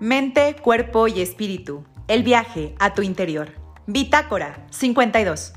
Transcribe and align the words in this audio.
Mente, 0.00 0.54
cuerpo 0.54 1.08
y 1.08 1.20
espíritu. 1.20 1.84
El 2.06 2.22
viaje 2.22 2.72
a 2.78 2.94
tu 2.94 3.02
interior. 3.02 3.50
Bitácora 3.88 4.64
52. 4.70 5.54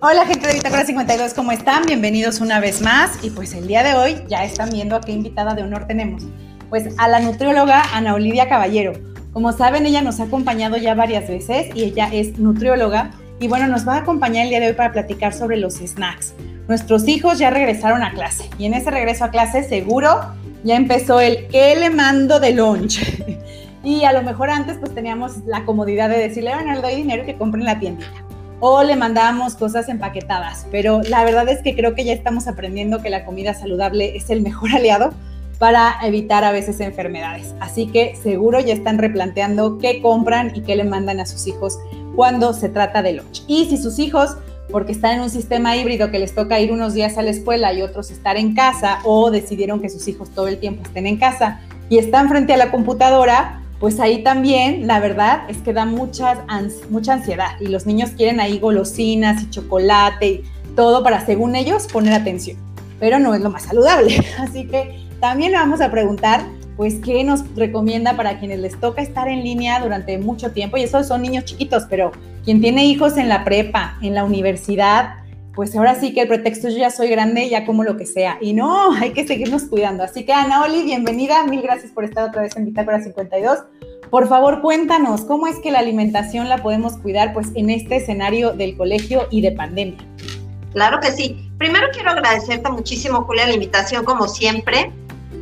Hola 0.00 0.26
gente 0.26 0.46
de 0.46 0.52
Bitácora 0.52 0.84
52, 0.84 1.32
¿cómo 1.32 1.50
están? 1.50 1.86
Bienvenidos 1.86 2.40
una 2.40 2.60
vez 2.60 2.82
más. 2.82 3.24
Y 3.24 3.30
pues 3.30 3.54
el 3.54 3.66
día 3.66 3.82
de 3.82 3.94
hoy 3.94 4.22
ya 4.28 4.44
están 4.44 4.68
viendo 4.68 4.96
a 4.96 5.00
qué 5.00 5.12
invitada 5.12 5.54
de 5.54 5.62
honor 5.62 5.86
tenemos. 5.86 6.24
Pues 6.68 6.94
a 6.98 7.08
la 7.08 7.20
nutrióloga 7.20 7.84
Ana 7.94 8.12
Olivia 8.12 8.50
Caballero. 8.50 9.13
Como 9.34 9.52
saben, 9.52 9.84
ella 9.84 10.00
nos 10.00 10.20
ha 10.20 10.24
acompañado 10.24 10.76
ya 10.76 10.94
varias 10.94 11.28
veces 11.28 11.66
y 11.74 11.82
ella 11.82 12.08
es 12.12 12.38
nutrióloga 12.38 13.10
y 13.40 13.48
bueno, 13.48 13.66
nos 13.66 13.86
va 13.86 13.96
a 13.96 13.98
acompañar 13.98 14.44
el 14.44 14.50
día 14.50 14.60
de 14.60 14.68
hoy 14.68 14.74
para 14.74 14.92
platicar 14.92 15.34
sobre 15.34 15.56
los 15.56 15.74
snacks. 15.74 16.34
Nuestros 16.68 17.08
hijos 17.08 17.40
ya 17.40 17.50
regresaron 17.50 18.04
a 18.04 18.12
clase 18.12 18.48
y 18.58 18.66
en 18.66 18.74
ese 18.74 18.92
regreso 18.92 19.24
a 19.24 19.30
clase 19.30 19.64
seguro 19.64 20.20
ya 20.62 20.76
empezó 20.76 21.20
el 21.20 21.48
¿qué 21.48 21.74
le 21.74 21.90
mando 21.90 22.38
de 22.38 22.52
lunch? 22.52 23.00
y 23.82 24.04
a 24.04 24.12
lo 24.12 24.22
mejor 24.22 24.50
antes 24.50 24.78
pues 24.78 24.94
teníamos 24.94 25.38
la 25.46 25.64
comodidad 25.64 26.08
de 26.08 26.18
decirle, 26.18 26.54
bueno, 26.54 26.72
le 26.72 26.80
doy 26.80 26.94
dinero 26.94 27.26
que 27.26 27.36
compren 27.36 27.62
en 27.62 27.66
la 27.66 27.80
tiendita 27.80 28.24
o 28.60 28.84
le 28.84 28.94
mandábamos 28.94 29.56
cosas 29.56 29.88
empaquetadas. 29.88 30.64
Pero 30.70 31.02
la 31.02 31.24
verdad 31.24 31.48
es 31.48 31.60
que 31.60 31.74
creo 31.74 31.96
que 31.96 32.04
ya 32.04 32.12
estamos 32.12 32.46
aprendiendo 32.46 33.02
que 33.02 33.10
la 33.10 33.24
comida 33.24 33.52
saludable 33.52 34.16
es 34.16 34.30
el 34.30 34.42
mejor 34.42 34.70
aliado 34.76 35.12
para 35.64 35.96
evitar 36.02 36.44
a 36.44 36.52
veces 36.52 36.78
enfermedades. 36.80 37.54
Así 37.58 37.86
que 37.86 38.16
seguro 38.22 38.60
ya 38.60 38.74
están 38.74 38.98
replanteando 38.98 39.78
qué 39.78 40.02
compran 40.02 40.54
y 40.54 40.60
qué 40.60 40.76
le 40.76 40.84
mandan 40.84 41.20
a 41.20 41.24
sus 41.24 41.46
hijos 41.46 41.78
cuando 42.14 42.52
se 42.52 42.68
trata 42.68 43.00
de 43.00 43.14
lunch. 43.14 43.44
Y 43.46 43.64
si 43.64 43.78
sus 43.78 43.98
hijos, 43.98 44.36
porque 44.70 44.92
están 44.92 45.14
en 45.14 45.20
un 45.22 45.30
sistema 45.30 45.74
híbrido 45.74 46.10
que 46.10 46.18
les 46.18 46.34
toca 46.34 46.60
ir 46.60 46.70
unos 46.70 46.92
días 46.92 47.16
a 47.16 47.22
la 47.22 47.30
escuela 47.30 47.72
y 47.72 47.80
otros 47.80 48.10
estar 48.10 48.36
en 48.36 48.54
casa, 48.54 48.98
o 49.04 49.30
decidieron 49.30 49.80
que 49.80 49.88
sus 49.88 50.06
hijos 50.06 50.28
todo 50.28 50.48
el 50.48 50.58
tiempo 50.58 50.82
estén 50.82 51.06
en 51.06 51.16
casa 51.16 51.62
y 51.88 51.96
están 51.96 52.28
frente 52.28 52.52
a 52.52 52.58
la 52.58 52.70
computadora, 52.70 53.62
pues 53.80 54.00
ahí 54.00 54.22
también 54.22 54.86
la 54.86 55.00
verdad 55.00 55.48
es 55.48 55.56
que 55.62 55.72
da 55.72 55.86
muchas, 55.86 56.40
mucha 56.90 57.14
ansiedad 57.14 57.58
y 57.58 57.68
los 57.68 57.86
niños 57.86 58.10
quieren 58.10 58.38
ahí 58.38 58.58
golosinas 58.58 59.42
y 59.42 59.48
chocolate 59.48 60.26
y 60.26 60.44
todo 60.76 61.02
para, 61.02 61.24
según 61.24 61.56
ellos, 61.56 61.86
poner 61.86 62.12
atención. 62.12 62.58
Pero 63.00 63.18
no 63.18 63.34
es 63.34 63.40
lo 63.40 63.48
más 63.48 63.62
saludable. 63.62 64.22
Así 64.38 64.66
que 64.66 65.03
también 65.24 65.52
le 65.52 65.56
vamos 65.56 65.80
a 65.80 65.90
preguntar, 65.90 66.44
pues, 66.76 66.96
qué 66.96 67.24
nos 67.24 67.42
recomienda 67.56 68.14
para 68.14 68.38
quienes 68.38 68.58
les 68.58 68.78
toca 68.78 69.00
estar 69.00 69.26
en 69.26 69.42
línea 69.42 69.80
durante 69.80 70.18
mucho 70.18 70.52
tiempo. 70.52 70.76
Y 70.76 70.82
esos 70.82 71.08
son 71.08 71.22
niños 71.22 71.46
chiquitos, 71.46 71.84
pero 71.88 72.12
quien 72.44 72.60
tiene 72.60 72.84
hijos 72.84 73.16
en 73.16 73.30
la 73.30 73.42
prepa, 73.42 73.96
en 74.02 74.14
la 74.14 74.22
universidad, 74.22 75.14
pues 75.54 75.74
ahora 75.74 75.94
sí 75.94 76.12
que 76.12 76.20
el 76.20 76.28
pretexto 76.28 76.68
yo 76.68 76.76
ya 76.76 76.90
soy 76.90 77.08
grande, 77.08 77.48
ya 77.48 77.64
como 77.64 77.84
lo 77.84 77.96
que 77.96 78.04
sea. 78.04 78.36
Y 78.42 78.52
no, 78.52 78.92
hay 78.92 79.12
que 79.14 79.26
seguirnos 79.26 79.62
cuidando. 79.62 80.04
Así 80.04 80.26
que 80.26 80.34
Ana 80.34 80.62
Oli, 80.62 80.82
bienvenida. 80.82 81.42
Mil 81.46 81.62
gracias 81.62 81.90
por 81.90 82.04
estar 82.04 82.28
otra 82.28 82.42
vez 82.42 82.54
en 82.56 82.66
Bitácora 82.66 83.00
52. 83.02 83.60
Por 84.10 84.28
favor, 84.28 84.60
cuéntanos, 84.60 85.22
¿cómo 85.22 85.46
es 85.46 85.56
que 85.60 85.70
la 85.70 85.78
alimentación 85.78 86.50
la 86.50 86.58
podemos 86.58 86.98
cuidar 86.98 87.32
pues 87.32 87.48
en 87.54 87.70
este 87.70 87.96
escenario 87.96 88.52
del 88.52 88.76
colegio 88.76 89.26
y 89.30 89.40
de 89.40 89.52
pandemia? 89.52 90.04
Claro 90.74 91.00
que 91.00 91.12
sí. 91.12 91.50
Primero 91.56 91.86
quiero 91.94 92.10
agradecerte 92.10 92.68
muchísimo, 92.68 93.22
Julia, 93.22 93.46
la 93.46 93.54
invitación 93.54 94.04
como 94.04 94.28
siempre. 94.28 94.92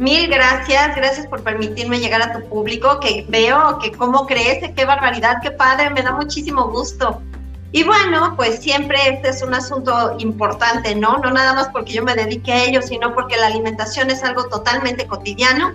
Mil 0.03 0.27
gracias, 0.27 0.97
gracias 0.97 1.29
por 1.29 1.45
permitirme 1.45 2.01
llegar 2.01 2.21
a 2.23 2.33
tu 2.33 2.45
público, 2.49 2.99
que 2.99 3.25
veo 3.29 3.79
que 3.79 3.93
cómo 3.93 4.27
crece, 4.27 4.75
qué 4.75 4.85
barbaridad, 4.85 5.37
qué 5.41 5.53
padre, 5.53 5.91
me 5.91 6.03
da 6.03 6.11
muchísimo 6.11 6.67
gusto. 6.71 7.23
Y 7.71 7.85
bueno, 7.85 8.35
pues 8.35 8.59
siempre 8.59 8.99
este 9.09 9.29
es 9.29 9.45
un 9.45 9.55
asunto 9.55 10.17
importante, 10.19 10.97
¿no? 10.97 11.19
No 11.19 11.31
nada 11.31 11.55
más 11.55 11.69
porque 11.69 11.93
yo 11.93 12.03
me 12.03 12.17
dedique 12.17 12.53
a 12.53 12.65
ello, 12.65 12.83
sino 12.83 13.15
porque 13.15 13.37
la 13.37 13.47
alimentación 13.47 14.11
es 14.11 14.25
algo 14.25 14.49
totalmente 14.49 15.07
cotidiano. 15.07 15.73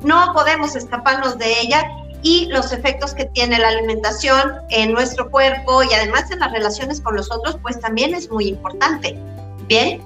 No 0.00 0.32
podemos 0.32 0.74
escaparnos 0.74 1.36
de 1.36 1.60
ella 1.60 1.86
y 2.22 2.46
los 2.46 2.72
efectos 2.72 3.12
que 3.12 3.26
tiene 3.26 3.58
la 3.58 3.68
alimentación 3.68 4.54
en 4.70 4.94
nuestro 4.94 5.30
cuerpo 5.30 5.82
y 5.82 5.92
además 5.92 6.30
en 6.30 6.38
las 6.38 6.50
relaciones 6.50 7.02
con 7.02 7.14
los 7.14 7.30
otros, 7.30 7.58
pues 7.60 7.78
también 7.78 8.14
es 8.14 8.30
muy 8.30 8.48
importante. 8.48 9.20
Bien, 9.68 10.00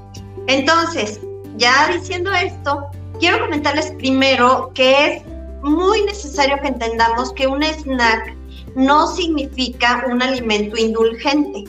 entonces, 0.49 1.21
ya 1.57 1.87
diciendo 1.87 2.33
esto, 2.33 2.91
quiero 3.21 3.39
comentarles 3.39 3.93
primero 3.99 4.73
que 4.75 5.07
es 5.07 5.23
muy 5.63 6.03
necesario 6.03 6.59
que 6.63 6.69
entendamos 6.69 7.33
que 7.35 7.47
un 7.47 7.63
snack 7.63 8.35
no 8.75 9.07
significa 9.07 10.05
un 10.09 10.23
alimento 10.23 10.77
indulgente. 10.77 11.65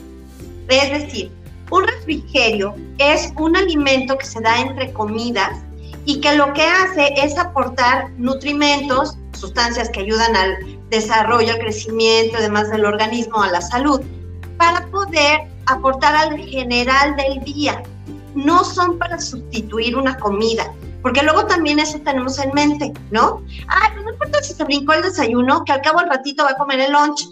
Es 0.68 0.90
decir, 0.90 1.30
un 1.70 1.86
refrigerio 1.86 2.74
es 2.98 3.32
un 3.38 3.54
alimento 3.54 4.16
que 4.16 4.24
se 4.24 4.40
da 4.40 4.60
entre 4.60 4.92
comidas 4.92 5.60
y 6.06 6.20
que 6.20 6.34
lo 6.34 6.52
que 6.54 6.62
hace 6.62 7.12
es 7.16 7.36
aportar 7.38 8.10
nutrimentos, 8.16 9.16
sustancias 9.38 9.90
que 9.90 10.00
ayudan 10.00 10.34
al 10.34 10.56
desarrollo, 10.88 11.52
al 11.52 11.58
crecimiento 11.58 12.38
y 12.38 12.42
demás 12.42 12.70
del 12.70 12.86
organismo, 12.86 13.42
a 13.42 13.50
la 13.50 13.60
salud, 13.60 14.00
para 14.56 14.86
poder 14.86 15.42
aportar 15.66 16.14
al 16.16 16.38
general 16.38 17.14
del 17.16 17.44
día. 17.44 17.82
No 18.34 18.64
son 18.64 18.98
para 18.98 19.20
sustituir 19.20 19.96
una 19.96 20.16
comida, 20.18 20.72
porque 21.02 21.22
luego 21.22 21.46
también 21.46 21.78
eso 21.78 21.98
tenemos 22.00 22.38
en 22.38 22.52
mente, 22.54 22.92
¿no? 23.10 23.42
Ah, 23.68 23.90
pues 23.92 24.04
no 24.04 24.12
importa 24.12 24.42
si 24.42 24.54
se 24.54 24.64
brincó 24.64 24.92
el 24.94 25.02
desayuno, 25.02 25.64
que 25.64 25.72
al 25.72 25.82
cabo 25.82 25.98
al 25.98 26.08
ratito 26.08 26.44
va 26.44 26.50
a 26.50 26.56
comer 26.56 26.80
el 26.80 26.92
lunch, 26.92 27.28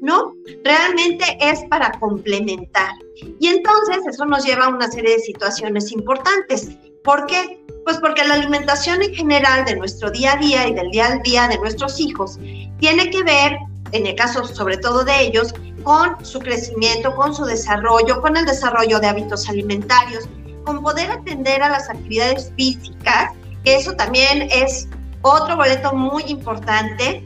¿no? 0.00 0.34
Realmente 0.64 1.38
es 1.40 1.60
para 1.70 1.92
complementar. 2.00 2.92
Y 3.38 3.48
entonces 3.48 3.98
eso 4.08 4.24
nos 4.24 4.44
lleva 4.44 4.66
a 4.66 4.68
una 4.68 4.90
serie 4.90 5.12
de 5.12 5.20
situaciones 5.20 5.92
importantes. 5.92 6.70
¿Por 7.04 7.26
qué? 7.26 7.64
Pues 7.84 7.98
porque 7.98 8.24
la 8.24 8.34
alimentación 8.34 9.02
en 9.02 9.14
general 9.14 9.64
de 9.64 9.76
nuestro 9.76 10.10
día 10.10 10.32
a 10.32 10.36
día 10.36 10.68
y 10.68 10.74
del 10.74 10.90
día 10.90 11.06
al 11.06 11.22
día 11.22 11.48
de 11.48 11.58
nuestros 11.58 11.98
hijos 12.00 12.38
tiene 12.78 13.10
que 13.10 13.22
ver, 13.22 13.56
en 13.92 14.06
el 14.06 14.14
caso 14.14 14.44
sobre 14.44 14.76
todo 14.76 15.04
de 15.04 15.20
ellos, 15.20 15.54
con 15.82 16.24
su 16.24 16.38
crecimiento, 16.38 17.14
con 17.14 17.34
su 17.34 17.44
desarrollo, 17.44 18.20
con 18.20 18.36
el 18.36 18.44
desarrollo 18.44 19.00
de 19.00 19.08
hábitos 19.08 19.48
alimentarios, 19.48 20.28
con 20.64 20.82
poder 20.82 21.10
atender 21.10 21.62
a 21.62 21.68
las 21.68 21.88
actividades 21.90 22.52
físicas, 22.56 23.30
que 23.64 23.76
eso 23.76 23.92
también 23.92 24.48
es 24.50 24.88
otro 25.22 25.56
boleto 25.56 25.94
muy 25.94 26.24
importante 26.26 27.24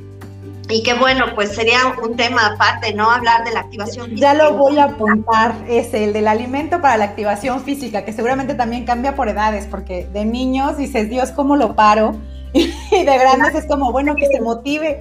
y 0.69 0.82
que 0.82 0.94
bueno, 0.94 1.26
pues 1.34 1.54
sería 1.54 1.78
un 2.02 2.16
tema 2.16 2.47
aparte, 2.47 2.92
¿no? 2.92 3.10
Hablar 3.10 3.44
de 3.44 3.52
la 3.52 3.60
activación 3.60 4.06
física. 4.06 4.32
Ya 4.32 4.34
lo 4.34 4.54
voy 4.54 4.78
a 4.78 4.84
apuntar, 4.84 5.54
es 5.69 5.94
el 5.94 6.12
del 6.12 6.26
alimento 6.26 6.80
para 6.80 6.97
la 6.97 7.04
activación 7.04 7.62
física, 7.62 8.04
que 8.04 8.12
seguramente 8.12 8.54
también 8.54 8.84
cambia 8.84 9.14
por 9.14 9.28
edades, 9.28 9.66
porque 9.66 10.06
de 10.12 10.24
niños 10.24 10.76
dices, 10.76 11.08
Dios, 11.08 11.30
¿cómo 11.30 11.56
lo 11.56 11.74
paro? 11.74 12.16
Y 12.54 13.04
de 13.04 13.18
grandes 13.18 13.54
es 13.54 13.66
como, 13.66 13.92
bueno, 13.92 14.14
que 14.16 14.26
se 14.26 14.41
motive. 14.41 14.98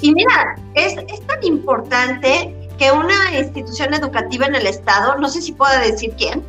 Y 0.00 0.12
mira, 0.12 0.56
es, 0.74 0.94
es 1.08 1.26
tan 1.26 1.42
importante 1.44 2.70
que 2.78 2.90
una 2.90 3.38
institución 3.38 3.94
educativa 3.94 4.46
en 4.46 4.54
el 4.54 4.66
Estado, 4.66 5.16
no 5.18 5.28
sé 5.28 5.40
si 5.42 5.52
pueda 5.52 5.78
decir 5.80 6.14
quién, 6.16 6.42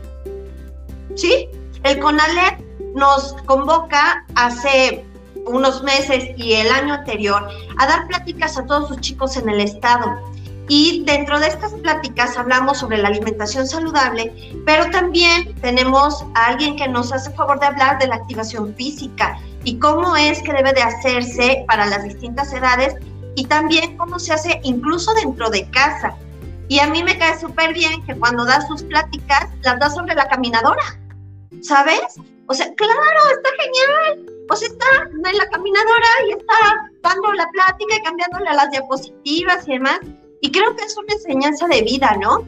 ¿sí? 1.15 1.47
El 1.83 1.99
CONALEP 1.99 2.59
nos 2.95 3.33
convoca 3.45 4.25
hace 4.35 5.03
unos 5.45 5.83
meses 5.83 6.29
y 6.37 6.53
el 6.53 6.71
año 6.71 6.93
anterior 6.93 7.47
a 7.77 7.87
dar 7.87 8.07
pláticas 8.07 8.57
a 8.57 8.65
todos 8.65 8.87
sus 8.87 9.01
chicos 9.01 9.35
en 9.37 9.49
el 9.49 9.59
estado. 9.59 10.17
Y 10.69 11.03
dentro 11.05 11.39
de 11.39 11.47
estas 11.47 11.73
pláticas 11.73 12.37
hablamos 12.37 12.77
sobre 12.77 12.97
la 12.97 13.09
alimentación 13.09 13.67
saludable, 13.67 14.33
pero 14.65 14.89
también 14.91 15.53
tenemos 15.55 16.23
a 16.35 16.47
alguien 16.47 16.77
que 16.77 16.87
nos 16.87 17.11
hace 17.11 17.31
favor 17.31 17.59
de 17.59 17.65
hablar 17.65 17.99
de 17.99 18.07
la 18.07 18.15
activación 18.15 18.73
física 18.75 19.37
y 19.65 19.77
cómo 19.77 20.15
es 20.15 20.41
que 20.41 20.53
debe 20.53 20.71
de 20.71 20.81
hacerse 20.81 21.65
para 21.67 21.85
las 21.85 22.03
distintas 22.03 22.53
edades 22.53 22.95
y 23.35 23.45
también 23.45 23.97
cómo 23.97 24.19
se 24.19 24.33
hace 24.33 24.61
incluso 24.63 25.13
dentro 25.15 25.49
de 25.49 25.69
casa. 25.71 26.15
Y 26.69 26.79
a 26.79 26.87
mí 26.87 27.03
me 27.03 27.17
cae 27.17 27.37
súper 27.39 27.73
bien 27.73 28.01
que 28.05 28.15
cuando 28.15 28.45
da 28.45 28.65
sus 28.65 28.83
pláticas 28.83 29.49
las 29.63 29.79
da 29.79 29.89
sobre 29.89 30.15
la 30.15 30.29
caminadora 30.29 30.97
¿sabes? 31.61 32.01
O 32.47 32.53
sea, 32.53 32.73
claro, 32.75 33.19
está 33.31 33.49
genial. 33.63 34.25
O 34.49 34.55
sea, 34.55 34.67
está 34.67 34.85
en 35.29 35.37
la 35.37 35.49
caminadora 35.49 36.07
y 36.27 36.31
está 36.31 36.91
dando 37.01 37.33
la 37.33 37.49
plática 37.49 37.95
y 37.95 38.03
cambiándole 38.03 38.53
las 38.53 38.71
diapositivas 38.71 39.67
y 39.67 39.73
demás. 39.73 39.99
Y 40.41 40.51
creo 40.51 40.75
que 40.75 40.83
es 40.83 40.97
una 40.97 41.13
enseñanza 41.13 41.67
de 41.67 41.81
vida, 41.83 42.17
¿no? 42.19 42.45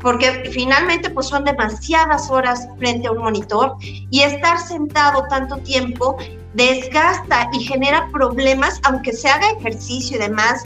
Porque 0.00 0.50
finalmente 0.52 1.10
pues 1.10 1.26
son 1.26 1.44
demasiadas 1.44 2.30
horas 2.30 2.68
frente 2.78 3.08
a 3.08 3.12
un 3.12 3.18
monitor 3.18 3.76
y 3.82 4.22
estar 4.22 4.58
sentado 4.58 5.24
tanto 5.28 5.58
tiempo 5.58 6.16
desgasta 6.54 7.48
y 7.52 7.64
genera 7.64 8.08
problemas, 8.12 8.80
aunque 8.84 9.12
se 9.12 9.28
haga 9.28 9.50
ejercicio 9.50 10.16
y 10.16 10.20
demás. 10.20 10.64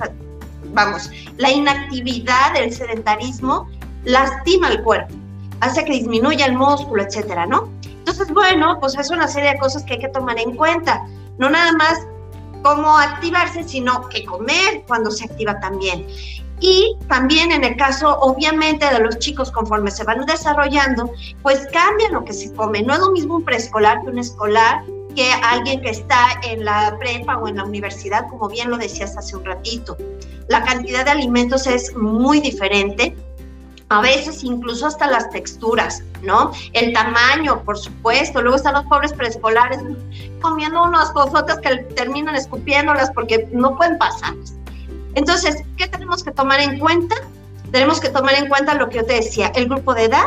Vamos, 0.73 1.11
la 1.37 1.51
inactividad, 1.51 2.57
el 2.57 2.73
sedentarismo 2.73 3.69
lastima 4.05 4.69
el 4.69 4.83
cuerpo, 4.83 5.15
hace 5.61 5.85
que 5.85 5.93
disminuya 5.93 6.47
el 6.47 6.55
músculo, 6.55 7.03
etcétera, 7.03 7.47
¿no? 7.47 7.73
Entonces, 8.09 8.33
bueno, 8.33 8.79
pues 8.81 8.97
es 8.97 9.11
una 9.11 9.29
serie 9.29 9.53
de 9.53 9.59
cosas 9.59 9.85
que 9.85 9.93
hay 9.93 9.99
que 9.99 10.09
tomar 10.09 10.39
en 10.39 10.57
cuenta. 10.57 11.07
No 11.37 11.51
nada 11.51 11.73
más 11.73 12.07
cómo 12.63 12.97
activarse, 12.97 13.63
sino 13.65 14.09
que 14.09 14.25
comer 14.25 14.83
cuando 14.87 15.11
se 15.11 15.27
activa 15.27 15.61
también. 15.61 16.07
Y 16.59 16.97
también 17.07 17.53
en 17.53 17.65
el 17.65 17.77
caso, 17.77 18.19
obviamente, 18.21 18.87
de 18.87 19.01
los 19.01 19.19
chicos 19.19 19.53
conforme 19.53 19.91
se 19.91 20.05
van 20.05 20.25
desarrollando, 20.25 21.13
pues 21.43 21.69
cambia 21.71 22.09
lo 22.11 22.25
que 22.25 22.33
se 22.33 22.51
come. 22.55 22.81
No 22.83 22.95
es 22.95 23.01
lo 23.01 23.11
mismo 23.11 23.37
un 23.37 23.45
preescolar 23.45 24.01
que 24.01 24.09
un 24.09 24.19
escolar, 24.19 24.85
que 25.15 25.31
alguien 25.43 25.83
que 25.83 25.91
está 25.91 26.29
en 26.45 26.65
la 26.65 26.97
prepa 26.99 27.37
o 27.37 27.47
en 27.47 27.57
la 27.57 27.65
universidad, 27.65 28.27
como 28.31 28.49
bien 28.49 28.71
lo 28.71 28.79
decías 28.79 29.19
hace 29.19 29.37
un 29.37 29.45
ratito. 29.45 29.99
La 30.49 30.65
cantidad 30.65 31.05
de 31.05 31.11
alimentos 31.11 31.67
es 31.67 31.95
muy 31.95 32.41
diferente, 32.41 33.15
a 33.91 34.01
veces 34.03 34.45
incluso 34.45 34.87
hasta 34.87 35.07
las 35.07 35.31
texturas, 35.31 36.03
¿no? 36.23 36.53
El 36.73 36.93
tamaño, 36.93 37.63
por 37.65 37.79
supuesto. 37.79 38.43
Luego 38.43 38.57
están 38.57 38.75
los 38.75 38.85
pobres 38.85 39.13
preescolares 39.13 39.81
comiendo 40.41 40.83
unas 40.83 41.11
cosotas 41.13 41.59
que 41.61 41.77
terminan 41.95 42.35
escupiéndolas 42.35 43.11
porque 43.13 43.49
no 43.53 43.77
pueden 43.77 43.97
pasar. 43.99 44.35
Entonces, 45.15 45.63
¿qué 45.77 45.89
tenemos 45.89 46.23
que 46.23 46.31
tomar 46.33 46.61
en 46.61 46.79
cuenta? 46.79 47.17
Tenemos 47.73 48.01
que 48.01 48.11
tomar 48.11 48.35
en 48.35 48.49
cuenta 48.49 48.75
lo 48.75 48.89
que 48.89 48.99
yo 48.99 49.05
te 49.05 49.15
decía, 49.15 49.49
el 49.55 49.69
grupo 49.69 49.95
de 49.95 50.05
edad. 50.05 50.27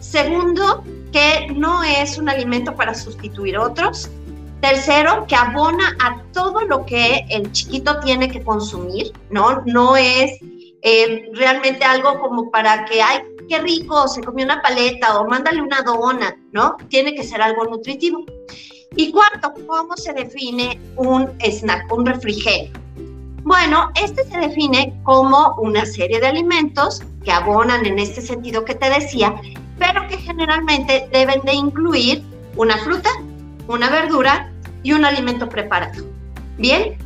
Segundo, 0.00 0.82
que 1.12 1.48
no 1.54 1.82
es 1.84 2.18
un 2.18 2.28
alimento 2.28 2.74
para 2.74 2.94
sustituir 2.94 3.58
otros. 3.58 4.10
Tercero, 4.60 5.26
que 5.26 5.36
abona 5.36 5.94
a 6.02 6.22
todo 6.32 6.62
lo 6.62 6.86
que 6.86 7.26
el 7.28 7.52
chiquito 7.52 8.00
tiene 8.00 8.30
que 8.30 8.42
consumir, 8.42 9.12
¿no? 9.28 9.62
No 9.66 9.94
es 9.94 10.38
eh, 10.86 11.30
realmente 11.32 11.82
algo 11.82 12.20
como 12.20 12.50
para 12.50 12.84
que, 12.84 13.00
ay, 13.00 13.20
qué 13.48 13.58
rico, 13.58 14.06
se 14.06 14.22
comió 14.22 14.44
una 14.44 14.60
paleta 14.60 15.18
o 15.18 15.26
mándale 15.26 15.62
una 15.62 15.80
dona, 15.80 16.36
¿no? 16.52 16.76
Tiene 16.88 17.14
que 17.14 17.24
ser 17.24 17.40
algo 17.40 17.64
nutritivo. 17.64 18.26
Y 18.94 19.10
cuarto, 19.10 19.54
¿cómo 19.66 19.96
se 19.96 20.12
define 20.12 20.78
un 20.96 21.32
snack, 21.40 21.90
un 21.90 22.04
refrigerio? 22.04 22.70
Bueno, 23.44 23.90
este 23.94 24.24
se 24.24 24.36
define 24.36 24.94
como 25.04 25.54
una 25.56 25.86
serie 25.86 26.20
de 26.20 26.26
alimentos 26.26 27.02
que 27.24 27.32
abonan 27.32 27.86
en 27.86 27.98
este 27.98 28.20
sentido 28.20 28.66
que 28.66 28.74
te 28.74 28.90
decía, 28.90 29.34
pero 29.78 30.06
que 30.06 30.18
generalmente 30.18 31.08
deben 31.12 31.40
de 31.46 31.54
incluir 31.54 32.22
una 32.56 32.76
fruta, 32.76 33.08
una 33.68 33.88
verdura 33.88 34.52
y 34.82 34.92
un 34.92 35.06
alimento 35.06 35.48
preparado. 35.48 36.04
Bien, 36.58 36.98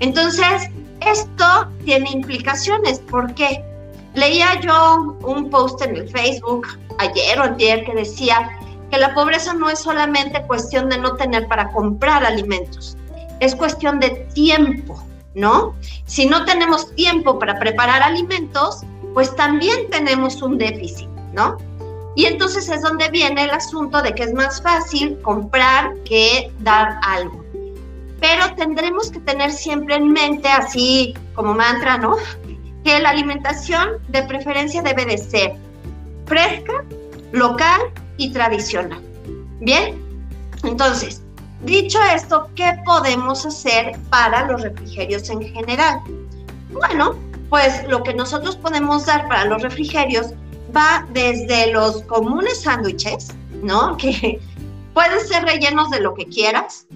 entonces 0.00 0.68
esto 1.00 1.68
tiene 1.84 2.10
implicaciones. 2.10 3.00
¿Por 3.00 3.34
qué? 3.34 3.64
Leía 4.14 4.60
yo 4.60 5.16
un 5.22 5.50
post 5.50 5.82
en 5.82 5.96
el 5.96 6.08
Facebook 6.08 6.66
ayer 6.98 7.38
o 7.38 7.44
ayer 7.44 7.84
que 7.84 7.94
decía 7.94 8.58
que 8.90 8.98
la 8.98 9.14
pobreza 9.14 9.54
no 9.54 9.70
es 9.70 9.78
solamente 9.78 10.42
cuestión 10.46 10.88
de 10.88 10.98
no 10.98 11.14
tener 11.16 11.46
para 11.46 11.70
comprar 11.70 12.24
alimentos, 12.24 12.96
es 13.38 13.54
cuestión 13.54 14.00
de 14.00 14.10
tiempo, 14.34 15.00
¿no? 15.34 15.74
Si 16.06 16.26
no 16.26 16.44
tenemos 16.44 16.92
tiempo 16.94 17.38
para 17.38 17.58
preparar 17.58 18.02
alimentos, 18.02 18.82
pues 19.14 19.34
también 19.36 19.88
tenemos 19.90 20.42
un 20.42 20.58
déficit, 20.58 21.08
¿no? 21.32 21.56
Y 22.16 22.26
entonces 22.26 22.68
es 22.68 22.82
donde 22.82 23.08
viene 23.08 23.44
el 23.44 23.50
asunto 23.50 24.02
de 24.02 24.12
que 24.14 24.24
es 24.24 24.34
más 24.34 24.60
fácil 24.60 25.20
comprar 25.22 25.94
que 26.04 26.50
dar 26.58 26.98
algo. 27.02 27.44
Pero 28.20 28.54
tendremos 28.54 29.10
que 29.10 29.20
tener 29.20 29.50
siempre 29.50 29.96
en 29.96 30.12
mente, 30.12 30.48
así 30.48 31.14
como 31.34 31.54
mantra, 31.54 31.98
¿no? 31.98 32.16
Que 32.84 32.98
la 32.98 33.10
alimentación 33.10 33.98
de 34.08 34.22
preferencia 34.22 34.82
debe 34.82 35.06
de 35.06 35.18
ser 35.18 35.54
fresca, 36.26 36.84
local 37.32 37.80
y 38.16 38.30
tradicional. 38.32 39.00
Bien, 39.60 40.00
entonces, 40.64 41.22
dicho 41.64 41.98
esto, 42.14 42.48
¿qué 42.54 42.78
podemos 42.84 43.44
hacer 43.46 43.98
para 44.10 44.46
los 44.46 44.62
refrigerios 44.62 45.28
en 45.30 45.42
general? 45.42 46.00
Bueno, 46.72 47.16
pues 47.48 47.86
lo 47.88 48.02
que 48.02 48.14
nosotros 48.14 48.56
podemos 48.56 49.06
dar 49.06 49.26
para 49.28 49.44
los 49.46 49.62
refrigerios 49.62 50.32
va 50.74 51.06
desde 51.12 51.72
los 51.72 52.02
comunes 52.02 52.62
sándwiches, 52.62 53.28
¿no? 53.62 53.96
Que 53.98 54.40
pueden 54.94 55.20
ser 55.20 55.44
rellenos 55.44 55.90
de 55.90 56.00
lo 56.00 56.14
que 56.14 56.26
quieras, 56.26 56.86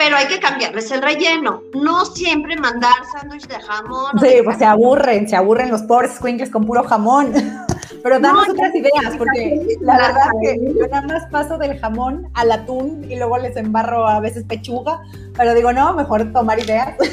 pero 0.00 0.16
hay 0.16 0.28
que 0.28 0.40
cambiarles 0.40 0.90
el 0.92 1.02
relleno. 1.02 1.62
No 1.74 2.06
siempre 2.06 2.56
mandar 2.56 2.94
sándwich 3.12 3.46
de 3.46 3.60
jamón. 3.60 4.18
Sí, 4.18 4.36
pues 4.42 4.56
se 4.56 4.64
aburren, 4.64 5.28
se 5.28 5.36
aburren 5.36 5.70
los 5.70 5.82
pobres 5.82 6.12
squinkles 6.14 6.48
con 6.48 6.64
puro 6.64 6.82
jamón. 6.84 7.34
Pero 8.02 8.18
damos 8.18 8.48
otras 8.48 8.74
ideas, 8.74 9.14
porque 9.18 9.76
la 9.82 9.98
verdad 9.98 10.28
que 10.40 10.56
yo 10.74 10.86
nada 10.86 11.06
más 11.06 11.26
paso 11.30 11.58
del 11.58 11.78
jamón 11.78 12.30
al 12.32 12.50
atún 12.50 13.04
y 13.10 13.16
luego 13.16 13.36
les 13.36 13.54
embarro 13.58 14.08
a 14.08 14.20
veces 14.20 14.44
pechuga, 14.44 15.02
pero 15.36 15.52
digo, 15.52 15.70
no, 15.70 15.92
mejor 15.92 16.32
tomar 16.32 16.58
ideas. 16.58 16.96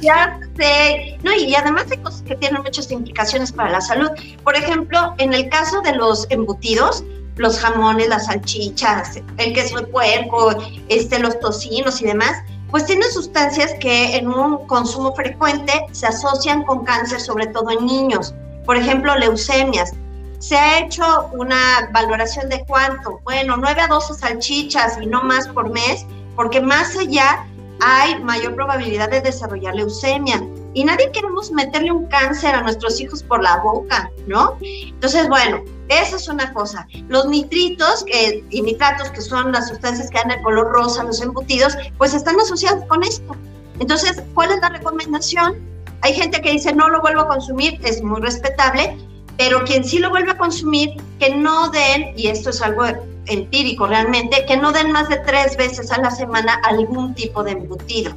Ya 0.00 0.40
sé, 0.56 1.18
no, 1.22 1.32
y 1.32 1.54
además 1.54 1.84
hay 1.90 1.98
cosas 1.98 2.22
que 2.22 2.34
tienen 2.34 2.62
muchas 2.62 2.90
implicaciones 2.90 3.52
para 3.52 3.70
la 3.70 3.80
salud. 3.80 4.10
Por 4.42 4.56
ejemplo, 4.56 5.14
en 5.18 5.32
el 5.32 5.48
caso 5.48 5.80
de 5.82 5.92
los 5.92 6.26
embutidos, 6.30 7.04
los 7.36 7.58
jamones, 7.58 8.08
las 8.08 8.26
salchichas, 8.26 9.16
el 9.38 9.52
queso 9.52 9.78
de 9.78 9.86
puerco, 9.86 10.54
este, 10.88 11.18
los 11.18 11.38
tocinos 11.40 12.00
y 12.02 12.06
demás, 12.06 12.42
pues 12.70 12.86
tienen 12.86 13.10
sustancias 13.12 13.74
que 13.80 14.16
en 14.16 14.28
un 14.28 14.66
consumo 14.66 15.14
frecuente 15.14 15.72
se 15.92 16.06
asocian 16.06 16.64
con 16.64 16.84
cáncer, 16.84 17.20
sobre 17.20 17.46
todo 17.48 17.70
en 17.70 17.84
niños. 17.84 18.34
Por 18.64 18.76
ejemplo, 18.76 19.14
leucemias. 19.16 19.92
Se 20.38 20.56
ha 20.56 20.80
hecho 20.80 21.28
una 21.32 21.90
valoración 21.92 22.48
de 22.48 22.64
cuánto, 22.66 23.20
bueno, 23.24 23.56
9 23.56 23.80
a 23.82 23.88
12 23.88 24.14
salchichas 24.14 24.98
y 25.00 25.06
no 25.06 25.22
más 25.22 25.46
por 25.48 25.70
mes, 25.70 26.06
porque 26.34 26.60
más 26.60 26.96
allá 26.96 27.46
hay 27.80 28.18
mayor 28.22 28.54
probabilidad 28.54 29.10
de 29.10 29.20
desarrollar 29.20 29.74
leucemia. 29.74 30.42
Y 30.74 30.84
nadie 30.84 31.10
queremos 31.12 31.50
meterle 31.50 31.92
un 31.92 32.06
cáncer 32.06 32.54
a 32.54 32.62
nuestros 32.62 33.00
hijos 33.00 33.22
por 33.22 33.42
la 33.42 33.58
boca, 33.58 34.10
¿no? 34.26 34.56
Entonces, 34.60 35.28
bueno, 35.28 35.62
esa 35.88 36.16
es 36.16 36.28
una 36.28 36.52
cosa. 36.54 36.86
Los 37.08 37.26
nitritos 37.26 38.04
y 38.50 38.62
nitratos, 38.62 39.10
que 39.10 39.20
son 39.20 39.52
las 39.52 39.68
sustancias 39.68 40.08
que 40.10 40.18
dan 40.18 40.30
el 40.30 40.42
color 40.42 40.72
rosa, 40.72 41.04
los 41.04 41.20
embutidos, 41.20 41.76
pues 41.98 42.14
están 42.14 42.40
asociados 42.40 42.84
con 42.86 43.02
esto. 43.02 43.36
Entonces, 43.80 44.22
¿cuál 44.34 44.52
es 44.52 44.60
la 44.60 44.70
recomendación? 44.70 45.56
Hay 46.00 46.14
gente 46.14 46.40
que 46.40 46.52
dice 46.52 46.72
no 46.72 46.88
lo 46.88 47.00
vuelvo 47.00 47.20
a 47.20 47.28
consumir, 47.28 47.78
es 47.84 48.02
muy 48.02 48.20
respetable, 48.20 48.96
pero 49.36 49.64
quien 49.64 49.84
sí 49.84 49.98
lo 49.98 50.10
vuelve 50.10 50.32
a 50.32 50.38
consumir, 50.38 50.90
que 51.18 51.34
no 51.34 51.68
den, 51.70 52.12
y 52.16 52.28
esto 52.28 52.50
es 52.50 52.62
algo 52.62 52.84
empírico 53.26 53.86
realmente, 53.86 54.44
que 54.46 54.56
no 54.56 54.72
den 54.72 54.90
más 54.90 55.08
de 55.08 55.18
tres 55.18 55.56
veces 55.56 55.92
a 55.92 55.98
la 55.98 56.10
semana 56.10 56.60
algún 56.64 57.14
tipo 57.14 57.44
de 57.44 57.52
embutido. 57.52 58.12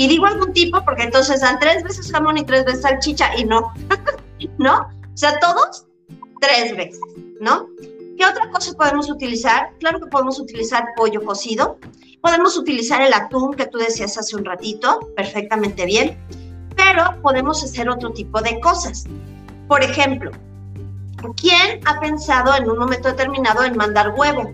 Y 0.00 0.08
digo 0.08 0.24
algún 0.24 0.54
tipo 0.54 0.82
porque 0.82 1.02
entonces 1.02 1.42
dan 1.42 1.58
tres 1.58 1.82
veces 1.82 2.10
jamón 2.10 2.38
y 2.38 2.42
tres 2.42 2.64
veces 2.64 2.80
salchicha 2.80 3.36
y 3.36 3.44
no, 3.44 3.70
¿no? 4.58 4.78
O 4.78 5.16
sea, 5.16 5.38
todos 5.40 5.84
tres 6.40 6.74
veces, 6.74 6.98
¿no? 7.38 7.66
¿Qué 8.16 8.24
otra 8.24 8.48
cosa 8.50 8.72
podemos 8.72 9.10
utilizar? 9.10 9.68
Claro 9.78 10.00
que 10.00 10.06
podemos 10.06 10.40
utilizar 10.40 10.86
pollo 10.96 11.22
cocido, 11.22 11.78
podemos 12.22 12.56
utilizar 12.56 13.02
el 13.02 13.12
atún 13.12 13.52
que 13.52 13.66
tú 13.66 13.76
decías 13.76 14.16
hace 14.16 14.36
un 14.36 14.46
ratito, 14.46 15.00
perfectamente 15.16 15.84
bien, 15.84 16.18
pero 16.74 17.20
podemos 17.20 17.62
hacer 17.62 17.90
otro 17.90 18.10
tipo 18.10 18.40
de 18.40 18.58
cosas. 18.60 19.04
Por 19.68 19.82
ejemplo, 19.82 20.30
¿quién 21.38 21.86
ha 21.86 22.00
pensado 22.00 22.56
en 22.56 22.70
un 22.70 22.78
momento 22.78 23.08
determinado 23.08 23.64
en 23.64 23.76
mandar 23.76 24.14
huevo? 24.16 24.50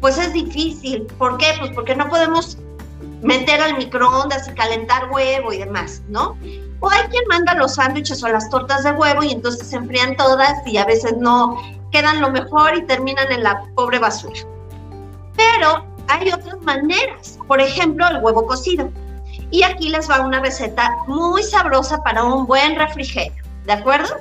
Pues 0.00 0.16
es 0.16 0.32
difícil. 0.32 1.02
¿Por 1.18 1.36
qué? 1.36 1.48
Pues 1.58 1.70
porque 1.74 1.94
no 1.94 2.08
podemos 2.08 2.56
meter 3.22 3.60
al 3.60 3.76
microondas 3.76 4.48
y 4.48 4.52
calentar 4.52 5.10
huevo 5.10 5.52
y 5.52 5.58
demás, 5.58 6.02
¿no? 6.08 6.36
O 6.80 6.90
hay 6.90 7.02
quien 7.08 7.24
manda 7.28 7.54
los 7.54 7.74
sándwiches 7.74 8.22
o 8.22 8.28
las 8.28 8.48
tortas 8.48 8.84
de 8.84 8.92
huevo 8.92 9.22
y 9.22 9.32
entonces 9.32 9.68
se 9.68 9.76
enfrían 9.76 10.16
todas 10.16 10.66
y 10.66 10.78
a 10.78 10.84
veces 10.84 11.16
no 11.18 11.60
quedan 11.92 12.20
lo 12.20 12.30
mejor 12.30 12.76
y 12.76 12.86
terminan 12.86 13.30
en 13.30 13.42
la 13.42 13.62
pobre 13.74 13.98
basura. 13.98 14.40
Pero 15.36 15.84
hay 16.08 16.30
otras 16.30 16.60
maneras, 16.62 17.38
por 17.46 17.60
ejemplo, 17.60 18.06
el 18.08 18.22
huevo 18.22 18.46
cocido. 18.46 18.90
Y 19.50 19.62
aquí 19.62 19.88
les 19.88 20.08
va 20.08 20.20
una 20.20 20.40
receta 20.40 20.96
muy 21.06 21.42
sabrosa 21.42 22.02
para 22.02 22.22
un 22.24 22.46
buen 22.46 22.76
refrigerio, 22.76 23.42
¿de 23.66 23.72
acuerdo? 23.72 24.16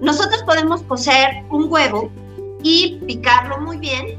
Nosotros 0.00 0.42
podemos 0.44 0.82
cocer 0.82 1.44
un 1.50 1.70
huevo 1.70 2.10
y 2.62 3.00
picarlo 3.06 3.58
muy 3.58 3.78
bien. 3.78 4.18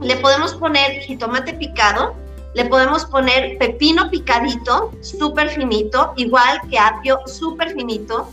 Le 0.00 0.16
podemos 0.16 0.54
poner 0.54 1.00
jitomate 1.02 1.54
picado, 1.54 2.14
le 2.54 2.66
podemos 2.66 3.04
poner 3.06 3.56
pepino 3.58 4.10
picadito, 4.10 4.92
súper 5.00 5.48
finito, 5.50 6.12
igual 6.16 6.60
que 6.68 6.78
apio, 6.78 7.20
súper 7.26 7.72
finito. 7.72 8.28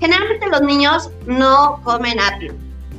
Generalmente 0.00 0.48
los 0.48 0.62
niños 0.62 1.10
no 1.26 1.80
comen 1.84 2.18
apio. 2.20 2.54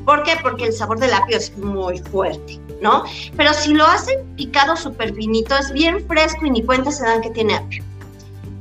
¿Por 0.05 0.23
qué? 0.23 0.37
Porque 0.41 0.65
el 0.65 0.73
sabor 0.73 0.99
del 0.99 1.13
apio 1.13 1.37
es 1.37 1.55
muy 1.57 1.99
fuerte, 1.99 2.59
¿no? 2.81 3.03
Pero 3.35 3.53
si 3.53 3.73
lo 3.73 3.85
hacen 3.85 4.25
picado 4.35 4.75
súper 4.75 5.13
finito, 5.13 5.55
es 5.57 5.71
bien 5.71 6.05
fresco 6.07 6.45
y 6.45 6.51
ni 6.51 6.63
cuenta 6.63 6.91
se 6.91 7.03
dan 7.03 7.21
que 7.21 7.29
tiene 7.31 7.55
apio. 7.55 7.83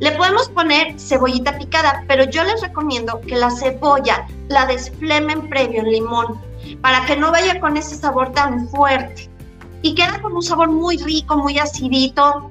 Le 0.01 0.13
podemos 0.13 0.49
poner 0.49 0.99
cebollita 0.99 1.57
picada, 1.59 2.05
pero 2.09 2.25
yo 2.25 2.43
les 2.45 2.61
recomiendo 2.63 3.21
que 3.21 3.37
la 3.37 3.51
cebolla 3.51 4.27
la 4.49 4.67
desflemen 4.67 5.49
previo 5.49 5.81
en 5.81 5.91
limón 5.91 6.41
para 6.83 7.05
que 7.07 7.17
no 7.17 7.31
vaya 7.31 7.61
con 7.61 7.77
ese 7.77 7.97
sabor 7.97 8.33
tan 8.33 8.69
fuerte 8.69 9.30
y 9.83 9.95
queda 9.95 10.21
con 10.21 10.33
un 10.35 10.43
sabor 10.43 10.69
muy 10.71 10.97
rico, 10.99 11.37
muy 11.37 11.59
acidito. 11.59 12.51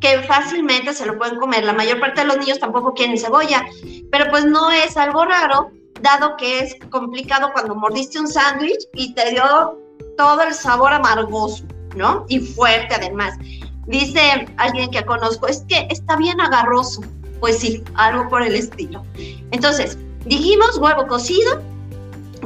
que 0.00 0.22
fácilmente 0.22 0.94
se 0.94 1.04
lo 1.04 1.18
pueden 1.18 1.38
comer. 1.38 1.62
La 1.62 1.74
mayor 1.74 2.00
parte 2.00 2.22
de 2.22 2.26
los 2.28 2.38
niños 2.38 2.58
tampoco 2.58 2.94
quieren 2.94 3.18
cebolla, 3.18 3.66
pero 4.10 4.30
pues 4.30 4.46
no 4.46 4.70
es 4.70 4.96
algo 4.96 5.26
raro, 5.26 5.72
dado 6.00 6.38
que 6.38 6.60
es 6.60 6.74
complicado 6.88 7.50
cuando 7.52 7.74
mordiste 7.74 8.18
un 8.18 8.26
sándwich 8.26 8.88
y 8.94 9.12
te 9.12 9.30
dio 9.32 9.78
todo 10.16 10.40
el 10.42 10.54
sabor 10.54 10.94
amargoso, 10.94 11.64
¿no? 11.96 12.24
Y 12.28 12.40
fuerte 12.40 12.94
además. 12.94 13.34
Dice 13.86 14.46
alguien 14.56 14.90
que 14.90 15.04
conozco, 15.04 15.46
es 15.48 15.64
que 15.68 15.86
está 15.90 16.16
bien 16.16 16.40
agarroso. 16.40 17.02
Pues 17.40 17.58
sí, 17.58 17.82
algo 17.94 18.28
por 18.28 18.42
el 18.42 18.54
estilo. 18.54 19.02
Entonces, 19.50 19.98
dijimos 20.24 20.78
huevo 20.78 21.06
cocido, 21.06 21.60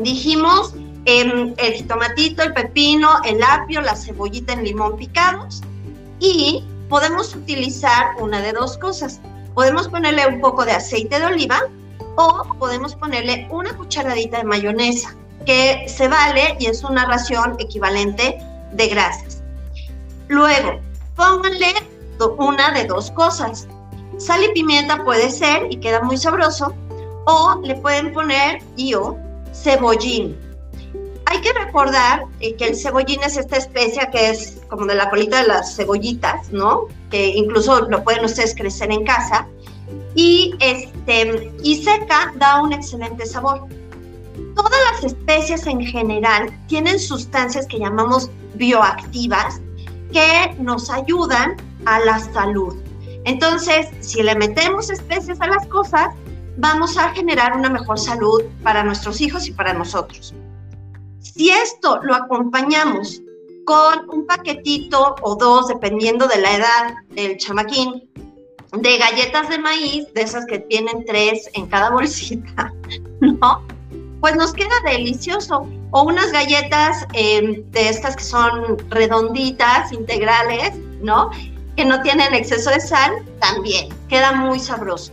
dijimos 0.01 0.75
el 1.05 1.55
jitomatito, 1.57 2.43
el 2.43 2.55
pepino, 2.55 3.11
el 3.25 3.43
apio, 3.43 3.81
la 3.81 3.97
cebollita 3.97 4.53
en 4.55 4.65
limón 4.65 4.97
picados 4.97 5.63
y 6.19 6.65
podemos 6.89 7.35
utilizar 7.35 8.15
una 8.19 8.41
de 8.41 8.53
dos 8.53 8.79
cosas. 8.79 9.21
Podemos 9.55 9.89
ponerle 9.89 10.27
un 10.27 10.41
poco 10.41 10.65
de 10.65 10.73
aceite 10.73 11.19
de 11.19 11.27
oliva 11.27 11.63
o 12.17 12.45
podemos 12.59 12.95
ponerle 12.95 13.47
una 13.51 13.77
cucharadita 13.77 14.39
de 14.39 14.45
mayonesa, 14.45 15.15
que 15.47 15.85
se 15.89 16.09
vale 16.09 16.57
y 16.59 16.67
es 16.67 16.83
una 16.85 17.07
ración 17.07 17.57
equivalente 17.59 18.39
de 18.73 18.89
grasas. 18.89 19.43
Luego, 20.29 20.81
pónganle 21.17 21.75
una 22.39 22.71
de 22.73 22.85
dos 22.85 23.11
cosas. 23.11 23.69
Sal 24.19 24.43
y 24.45 24.53
pimienta 24.53 25.05
puede 25.05 25.31
ser 25.31 25.67
y 25.71 25.77
queda 25.77 26.01
muy 26.01 26.17
sabroso, 26.17 26.73
o 27.27 27.61
le 27.63 27.75
pueden 27.77 28.13
poner 28.13 28.63
yo 28.77 29.17
cebollín. 29.53 30.44
Hay 31.35 31.41
que 31.41 31.53
recordar 31.53 32.27
eh, 32.39 32.55
que 32.55 32.69
el 32.69 32.77
cebollín 32.77 33.21
es 33.25 33.37
esta 33.37 33.57
especia 33.57 34.09
que 34.09 34.31
es 34.31 34.61
como 34.69 34.87
de 34.87 34.95
la 34.95 35.11
colita 35.11 35.43
de 35.43 35.49
las 35.49 35.75
cebollitas, 35.75 36.53
¿no? 36.53 36.87
Que 37.11 37.27
incluso 37.27 37.89
lo 37.89 38.05
pueden 38.05 38.25
ustedes 38.25 38.55
crecer 38.55 38.93
en 38.93 39.05
casa. 39.05 39.49
Y, 40.15 40.55
este, 40.61 41.53
y 41.61 41.83
seca 41.83 42.33
da 42.37 42.63
un 42.63 42.73
excelente 42.73 43.27
sabor. 43.27 43.67
Todas 44.55 44.79
las 44.93 45.05
especies 45.13 45.67
en 45.67 45.81
general 45.85 46.57
tienen 46.69 47.01
sustancias 47.01 47.67
que 47.67 47.81
llamamos 47.81 48.31
bioactivas 48.55 49.61
que 50.13 50.55
nos 50.61 50.89
ayudan 50.89 51.57
a 51.85 51.99
la 51.99 52.21
salud. 52.21 52.77
Entonces, 53.25 53.89
si 53.99 54.23
le 54.23 54.37
metemos 54.37 54.89
especies 54.89 55.41
a 55.41 55.49
las 55.49 55.67
cosas, 55.67 56.15
vamos 56.59 56.97
a 56.97 57.09
generar 57.11 57.57
una 57.57 57.71
mejor 57.71 57.99
salud 57.99 58.45
para 58.63 58.85
nuestros 58.85 59.21
hijos 59.21 59.49
y 59.49 59.51
para 59.51 59.73
nosotros. 59.75 60.33
Si 61.25 61.51
esto 61.51 62.01
lo 62.03 62.15
acompañamos 62.15 63.23
con 63.65 64.11
un 64.11 64.27
paquetito 64.27 65.17
o 65.23 65.35
dos, 65.37 65.69
dependiendo 65.69 66.29
de 66.29 66.39
la 66.39 66.57
edad 66.57 66.95
del 67.11 67.39
chamaquín, 67.39 68.11
de 68.73 68.99
galletas 68.99 69.49
de 69.49 69.59
maíz, 69.59 70.13
de 70.13 70.21
esas 70.21 70.45
que 70.45 70.59
tienen 70.59 71.05
tres 71.07 71.49
en 71.55 71.67
cada 71.67 71.91
bolsita, 71.93 72.73
¿no? 73.21 73.65
Pues 74.21 74.37
nos 74.37 74.53
queda 74.53 74.75
delicioso. 74.85 75.67
O 75.93 76.03
unas 76.03 76.31
galletas 76.31 77.07
eh, 77.15 77.63
de 77.71 77.89
estas 77.89 78.17
que 78.17 78.25
son 78.25 78.79
redonditas, 78.91 79.93
integrales, 79.93 80.75
¿no? 81.01 81.31
Que 81.77 81.85
no 81.85 82.03
tienen 82.03 82.35
exceso 82.35 82.71
de 82.71 82.81
sal, 82.81 83.13
también 83.41 83.89
queda 84.09 84.33
muy 84.33 84.59
sabroso. 84.59 85.13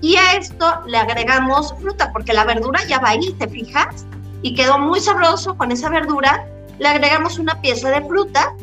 Y 0.00 0.16
a 0.16 0.34
esto 0.36 0.80
le 0.86 0.96
agregamos 0.96 1.74
fruta, 1.80 2.12
porque 2.12 2.32
la 2.32 2.44
verdura 2.44 2.80
ya 2.86 3.00
va 3.00 3.10
ahí, 3.10 3.32
¿te 3.38 3.48
fijas? 3.48 4.06
Y 4.42 4.54
quedó 4.54 4.78
muy 4.78 5.00
sabroso 5.00 5.56
con 5.56 5.72
esa 5.72 5.88
verdura. 5.90 6.46
Le 6.78 6.88
agregamos 6.88 7.38
una 7.38 7.60
pieza 7.60 7.90
de 7.90 8.06
fruta 8.06 8.54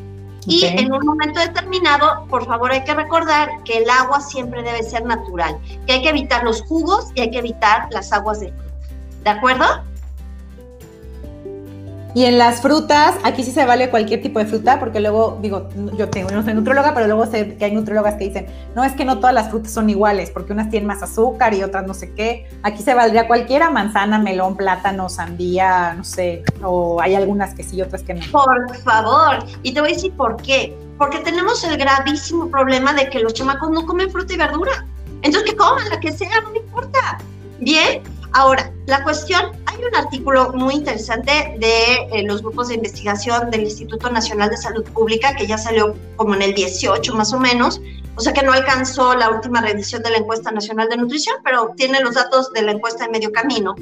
y 0.48 0.64
en 0.66 0.94
un 0.94 1.06
momento 1.06 1.42
determinado, 1.42 2.26
por 2.30 2.46
favor, 2.46 2.72
hay 2.72 2.84
que 2.86 2.94
recordar 2.94 3.50
que 3.66 3.80
el 3.80 3.90
agua 3.90 4.22
siempre 4.22 4.64
debe 4.64 4.82
ser 4.82 5.06
natural, 5.06 5.58
que 5.86 5.94
hay 5.94 6.02
que 6.02 6.10
evitar 6.10 6.44
los 6.46 6.62
jugos 6.62 7.12
y 7.16 7.22
hay 7.22 7.32
que 7.32 7.40
evitar 7.40 7.90
las 7.92 8.14
aguas 8.14 8.40
de 8.40 8.54
fruta. 8.54 8.64
¿De 9.24 9.30
acuerdo? 9.30 9.66
Y 12.18 12.26
en 12.26 12.40
las 12.40 12.62
frutas, 12.64 13.14
aquí 13.24 13.44
sí 13.44 13.52
se 13.52 13.64
vale 13.64 13.92
cualquier 13.92 14.24
tipo 14.24 14.40
de 14.40 14.48
fruta, 14.48 14.80
porque 14.80 15.00
luego, 15.00 15.38
digo, 15.40 15.70
yo 16.00 16.10
tengo, 16.10 16.32
no 16.32 16.44
soy 16.44 16.56
nutróloga, 16.56 16.96
pero 16.96 17.06
luego 17.06 17.28
sé 17.28 17.56
que 17.58 17.66
hay 17.66 17.72
nutrólogas 17.76 18.16
que 18.16 18.24
dicen, 18.24 18.48
no 18.76 18.84
es 18.84 18.94
que 18.94 19.06
no 19.06 19.20
todas 19.20 19.36
las 19.36 19.52
frutas 19.52 19.72
son 19.72 19.88
iguales, 19.88 20.32
porque 20.32 20.52
unas 20.52 20.72
tienen 20.72 20.88
más 20.88 21.04
azúcar 21.04 21.54
y 21.54 21.62
otras 21.62 21.86
no 21.86 21.94
sé 21.94 22.16
qué. 22.16 22.50
Aquí 22.64 22.82
se 22.82 22.96
valdría 22.96 23.28
cualquiera, 23.28 23.70
manzana, 23.70 24.18
melón, 24.18 24.58
plátano, 24.58 25.10
sandía, 25.10 25.94
no 25.96 26.04
sé, 26.04 26.44
o 26.64 27.00
hay 27.00 27.14
algunas 27.14 27.54
que 27.54 27.62
sí 27.62 27.80
otras 27.84 28.02
que 28.02 28.16
no. 28.16 28.22
Por 28.32 28.76
favor, 28.78 29.46
y 29.62 29.72
te 29.76 29.80
voy 29.80 29.92
a 29.92 29.94
decir 29.94 30.12
por 30.14 30.38
qué. 30.38 30.76
Porque 30.98 31.20
tenemos 31.20 31.64
el 31.66 31.78
gravísimo 31.78 32.50
problema 32.50 32.96
de 32.96 33.12
que 33.12 33.20
los 33.20 33.36
chamacos 33.36 33.70
no 33.70 33.86
comen 33.86 34.10
fruta 34.10 34.34
y 34.34 34.38
verdura. 34.38 34.88
Entonces 35.22 35.52
que 35.52 35.56
coman 35.56 35.88
la 35.88 36.00
que 36.00 36.12
sea, 36.12 36.42
no 36.42 36.50
me 36.50 36.58
importa. 36.58 37.20
Bien, 37.60 38.02
ahora, 38.34 38.72
la 38.86 39.04
cuestión 39.04 39.52
hay 39.66 39.84
un 39.84 39.96
artículo 39.96 40.54
muy 40.54 40.76
interesante 40.76 41.56
de 41.60 42.08
eh, 42.12 42.24
los 42.24 42.42
grupos 42.42 42.70
de 42.70 42.76
investigación 42.76 43.52
del 43.52 43.62
Instituto 43.62 44.10
Nacional 44.10 44.50
de 44.50 44.58
Salud 44.58 44.84
Pública 44.86 45.36
que 45.36 45.48
ya 45.48 45.58
salió 45.58 45.96
como 46.16 46.36
en 46.36 46.42
el 46.42 46.54
18 46.54 47.16
más 47.16 47.34
o 47.34 47.40
menos, 47.40 47.82
o 48.16 48.22
sea 48.22 48.34
que 48.34 48.44
no 48.44 48.52
alcanzó 48.52 49.16
la 49.16 49.30
última 49.30 49.62
revisión 49.62 50.02
de 50.04 50.12
la 50.12 50.18
encuesta 50.18 50.52
nacional 50.52 50.90
de 50.90 50.98
nutrición, 50.98 51.36
pero 51.44 51.74
tiene 51.76 52.02
los 52.02 52.16
datos 52.16 52.52
de 52.54 52.64
la 52.64 52.72
encuesta 52.72 53.06
de 53.06 53.12
medio 53.12 53.32
camino. 53.32 53.76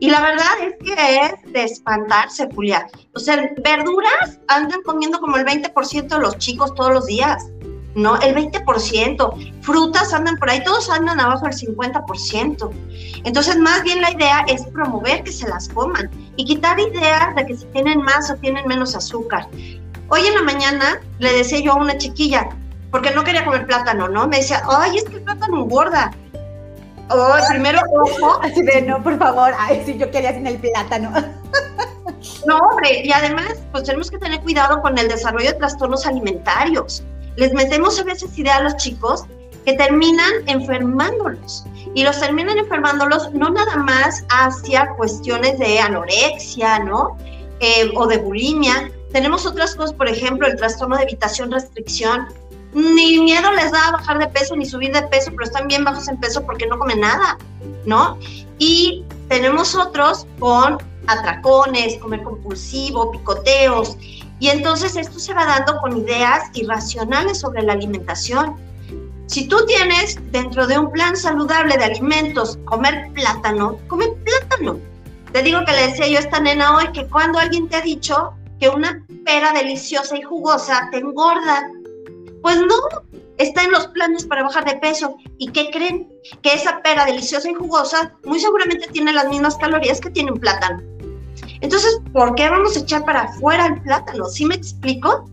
Y 0.00 0.08
la 0.08 0.22
verdad 0.22 0.46
es 0.62 0.74
que 0.82 1.16
es 1.16 1.52
de 1.52 1.64
espantarse, 1.64 2.48
Julia. 2.54 2.86
O 3.14 3.18
sea, 3.18 3.50
verduras 3.62 4.38
andan 4.48 4.80
comiendo 4.82 5.20
como 5.20 5.36
el 5.36 5.44
20% 5.44 6.08
de 6.08 6.18
los 6.18 6.38
chicos 6.38 6.74
todos 6.74 6.92
los 6.92 7.06
días. 7.06 7.50
¿No? 7.94 8.20
El 8.20 8.34
20%. 8.34 9.62
Frutas 9.62 10.12
andan 10.12 10.36
por 10.36 10.50
ahí, 10.50 10.62
todos 10.64 10.90
andan 10.90 11.20
abajo 11.20 11.46
del 11.46 11.54
50%. 11.54 12.70
Entonces, 13.24 13.58
más 13.58 13.82
bien 13.82 14.00
la 14.00 14.12
idea 14.12 14.44
es 14.48 14.64
promover 14.66 15.22
que 15.22 15.32
se 15.32 15.48
las 15.48 15.68
coman 15.68 16.10
y 16.36 16.44
quitar 16.44 16.78
ideas 16.78 17.34
de 17.34 17.46
que 17.46 17.56
si 17.56 17.66
tienen 17.66 18.02
más 18.02 18.30
o 18.30 18.36
tienen 18.36 18.66
menos 18.66 18.94
azúcar. 18.94 19.48
Hoy 20.08 20.26
en 20.26 20.34
la 20.34 20.42
mañana 20.42 21.00
le 21.18 21.32
decía 21.32 21.60
yo 21.60 21.72
a 21.72 21.76
una 21.76 21.96
chiquilla, 21.96 22.48
porque 22.90 23.12
no 23.12 23.22
quería 23.22 23.44
comer 23.44 23.66
plátano, 23.66 24.08
¿no? 24.08 24.26
Me 24.26 24.38
decía, 24.38 24.62
ay, 24.68 24.96
es 24.96 25.04
que 25.04 25.16
el 25.16 25.22
plátano 25.22 25.62
engorda. 25.62 26.10
Oh, 27.10 27.36
primero, 27.48 27.80
ojo. 28.00 28.40
Así 28.42 28.62
de, 28.62 28.82
no, 28.82 29.02
por 29.02 29.18
favor, 29.18 29.52
ay, 29.58 29.82
si 29.84 29.98
yo 29.98 30.10
quería 30.10 30.32
sin 30.32 30.46
el 30.46 30.58
plátano. 30.58 31.12
No, 32.46 32.58
hombre, 32.58 33.02
y 33.04 33.12
además, 33.12 33.54
pues 33.72 33.84
tenemos 33.84 34.10
que 34.10 34.18
tener 34.18 34.40
cuidado 34.40 34.82
con 34.82 34.98
el 34.98 35.08
desarrollo 35.08 35.52
de 35.52 35.54
trastornos 35.54 36.06
alimentarios 36.06 37.02
les 37.36 37.52
metemos 37.52 37.98
a 37.98 38.04
veces 38.04 38.36
idea 38.38 38.56
a 38.56 38.62
los 38.62 38.76
chicos 38.76 39.24
que 39.64 39.74
terminan 39.74 40.32
enfermándolos. 40.46 41.64
Y 41.94 42.04
los 42.04 42.20
terminan 42.20 42.58
enfermándolos 42.58 43.32
no 43.32 43.50
nada 43.50 43.76
más 43.76 44.24
hacia 44.30 44.90
cuestiones 44.96 45.58
de 45.58 45.80
anorexia, 45.80 46.78
¿no? 46.80 47.16
Eh, 47.60 47.90
o 47.94 48.06
de 48.06 48.18
bulimia. 48.18 48.90
Tenemos 49.12 49.44
otras 49.44 49.74
cosas, 49.74 49.92
por 49.94 50.08
ejemplo, 50.08 50.46
el 50.46 50.56
trastorno 50.56 50.96
de 50.96 51.02
evitación, 51.02 51.50
restricción. 51.50 52.28
Ni 52.72 53.20
miedo 53.20 53.50
les 53.50 53.72
da 53.72 53.88
a 53.88 53.92
bajar 53.92 54.18
de 54.20 54.28
peso 54.28 54.54
ni 54.54 54.64
subir 54.64 54.92
de 54.92 55.02
peso, 55.02 55.30
pero 55.32 55.44
están 55.44 55.66
bien 55.66 55.82
bajos 55.84 56.06
en 56.08 56.18
peso 56.18 56.42
porque 56.46 56.66
no 56.66 56.78
comen 56.78 57.00
nada, 57.00 57.36
¿no? 57.84 58.16
Y 58.58 59.04
tenemos 59.28 59.74
otros 59.74 60.26
con 60.38 60.78
atracones, 61.08 61.98
comer 61.98 62.22
compulsivo, 62.22 63.10
picoteos. 63.10 63.96
Y 64.40 64.48
entonces 64.48 64.96
esto 64.96 65.18
se 65.18 65.34
va 65.34 65.44
dando 65.44 65.78
con 65.80 65.96
ideas 65.98 66.50
irracionales 66.54 67.38
sobre 67.38 67.62
la 67.62 67.74
alimentación. 67.74 68.56
Si 69.26 69.46
tú 69.46 69.64
tienes 69.66 70.18
dentro 70.32 70.66
de 70.66 70.78
un 70.78 70.90
plan 70.90 71.14
saludable 71.14 71.76
de 71.76 71.84
alimentos 71.84 72.58
comer 72.64 73.12
plátano, 73.12 73.78
come 73.86 74.08
plátano. 74.24 74.80
Te 75.32 75.42
digo 75.42 75.60
que 75.64 75.72
le 75.72 75.86
decía 75.88 76.08
yo 76.08 76.16
a 76.16 76.20
esta 76.20 76.40
nena 76.40 76.76
hoy 76.76 76.90
que 76.92 77.06
cuando 77.06 77.38
alguien 77.38 77.68
te 77.68 77.76
ha 77.76 77.82
dicho 77.82 78.32
que 78.58 78.68
una 78.68 79.06
pera 79.24 79.52
deliciosa 79.52 80.16
y 80.16 80.22
jugosa 80.22 80.88
te 80.90 80.98
engorda, 80.98 81.70
pues 82.42 82.58
no, 82.58 82.74
está 83.36 83.62
en 83.62 83.72
los 83.72 83.86
planes 83.88 84.26
para 84.26 84.42
bajar 84.42 84.64
de 84.64 84.76
peso. 84.76 85.16
¿Y 85.38 85.52
qué 85.52 85.70
creen? 85.70 86.08
Que 86.42 86.54
esa 86.54 86.80
pera 86.82 87.04
deliciosa 87.04 87.50
y 87.50 87.54
jugosa 87.54 88.14
muy 88.24 88.40
seguramente 88.40 88.88
tiene 88.88 89.12
las 89.12 89.28
mismas 89.28 89.56
calorías 89.58 90.00
que 90.00 90.10
tiene 90.10 90.32
un 90.32 90.40
plátano. 90.40 90.89
Entonces, 91.60 92.00
¿por 92.12 92.34
qué 92.34 92.48
vamos 92.48 92.76
a 92.76 92.80
echar 92.80 93.04
para 93.04 93.22
afuera 93.22 93.66
el 93.66 93.80
plátano? 93.82 94.26
¿Sí 94.26 94.46
me 94.46 94.54
explico? 94.54 95.28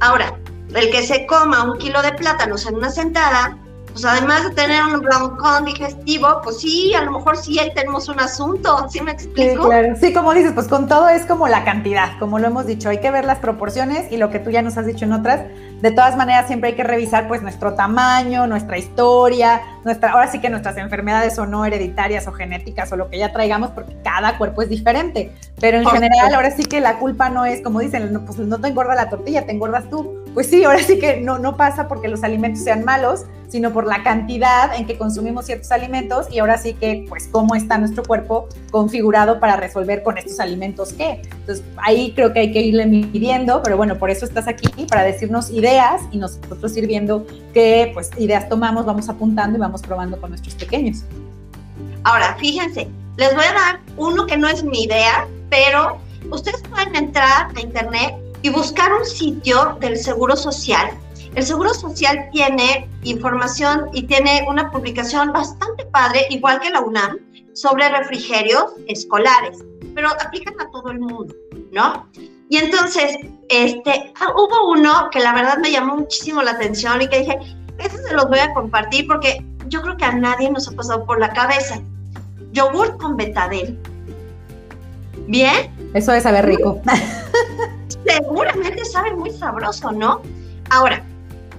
Ahora, 0.00 0.38
el 0.74 0.90
que 0.90 1.02
se 1.02 1.26
coma 1.26 1.64
un 1.64 1.78
kilo 1.78 2.02
de 2.02 2.12
plátanos 2.12 2.66
en 2.66 2.76
una 2.76 2.90
sentada, 2.90 3.56
pues 3.94 4.04
además 4.04 4.42
de 4.42 4.50
tener 4.50 4.82
un 4.82 5.00
blancón 5.00 5.66
digestivo, 5.66 6.40
pues 6.42 6.58
sí, 6.58 6.92
a 6.94 7.02
lo 7.02 7.12
mejor 7.12 7.36
sí 7.36 7.60
ahí 7.60 7.72
tenemos 7.74 8.08
un 8.08 8.18
asunto, 8.18 8.88
¿sí 8.90 9.00
me 9.00 9.12
explico? 9.12 9.62
Sí, 9.62 9.68
claro. 9.68 9.94
Sí, 10.00 10.12
como 10.12 10.34
dices, 10.34 10.50
pues 10.52 10.66
con 10.66 10.88
todo 10.88 11.08
es 11.08 11.24
como 11.26 11.46
la 11.46 11.64
cantidad, 11.64 12.18
como 12.18 12.40
lo 12.40 12.48
hemos 12.48 12.66
dicho, 12.66 12.88
hay 12.88 12.98
que 12.98 13.12
ver 13.12 13.24
las 13.24 13.38
proporciones 13.38 14.10
y 14.10 14.16
lo 14.16 14.30
que 14.30 14.40
tú 14.40 14.50
ya 14.50 14.62
nos 14.62 14.76
has 14.76 14.86
dicho 14.86 15.04
en 15.04 15.12
otras, 15.12 15.42
de 15.80 15.90
todas 15.92 16.16
maneras 16.16 16.48
siempre 16.48 16.70
hay 16.70 16.74
que 16.74 16.82
revisar 16.82 17.28
pues 17.28 17.40
nuestro 17.40 17.74
tamaño, 17.74 18.48
nuestra 18.48 18.78
historia, 18.78 19.62
nuestra, 19.84 20.10
ahora 20.10 20.26
sí 20.26 20.40
que 20.40 20.50
nuestras 20.50 20.76
enfermedades 20.76 21.38
o 21.38 21.46
no 21.46 21.64
hereditarias 21.64 22.26
o 22.26 22.32
genéticas 22.32 22.90
o 22.90 22.96
lo 22.96 23.08
que 23.10 23.18
ya 23.18 23.32
traigamos, 23.32 23.70
porque 23.70 23.96
cada 24.02 24.36
cuerpo 24.38 24.62
es 24.62 24.68
diferente, 24.70 25.32
pero 25.60 25.78
en 25.78 25.86
general 25.86 26.34
ahora 26.34 26.50
sí 26.50 26.64
que 26.64 26.80
la 26.80 26.98
culpa 26.98 27.30
no 27.30 27.44
es, 27.44 27.60
como 27.62 27.78
dicen, 27.78 28.12
no, 28.12 28.24
pues 28.24 28.40
no 28.40 28.60
te 28.60 28.66
engorda 28.66 28.96
la 28.96 29.08
tortilla, 29.08 29.46
te 29.46 29.52
engordas 29.52 29.88
tú 29.88 30.23
pues 30.34 30.48
sí, 30.48 30.64
ahora 30.64 30.80
sí 30.80 30.98
que 30.98 31.20
no, 31.20 31.38
no 31.38 31.56
pasa 31.56 31.88
porque 31.88 32.08
los 32.08 32.24
alimentos 32.24 32.62
sean 32.62 32.84
malos, 32.84 33.24
sino 33.48 33.72
por 33.72 33.86
la 33.86 34.02
cantidad 34.02 34.74
en 34.76 34.84
que 34.84 34.98
consumimos 34.98 35.46
ciertos 35.46 35.70
alimentos 35.70 36.26
y 36.28 36.40
ahora 36.40 36.58
sí 36.58 36.74
que, 36.74 37.06
pues, 37.08 37.28
cómo 37.30 37.54
está 37.54 37.78
nuestro 37.78 38.02
cuerpo 38.02 38.48
configurado 38.72 39.38
para 39.38 39.54
resolver 39.54 40.02
con 40.02 40.18
estos 40.18 40.40
alimentos 40.40 40.92
qué. 40.92 41.22
Entonces, 41.22 41.64
ahí 41.76 42.12
creo 42.16 42.32
que 42.32 42.40
hay 42.40 42.52
que 42.52 42.60
irle 42.60 42.84
midiendo, 42.86 43.62
pero 43.62 43.76
bueno, 43.76 43.96
por 43.96 44.10
eso 44.10 44.24
estás 44.24 44.48
aquí, 44.48 44.66
para 44.86 45.04
decirnos 45.04 45.50
ideas 45.50 46.02
y 46.10 46.18
nosotros 46.18 46.76
ir 46.76 46.88
viendo 46.88 47.24
qué, 47.52 47.92
pues, 47.94 48.10
ideas 48.18 48.48
tomamos, 48.48 48.86
vamos 48.86 49.08
apuntando 49.08 49.56
y 49.56 49.60
vamos 49.60 49.82
probando 49.82 50.20
con 50.20 50.30
nuestros 50.30 50.56
pequeños. 50.56 51.04
Ahora, 52.02 52.36
fíjense, 52.40 52.88
les 53.16 53.34
voy 53.36 53.44
a 53.44 53.52
dar 53.52 53.80
uno 53.96 54.26
que 54.26 54.36
no 54.36 54.48
es 54.48 54.64
mi 54.64 54.82
idea, 54.82 55.28
pero 55.48 55.98
ustedes 56.28 56.60
pueden 56.62 56.96
entrar 56.96 57.50
a 57.54 57.60
internet 57.60 58.14
y 58.44 58.50
buscar 58.50 58.92
un 58.92 59.04
sitio 59.04 59.76
del 59.80 59.96
Seguro 59.96 60.36
Social 60.36 60.96
el 61.34 61.44
Seguro 61.44 61.74
Social 61.74 62.28
tiene 62.32 62.88
información 63.02 63.88
y 63.92 64.04
tiene 64.04 64.46
una 64.48 64.70
publicación 64.70 65.32
bastante 65.32 65.84
padre, 65.86 66.26
igual 66.30 66.60
que 66.60 66.70
la 66.70 66.80
UNAM, 66.80 67.18
sobre 67.54 67.88
refrigerios 67.88 68.66
escolares, 68.86 69.58
pero 69.94 70.08
aplican 70.08 70.54
a 70.60 70.70
todo 70.70 70.90
el 70.90 71.00
mundo, 71.00 71.34
¿no? 71.72 72.08
Y 72.48 72.58
entonces, 72.58 73.16
este, 73.48 74.12
ah, 74.20 74.32
hubo 74.36 74.70
uno 74.70 75.08
que 75.10 75.18
la 75.18 75.34
verdad 75.34 75.58
me 75.58 75.72
llamó 75.72 75.96
muchísimo 75.96 76.40
la 76.42 76.52
atención 76.52 77.02
y 77.02 77.08
que 77.08 77.20
dije, 77.20 77.38
eso 77.78 77.96
se 77.96 78.14
los 78.14 78.28
voy 78.28 78.38
a 78.38 78.54
compartir 78.54 79.08
porque 79.08 79.44
yo 79.66 79.82
creo 79.82 79.96
que 79.96 80.04
a 80.04 80.12
nadie 80.12 80.50
nos 80.50 80.68
ha 80.68 80.72
pasado 80.72 81.04
por 81.04 81.18
la 81.18 81.30
cabeza. 81.32 81.80
Yogurt 82.52 83.00
con 83.00 83.16
betadel. 83.16 83.76
¿Bien? 85.26 85.74
Eso 85.94 86.12
de 86.12 86.20
saber 86.20 86.46
rico. 86.46 86.80
Seguramente 88.16 88.84
sabe 88.84 89.14
muy 89.14 89.30
sabroso, 89.30 89.92
¿no? 89.92 90.22
Ahora, 90.70 91.04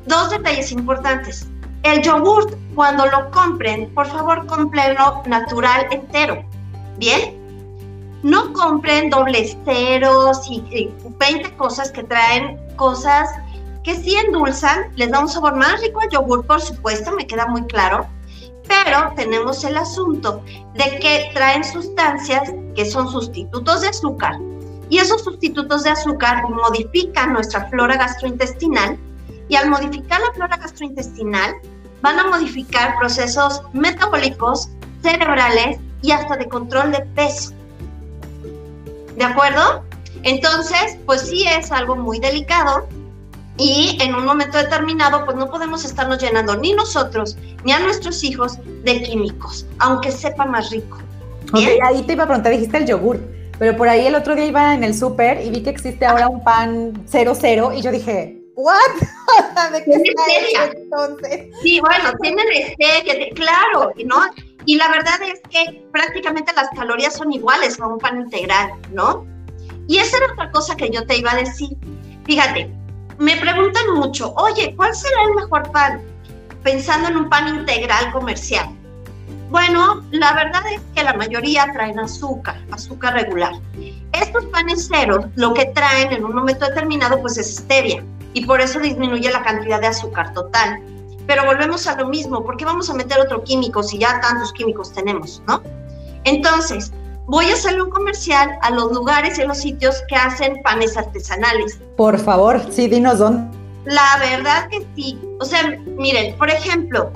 Dos 0.05 0.29
detalles 0.29 0.71
importantes. 0.71 1.47
El 1.81 2.03
yogurt, 2.03 2.53
cuando 2.75 3.07
lo 3.07 3.31
compren, 3.31 3.91
por 3.95 4.05
favor, 4.05 4.45
cómprenlo 4.45 5.23
natural 5.25 5.87
entero. 5.89 6.45
¿Bien? 6.97 7.35
No 8.21 8.53
compren 8.53 9.09
dobles 9.09 9.57
ceros 9.65 10.47
y, 10.49 10.91
20 11.19 11.57
cosas 11.57 11.91
que 11.91 12.03
traen 12.03 12.59
cosas 12.75 13.29
que 13.83 13.95
sí 13.95 14.15
endulzan, 14.15 14.91
les 14.95 15.11
da 15.11 15.19
un 15.19 15.27
sabor 15.27 15.55
más 15.55 15.81
rico 15.81 16.01
al 16.01 16.09
yogur, 16.09 16.45
por 16.45 16.61
supuesto, 16.61 17.11
me 17.11 17.27
queda 17.27 17.47
muy 17.47 17.63
claro, 17.63 18.07
pero 18.67 19.13
tenemos 19.15 19.63
el 19.63 19.77
asunto 19.77 20.43
de 20.73 20.99
que 20.99 21.31
traen 21.33 21.63
sustancias 21.63 22.51
que 22.75 22.85
son 22.85 23.07
sustitutos 23.11 23.81
de 23.81 23.89
azúcar 23.89 24.39
y 24.89 24.99
esos 24.99 25.23
sustitutos 25.23 25.83
de 25.83 25.89
azúcar 25.91 26.43
modifican 26.49 27.33
nuestra 27.33 27.67
flora 27.69 27.97
gastrointestinal 27.97 28.97
y 29.47 29.55
al 29.55 29.69
modificar 29.69 30.21
la 30.21 30.33
flora 30.33 30.57
gastrointestinal 30.57 31.55
van 32.01 32.19
a 32.19 32.27
modificar 32.27 32.95
procesos 32.99 33.61
metabólicos, 33.73 34.69
cerebrales 35.01 35.79
y 36.01 36.11
hasta 36.11 36.37
de 36.37 36.47
control 36.47 36.91
de 36.91 36.99
peso. 37.15 37.51
¿De 39.17 39.23
acuerdo? 39.23 39.83
Entonces, 40.23 40.97
pues 41.05 41.21
sí 41.21 41.45
es 41.47 41.71
algo 41.71 41.95
muy 41.95 42.19
delicado 42.19 42.87
y 43.57 43.97
en 44.01 44.13
un 44.13 44.25
momento 44.25 44.57
determinado, 44.57 45.23
pues 45.25 45.37
no 45.37 45.49
podemos 45.49 45.85
estarnos 45.85 46.21
llenando 46.21 46.57
ni 46.57 46.73
nosotros 46.73 47.37
ni 47.63 47.71
a 47.71 47.79
nuestros 47.79 48.23
hijos 48.23 48.57
de 48.83 49.01
químicos, 49.01 49.65
aunque 49.79 50.11
sepa 50.11 50.45
más 50.45 50.71
rico. 50.71 50.97
ahí 51.53 52.03
te 52.03 52.13
iba 52.13 52.23
a 52.23 52.27
preguntar, 52.27 52.51
dijiste 52.51 52.77
el 52.77 52.85
yogur, 52.85 53.19
pero 53.59 53.75
por 53.77 53.87
ahí 53.87 54.07
el 54.07 54.15
otro 54.15 54.35
día 54.35 54.45
iba 54.45 54.73
en 54.73 54.83
el 54.83 54.93
súper 54.93 55.41
y 55.41 55.49
vi 55.49 55.63
que 55.63 55.69
existe 55.69 56.05
ahora 56.05 56.27
un 56.27 56.43
pan 56.43 56.93
00 57.07 57.73
y 57.73 57.81
yo 57.81 57.91
dije, 57.91 58.41
¿what? 58.55 58.75
¿De 59.71 59.83
qué 59.83 59.91
está 59.91 60.71
entonces? 60.73 61.49
Sí, 61.61 61.79
bueno, 61.79 62.11
tienen 62.21 62.45
stevia, 62.73 63.29
claro, 63.35 63.91
¿no? 64.05 64.17
Y 64.65 64.77
la 64.77 64.89
verdad 64.89 65.21
es 65.21 65.41
que 65.49 65.85
prácticamente 65.91 66.51
las 66.53 66.69
calorías 66.75 67.13
son 67.13 67.31
iguales 67.31 67.79
a 67.79 67.87
un 67.87 67.99
pan 67.99 68.21
integral, 68.21 68.71
¿no? 68.91 69.25
Y 69.87 69.99
esa 69.99 70.17
era 70.17 70.33
otra 70.33 70.51
cosa 70.51 70.75
que 70.75 70.89
yo 70.89 71.05
te 71.05 71.17
iba 71.17 71.31
a 71.31 71.35
decir. 71.35 71.77
Fíjate, 72.25 72.71
me 73.19 73.37
preguntan 73.37 73.93
mucho, 73.93 74.33
oye, 74.35 74.73
¿cuál 74.75 74.95
será 74.95 75.23
el 75.29 75.35
mejor 75.35 75.71
pan? 75.71 76.01
Pensando 76.63 77.09
en 77.09 77.17
un 77.17 77.29
pan 77.29 77.47
integral 77.47 78.11
comercial. 78.11 78.67
Bueno, 79.49 80.03
la 80.11 80.33
verdad 80.33 80.61
es 80.73 80.81
que 80.95 81.03
la 81.03 81.13
mayoría 81.13 81.71
traen 81.71 81.99
azúcar, 81.99 82.57
azúcar 82.71 83.13
regular. 83.13 83.53
Estos 84.11 84.45
panes 84.45 84.87
ceros 84.87 85.25
lo 85.35 85.53
que 85.53 85.65
traen 85.67 86.11
en 86.11 86.25
un 86.25 86.33
momento 86.33 86.65
determinado 86.65 87.21
pues 87.21 87.37
es 87.37 87.57
stevia 87.57 88.03
y 88.33 88.45
por 88.45 88.59
eso 88.59 88.79
disminuye 88.79 89.31
la 89.31 89.43
cantidad 89.43 89.79
de 89.79 89.87
azúcar 89.87 90.33
total. 90.33 90.81
Pero 91.27 91.45
volvemos 91.45 91.87
a 91.87 91.95
lo 91.95 92.07
mismo, 92.07 92.43
¿por 92.43 92.57
qué 92.57 92.65
vamos 92.65 92.89
a 92.89 92.93
meter 92.93 93.19
otro 93.19 93.43
químico 93.43 93.81
si 93.83 93.97
ya 93.97 94.19
tantos 94.19 94.51
químicos 94.53 94.91
tenemos, 94.93 95.41
no? 95.47 95.61
Entonces, 96.23 96.91
voy 97.25 97.49
a 97.49 97.53
hacerle 97.53 97.83
un 97.83 97.89
comercial 97.89 98.57
a 98.61 98.71
los 98.71 98.91
lugares 98.91 99.37
y 99.37 99.41
a 99.41 99.45
los 99.45 99.59
sitios 99.59 100.03
que 100.07 100.15
hacen 100.15 100.61
panes 100.63 100.97
artesanales. 100.97 101.79
Por 101.97 102.19
favor, 102.19 102.61
sí, 102.71 102.87
dinos 102.87 103.19
dónde. 103.19 103.57
La 103.85 104.17
verdad 104.19 104.67
que 104.69 104.85
sí. 104.95 105.19
O 105.39 105.45
sea, 105.45 105.77
miren, 105.97 106.35
por 106.37 106.49
ejemplo, 106.49 107.11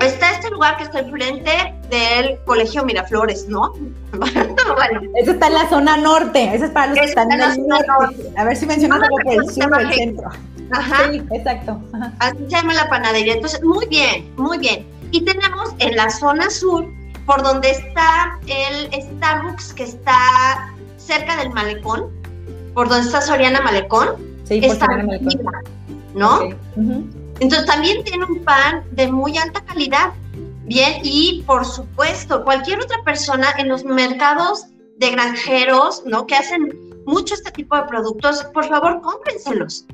está 0.00 0.32
este 0.32 0.50
lugar 0.50 0.76
que 0.76 0.84
está 0.84 1.00
enfrente 1.00 1.74
del 1.90 2.38
Colegio 2.44 2.84
Miraflores, 2.84 3.48
¿no? 3.48 3.72
bueno. 4.12 5.00
Eso 5.16 5.32
está 5.32 5.48
en 5.48 5.54
la 5.54 5.68
zona 5.68 5.96
norte, 5.96 6.54
eso 6.54 6.66
es 6.66 6.70
para 6.70 6.88
los 6.88 6.98
que 6.98 7.04
están 7.04 7.32
en 7.32 7.40
el 7.40 7.66
norte. 7.66 8.32
A 8.36 8.44
ver 8.44 8.56
si 8.56 8.66
mencionas 8.66 9.02
algo 9.02 9.16
por 9.16 9.32
el 9.32 9.50
sur 9.50 9.80
el 9.80 9.92
centro. 9.92 10.30
Ajá. 10.70 11.10
Sí, 11.10 11.22
exacto. 11.32 11.80
Así 12.18 12.36
se 12.38 12.48
llama 12.48 12.74
la 12.74 12.88
panadería. 12.88 13.34
Entonces, 13.34 13.62
muy 13.62 13.86
bien, 13.86 14.30
muy 14.36 14.58
bien. 14.58 14.86
Y 15.10 15.24
tenemos 15.24 15.74
en 15.78 15.96
la 15.96 16.10
zona 16.10 16.50
sur, 16.50 16.86
por 17.24 17.42
donde 17.42 17.70
está 17.70 18.38
el 18.46 18.90
Starbucks, 18.92 19.72
que 19.72 19.84
está 19.84 20.72
cerca 20.96 21.36
del 21.36 21.50
malecón, 21.50 22.10
por 22.74 22.88
donde 22.88 23.06
está 23.06 23.22
Soriana 23.22 23.62
Malecón, 23.62 24.16
sí, 24.44 24.60
está 24.62 24.86
Malecón. 24.86 25.40
¿no? 26.14 26.50
Entonces 27.40 27.66
también 27.66 28.04
tiene 28.04 28.24
un 28.24 28.44
pan 28.44 28.84
de 28.92 29.08
muy 29.10 29.36
alta 29.38 29.64
calidad 29.64 30.12
Bien, 30.68 31.00
y 31.02 31.44
por 31.46 31.64
supuesto, 31.64 32.44
cualquier 32.44 32.78
otra 32.82 32.98
persona 33.02 33.54
en 33.56 33.68
los 33.68 33.84
mercados 33.84 34.66
de 34.98 35.10
granjeros, 35.12 36.02
¿no? 36.04 36.26
Que 36.26 36.34
hacen 36.34 36.78
mucho 37.06 37.32
este 37.32 37.50
tipo 37.52 37.74
de 37.74 37.84
productos, 37.84 38.44
por 38.52 38.68
favor, 38.68 39.00
cómprenselos. 39.00 39.86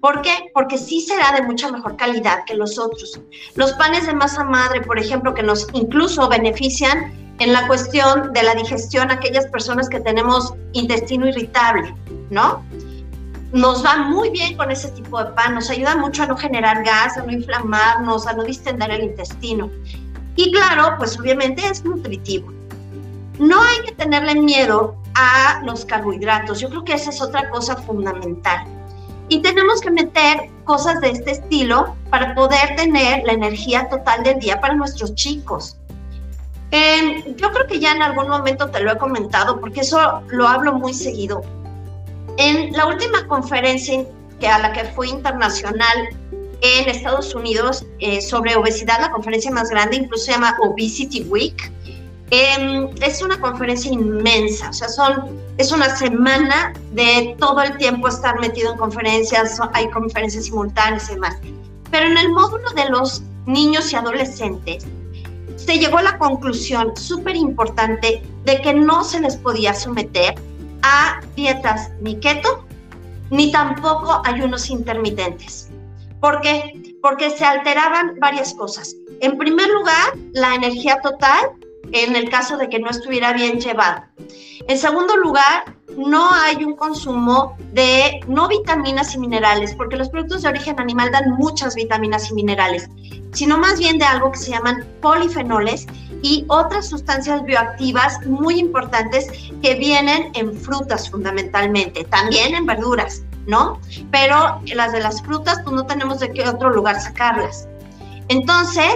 ¿Por 0.00 0.22
qué? 0.22 0.30
Porque 0.54 0.78
sí 0.78 1.00
será 1.00 1.32
de 1.32 1.42
mucha 1.42 1.72
mejor 1.72 1.96
calidad 1.96 2.44
que 2.46 2.54
los 2.54 2.78
otros. 2.78 3.20
Los 3.56 3.72
panes 3.72 4.06
de 4.06 4.14
masa 4.14 4.44
madre, 4.44 4.82
por 4.82 5.00
ejemplo, 5.00 5.34
que 5.34 5.42
nos 5.42 5.66
incluso 5.72 6.28
benefician 6.28 7.12
en 7.40 7.52
la 7.52 7.66
cuestión 7.66 8.32
de 8.32 8.44
la 8.44 8.54
digestión 8.54 9.10
aquellas 9.10 9.48
personas 9.48 9.88
que 9.88 9.98
tenemos 9.98 10.54
intestino 10.74 11.26
irritable, 11.26 11.92
¿no? 12.30 12.64
Nos 13.52 13.84
va 13.84 13.96
muy 13.96 14.30
bien 14.30 14.56
con 14.56 14.70
ese 14.70 14.88
tipo 14.92 15.22
de 15.22 15.30
pan, 15.32 15.54
nos 15.54 15.70
ayuda 15.70 15.96
mucho 15.96 16.22
a 16.22 16.26
no 16.26 16.36
generar 16.36 16.84
gas, 16.84 17.16
a 17.16 17.22
no 17.22 17.32
inflamarnos, 17.32 18.26
a 18.26 18.32
no 18.32 18.44
distender 18.44 18.90
el 18.90 19.04
intestino. 19.04 19.70
Y 20.36 20.52
claro, 20.52 20.94
pues 20.98 21.18
obviamente 21.18 21.66
es 21.66 21.84
nutritivo. 21.84 22.52
No 23.38 23.60
hay 23.60 23.86
que 23.86 23.92
tenerle 23.92 24.36
miedo 24.36 24.96
a 25.14 25.62
los 25.64 25.84
carbohidratos. 25.84 26.60
Yo 26.60 26.68
creo 26.68 26.84
que 26.84 26.92
esa 26.92 27.10
es 27.10 27.20
otra 27.20 27.50
cosa 27.50 27.76
fundamental. 27.76 28.64
Y 29.28 29.40
tenemos 29.40 29.80
que 29.80 29.90
meter 29.90 30.50
cosas 30.64 31.00
de 31.00 31.10
este 31.10 31.32
estilo 31.32 31.96
para 32.10 32.34
poder 32.34 32.76
tener 32.76 33.24
la 33.24 33.32
energía 33.32 33.88
total 33.88 34.22
del 34.22 34.38
día 34.40 34.60
para 34.60 34.74
nuestros 34.74 35.14
chicos. 35.14 35.76
Em, 36.70 37.34
yo 37.36 37.50
creo 37.50 37.66
que 37.66 37.80
ya 37.80 37.92
en 37.92 38.02
algún 38.02 38.28
momento 38.28 38.70
te 38.70 38.80
lo 38.80 38.92
he 38.92 38.98
comentado 38.98 39.60
porque 39.60 39.80
eso 39.80 40.22
lo 40.28 40.46
hablo 40.46 40.74
muy 40.74 40.94
seguido. 40.94 41.42
En 42.36 42.72
la 42.72 42.86
última 42.86 43.26
conferencia 43.26 44.04
que 44.38 44.48
a 44.48 44.58
la 44.58 44.72
que 44.72 44.84
fui 44.84 45.08
internacional 45.08 46.08
en 46.62 46.88
Estados 46.88 47.34
Unidos 47.34 47.86
eh, 47.98 48.20
sobre 48.20 48.56
obesidad, 48.56 49.00
la 49.00 49.10
conferencia 49.10 49.50
más 49.50 49.70
grande, 49.70 49.96
incluso 49.96 50.26
se 50.26 50.32
llama 50.32 50.56
Obesity 50.62 51.22
Week. 51.22 51.72
Em, 52.30 52.88
es 53.02 53.22
una 53.22 53.40
conferencia 53.40 53.90
inmensa, 53.90 54.70
o 54.70 54.72
sea, 54.72 54.88
son, 54.88 55.36
es 55.58 55.72
una 55.72 55.96
semana 55.96 56.72
de 56.92 57.34
todo 57.40 57.60
el 57.60 57.76
tiempo 57.76 58.06
estar 58.06 58.38
metido 58.38 58.72
en 58.72 58.78
conferencias, 58.78 59.58
hay 59.72 59.90
conferencias 59.90 60.44
simultáneas 60.44 61.10
y 61.10 61.14
demás. 61.14 61.36
Pero 61.90 62.06
en 62.06 62.18
el 62.18 62.28
módulo 62.30 62.70
de 62.70 62.88
los 62.88 63.22
niños 63.46 63.92
y 63.92 63.96
adolescentes, 63.96 64.86
se 65.56 65.78
llegó 65.78 65.98
a 65.98 66.02
la 66.02 66.18
conclusión 66.18 66.96
súper 66.96 67.34
importante 67.34 68.22
de 68.44 68.60
que 68.62 68.74
no 68.74 69.02
se 69.02 69.20
les 69.20 69.36
podía 69.36 69.74
someter 69.74 70.34
a 70.82 71.20
dietas 71.36 71.90
ni 72.00 72.18
keto, 72.18 72.64
ni 73.30 73.52
tampoco 73.52 74.22
ayunos 74.24 74.70
intermitentes. 74.70 75.70
¿Por 76.20 76.40
qué? 76.40 76.96
Porque 77.00 77.30
se 77.30 77.44
alteraban 77.44 78.16
varias 78.20 78.54
cosas. 78.54 78.94
En 79.20 79.38
primer 79.38 79.68
lugar, 79.68 80.16
la 80.32 80.54
energía 80.54 81.00
total 81.02 81.52
en 81.92 82.16
el 82.16 82.28
caso 82.30 82.56
de 82.56 82.68
que 82.68 82.78
no 82.78 82.90
estuviera 82.90 83.32
bien 83.32 83.60
llevado. 83.60 84.02
En 84.68 84.78
segundo 84.78 85.16
lugar, 85.16 85.74
no 85.96 86.30
hay 86.30 86.62
un 86.64 86.76
consumo 86.76 87.56
de 87.72 88.20
no 88.28 88.48
vitaminas 88.48 89.14
y 89.14 89.18
minerales, 89.18 89.74
porque 89.74 89.96
los 89.96 90.08
productos 90.08 90.42
de 90.42 90.48
origen 90.48 90.78
animal 90.78 91.10
dan 91.10 91.30
muchas 91.30 91.74
vitaminas 91.74 92.30
y 92.30 92.34
minerales, 92.34 92.88
sino 93.32 93.58
más 93.58 93.78
bien 93.78 93.98
de 93.98 94.04
algo 94.04 94.30
que 94.32 94.38
se 94.38 94.50
llaman 94.50 94.86
polifenoles 95.00 95.86
y 96.22 96.44
otras 96.48 96.88
sustancias 96.88 97.42
bioactivas 97.44 98.24
muy 98.26 98.58
importantes 98.58 99.28
que 99.62 99.74
vienen 99.74 100.30
en 100.34 100.54
frutas 100.54 101.10
fundamentalmente, 101.10 102.04
también 102.04 102.54
en 102.54 102.66
verduras, 102.66 103.22
¿no? 103.46 103.80
Pero 104.10 104.60
las 104.74 104.92
de 104.92 105.00
las 105.00 105.22
frutas, 105.22 105.60
pues 105.64 105.74
no 105.74 105.86
tenemos 105.86 106.20
de 106.20 106.30
qué 106.32 106.48
otro 106.48 106.70
lugar 106.70 107.00
sacarlas. 107.00 107.66
Entonces, 108.28 108.92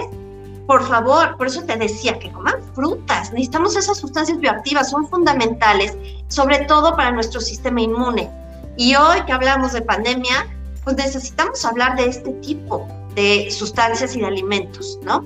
por 0.67 0.83
favor, 0.87 1.37
por 1.37 1.47
eso 1.47 1.63
te 1.63 1.75
decía 1.75 2.17
que 2.17 2.31
coman 2.31 2.55
frutas. 2.73 3.31
Necesitamos 3.31 3.75
esas 3.75 3.97
sustancias 3.97 4.39
bioactivas, 4.39 4.89
son 4.89 5.07
fundamentales, 5.07 5.95
sobre 6.27 6.59
todo 6.65 6.95
para 6.95 7.11
nuestro 7.11 7.39
sistema 7.39 7.81
inmune. 7.81 8.29
Y 8.77 8.95
hoy 8.95 9.21
que 9.25 9.33
hablamos 9.33 9.73
de 9.73 9.81
pandemia, 9.81 10.47
pues 10.83 10.97
necesitamos 10.97 11.63
hablar 11.65 11.95
de 11.95 12.05
este 12.05 12.31
tipo 12.33 12.87
de 13.15 13.49
sustancias 13.51 14.15
y 14.15 14.19
de 14.19 14.25
alimentos, 14.25 14.99
¿no? 15.03 15.23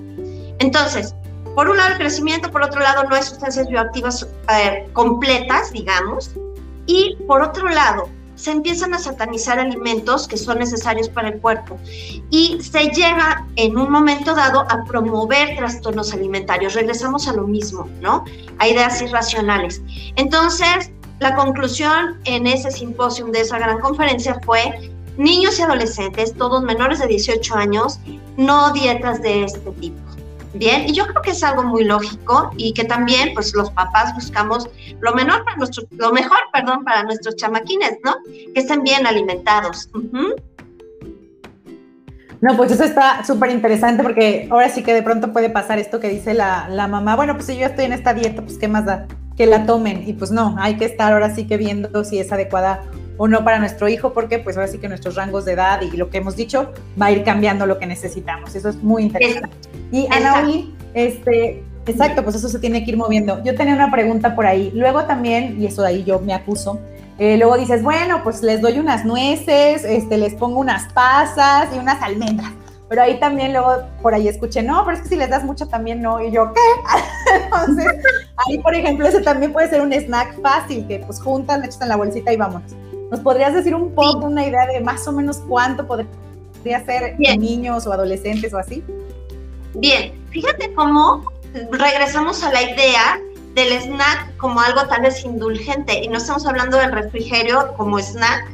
Entonces, 0.60 1.16
por 1.60 1.70
un 1.70 1.76
lado 1.76 1.92
el 1.92 1.98
crecimiento, 1.98 2.50
por 2.50 2.64
otro 2.64 2.80
lado 2.80 3.04
no 3.04 3.16
hay 3.18 3.22
sustancias 3.22 3.68
bioactivas 3.68 4.26
eh, 4.50 4.88
completas, 4.94 5.74
digamos, 5.74 6.32
y 6.86 7.18
por 7.28 7.42
otro 7.42 7.68
lado 7.68 8.08
se 8.36 8.52
empiezan 8.52 8.94
a 8.94 8.98
satanizar 8.98 9.60
alimentos 9.60 10.26
que 10.26 10.38
son 10.38 10.60
necesarios 10.60 11.10
para 11.10 11.28
el 11.28 11.42
cuerpo 11.42 11.78
y 12.30 12.62
se 12.62 12.86
llega 12.92 13.46
en 13.58 13.78
un 13.78 13.92
momento 13.92 14.34
dado 14.36 14.62
a 14.62 14.86
promover 14.86 15.58
trastornos 15.58 16.14
alimentarios. 16.14 16.76
Regresamos 16.76 17.28
a 17.28 17.34
lo 17.34 17.46
mismo, 17.46 17.90
¿no? 18.00 18.24
A 18.60 18.70
ideas 18.70 19.02
irracionales. 19.02 19.82
Entonces, 20.16 20.92
la 21.20 21.36
conclusión 21.36 22.22
en 22.24 22.48
ese 22.48 22.72
simposium 22.72 23.34
de 23.34 23.42
esa 23.42 23.60
gran 23.60 23.82
conferencia 23.82 24.40
fue 24.46 24.94
niños 25.18 25.60
y 25.60 25.64
adolescentes, 25.64 26.34
todos 26.36 26.64
menores 26.64 27.00
de 27.00 27.08
18 27.08 27.54
años, 27.54 28.00
no 28.38 28.72
dietas 28.72 29.22
de 29.22 29.44
este 29.44 29.72
tipo. 29.72 30.09
Bien, 30.54 30.88
y 30.88 30.94
yo 30.94 31.06
creo 31.06 31.22
que 31.22 31.32
es 31.32 31.44
algo 31.44 31.64
muy 31.64 31.84
lógico 31.84 32.52
y 32.58 32.74
que 32.74 32.84
también, 32.84 33.34
pues, 33.34 33.54
los 33.54 33.70
papás 33.72 34.16
buscamos 34.16 34.68
lo 35.00 35.14
menor 35.14 35.46
para 35.46 35.58
lo 35.92 36.12
mejor, 36.12 36.38
perdón, 36.52 36.84
para 36.84 37.04
nuestros 37.04 37.36
chamaquines, 37.36 37.98
¿no? 38.04 38.16
Que 38.54 38.62
estén 38.62 38.82
bien 38.84 39.06
alimentados. 39.06 39.90
No, 42.42 42.56
pues 42.56 42.72
eso 42.72 42.84
está 42.84 43.24
súper 43.26 43.52
interesante 43.52 44.02
porque 44.02 44.48
ahora 44.50 44.70
sí 44.70 44.82
que 44.82 44.94
de 44.94 45.04
pronto 45.04 45.34
puede 45.34 45.50
pasar 45.50 45.78
esto 45.78 46.00
que 46.00 46.08
dice 46.08 46.34
la, 46.34 46.68
la, 46.70 46.88
mamá, 46.88 47.16
bueno, 47.16 47.34
pues 47.34 47.48
si 47.48 47.58
yo 47.58 47.66
estoy 47.66 47.86
en 47.86 47.94
esta 47.94 48.14
dieta, 48.14 48.42
pues 48.42 48.58
qué 48.58 48.68
más 48.68 48.86
da 48.86 49.08
que 49.36 49.46
la 49.46 49.66
tomen. 49.66 50.08
Y 50.08 50.14
pues 50.14 50.32
no, 50.32 50.56
hay 50.58 50.78
que 50.78 50.86
estar 50.86 51.14
ahora 51.14 51.34
sí 51.36 51.48
que 51.48 51.58
viendo 51.58 52.04
si 52.04 52.20
es 52.20 52.32
adecuada 52.32 52.84
o 53.20 53.28
no 53.28 53.44
para 53.44 53.60
nuestro 53.60 53.90
hijo, 53.90 54.14
porque 54.14 54.40
pues 54.40 54.56
ahora 54.56 54.70
sí 54.70 54.80
que 54.80 54.88
nuestros 54.88 55.16
rangos 55.16 55.44
de 55.44 55.52
edad 55.52 55.82
y 55.82 55.96
lo 55.98 56.10
que 56.10 56.20
hemos 56.20 56.38
dicho 56.38 56.72
va 57.00 57.08
a 57.08 57.12
ir 57.12 57.24
cambiando 57.24 57.66
lo 57.66 57.78
que 57.78 57.86
necesitamos. 57.86 58.56
Eso 58.56 58.70
es 58.70 58.78
muy 58.78 59.04
interesante. 59.04 59.50
Y 59.92 60.08
Anaí, 60.10 60.74
este, 60.94 61.62
exacto, 61.86 62.24
pues 62.24 62.38
eso 62.38 62.48
se 62.48 62.60
tiene 62.60 62.86
que 62.86 62.92
ir 62.92 62.98
moviendo. 62.98 63.44
Yo 63.44 63.56
tenía 63.56 63.76
una 63.76 63.92
pregunta 63.92 64.36
por 64.36 64.46
ahí. 64.46 64.72
Luego 64.74 65.04
también, 65.04 65.62
y 65.62 65.66
eso 65.66 65.82
de 65.82 65.90
ahí 65.90 66.04
yo 66.06 66.20
me 66.22 66.34
acuso, 66.34 66.80
eh, 67.18 67.38
luego 67.38 67.58
dices, 67.58 67.84
bueno, 67.84 68.24
pues 68.24 68.42
les 68.42 68.62
doy 68.62 68.80
unas 68.80 69.04
nueces, 69.04 69.84
este, 69.84 70.18
les 70.18 70.34
pongo 70.36 70.58
unas 70.62 70.92
pasas 70.94 71.68
y 71.76 71.78
unas 71.78 72.02
almendras. 72.02 72.54
Pero 72.88 73.02
ahí 73.02 73.20
también 73.20 73.52
luego 73.52 73.84
por 74.02 74.14
ahí 74.14 74.30
escuché, 74.30 74.64
no, 74.64 74.86
pero 74.86 74.96
es 74.96 75.04
que 75.04 75.10
si 75.10 75.16
les 75.18 75.30
das 75.30 75.44
mucho 75.44 75.68
también 75.68 76.02
no. 76.02 76.24
Y 76.24 76.32
yo, 76.32 76.54
¿qué? 76.54 77.36
Entonces, 77.44 77.86
ahí 78.48 78.60
por 78.60 78.74
ejemplo, 78.74 79.06
ese 79.06 79.20
también 79.20 79.52
puede 79.52 79.70
ser 79.70 79.82
un 79.82 79.92
snack 79.92 80.42
fácil, 80.42 80.88
que 80.88 81.00
pues 81.00 81.22
juntas, 81.22 81.60
le 81.60 81.66
echas 81.66 81.82
en 81.82 81.90
la 81.90 81.98
bolsita 81.98 82.32
y 82.32 82.38
vámonos. 82.38 82.74
¿Nos 83.12 83.20
podrías 83.22 83.54
decir 83.54 83.74
un 83.76 83.94
poco, 83.96 84.26
una 84.26 84.46
idea 84.46 84.66
de 84.68 84.82
más 84.82 85.08
o 85.08 85.12
menos 85.12 85.38
cuánto 85.48 85.88
podría 85.88 86.86
ser 86.86 87.20
niños 87.20 87.88
o 87.88 87.94
adolescentes 87.94 88.54
o 88.54 88.58
así? 88.58 88.84
Bien, 89.74 90.14
fíjate 90.30 90.74
cómo 90.74 91.32
regresamos 91.72 92.44
a 92.44 92.52
la 92.52 92.62
idea 92.64 93.20
del 93.56 93.74
snack 93.82 94.38
como 94.38 94.60
algo 94.62 94.88
tal 94.88 95.02
vez 95.02 95.24
indulgente 95.26 96.04
y 96.04 96.08
no 96.08 96.18
estamos 96.18 96.46
hablando 96.46 96.78
del 96.78 96.92
refrigerio 96.92 97.74
como 97.76 98.00
snack 98.00 98.46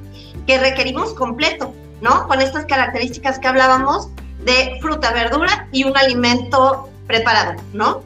que 0.47 0.57
requerimos 0.57 1.13
completo, 1.13 1.73
¿no? 2.01 2.27
Con 2.27 2.41
estas 2.41 2.65
características 2.65 3.39
que 3.39 3.47
hablábamos 3.47 4.09
de 4.45 4.77
fruta, 4.81 5.11
verdura 5.11 5.67
y 5.71 5.83
un 5.83 5.97
alimento 5.97 6.89
preparado, 7.07 7.61
¿no? 7.73 8.01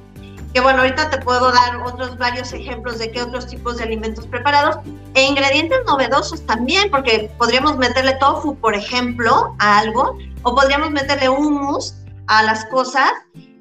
Que 0.54 0.62
bueno, 0.62 0.82
ahorita 0.82 1.10
te 1.10 1.20
puedo 1.20 1.52
dar 1.52 1.78
otros 1.78 2.18
varios 2.18 2.54
ejemplos 2.54 2.98
de 2.98 3.12
qué 3.12 3.22
otros 3.22 3.48
tipos 3.48 3.78
de 3.78 3.84
alimentos 3.84 4.26
preparados. 4.28 4.78
E 5.14 5.24
ingredientes 5.24 5.80
novedosos 5.86 6.46
también, 6.46 6.90
porque 6.90 7.32
podríamos 7.38 7.78
meterle 7.78 8.14
tofu, 8.16 8.56
por 8.56 8.74
ejemplo, 8.74 9.56
a 9.60 9.80
algo, 9.80 10.18
o 10.44 10.56
podríamos 10.56 10.92
meterle 10.92 11.30
hummus 11.30 11.96
a 12.28 12.44
las 12.44 12.66
cosas, 12.66 13.12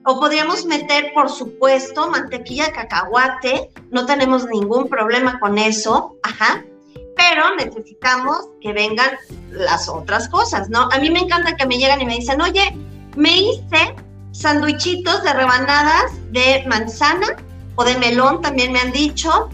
o 0.04 0.18
podríamos 0.18 0.64
meter, 0.64 1.12
por 1.14 1.28
supuesto, 1.28 2.08
mantequilla 2.08 2.66
de 2.66 2.72
cacahuate, 2.72 3.70
no 3.90 4.06
tenemos 4.06 4.46
ningún 4.46 4.88
problema 4.88 5.38
con 5.40 5.58
eso, 5.58 6.16
ajá, 6.22 6.64
pero 7.16 7.54
necesitamos 7.56 8.48
que 8.62 8.72
vengan 8.72 9.10
las 9.50 9.88
otras 9.88 10.28
cosas, 10.28 10.70
¿no? 10.70 10.88
A 10.92 10.98
mí 10.98 11.10
me 11.10 11.20
encanta 11.20 11.56
que 11.56 11.66
me 11.66 11.76
llegan 11.76 12.00
y 12.00 12.06
me 12.06 12.14
dicen, 12.14 12.40
oye, 12.40 12.74
me 13.16 13.36
hice 13.36 13.94
sandwichitos 14.38 15.24
de 15.24 15.32
rebanadas 15.32 16.12
de 16.30 16.64
manzana 16.68 17.26
o 17.74 17.84
de 17.84 17.98
melón, 17.98 18.40
también 18.40 18.72
me 18.72 18.80
han 18.80 18.92
dicho, 18.92 19.48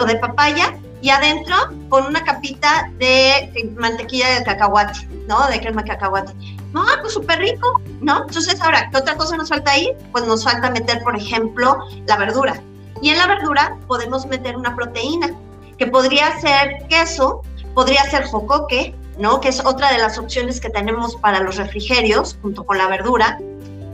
o 0.00 0.04
de 0.04 0.16
papaya, 0.16 0.76
y 1.00 1.10
adentro 1.10 1.56
con 1.88 2.06
una 2.06 2.22
capita 2.22 2.88
de 2.98 3.72
mantequilla 3.76 4.38
de 4.38 4.44
cacahuate, 4.44 5.08
¿no? 5.26 5.48
De 5.48 5.60
crema 5.60 5.82
de 5.82 5.88
cacahuate. 5.88 6.32
No, 6.72 6.84
pues 7.00 7.14
súper 7.14 7.40
rico, 7.40 7.82
¿no? 8.00 8.22
Entonces, 8.22 8.60
ahora, 8.60 8.88
¿qué 8.90 8.98
otra 8.98 9.16
cosa 9.16 9.36
nos 9.36 9.48
falta 9.48 9.72
ahí? 9.72 9.92
Pues 10.12 10.24
nos 10.24 10.44
falta 10.44 10.70
meter, 10.70 11.02
por 11.02 11.16
ejemplo, 11.16 11.78
la 12.06 12.16
verdura. 12.16 12.62
Y 13.00 13.10
en 13.10 13.18
la 13.18 13.26
verdura 13.26 13.76
podemos 13.88 14.26
meter 14.26 14.56
una 14.56 14.76
proteína, 14.76 15.32
que 15.78 15.88
podría 15.88 16.40
ser 16.40 16.86
queso, 16.88 17.42
podría 17.74 18.04
ser 18.04 18.24
jocoque, 18.26 18.94
¿no? 19.18 19.40
Que 19.40 19.48
es 19.48 19.64
otra 19.64 19.90
de 19.90 19.98
las 19.98 20.16
opciones 20.18 20.60
que 20.60 20.70
tenemos 20.70 21.16
para 21.16 21.40
los 21.40 21.56
refrigerios, 21.56 22.38
junto 22.40 22.64
con 22.64 22.78
la 22.78 22.86
verdura. 22.86 23.40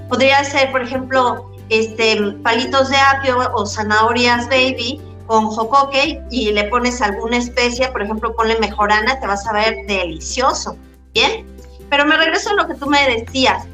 Podría 0.08 0.42
ser, 0.44 0.70
por 0.72 0.82
ejemplo, 0.82 1.52
este, 1.68 2.32
palitos 2.42 2.88
de 2.88 2.96
apio 2.96 3.38
o 3.54 3.66
zanahorias 3.66 4.46
baby 4.48 5.00
con 5.26 5.48
jocoque 5.48 6.22
y 6.30 6.52
le 6.52 6.64
pones 6.64 7.02
alguna 7.02 7.36
especia, 7.36 7.92
por 7.92 8.02
ejemplo, 8.02 8.34
ponle 8.34 8.58
mejorana, 8.58 9.20
te 9.20 9.26
vas 9.26 9.46
a 9.46 9.52
ver 9.52 9.76
delicioso, 9.86 10.76
¿bien? 11.12 11.46
Pero 11.90 12.06
me 12.06 12.16
regreso 12.16 12.50
a 12.50 12.54
lo 12.54 12.66
que 12.66 12.74
tú 12.74 12.86
me 12.86 12.98
decías, 13.08 13.66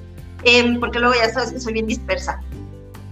em, 0.42 0.81
porque 0.81 0.99
luego 0.99 1.14
ya 1.14 1.33
sabes 1.33 1.53
que 1.53 1.61
soy 1.61 1.75
bien 1.75 1.87
dispersa. 1.87 2.40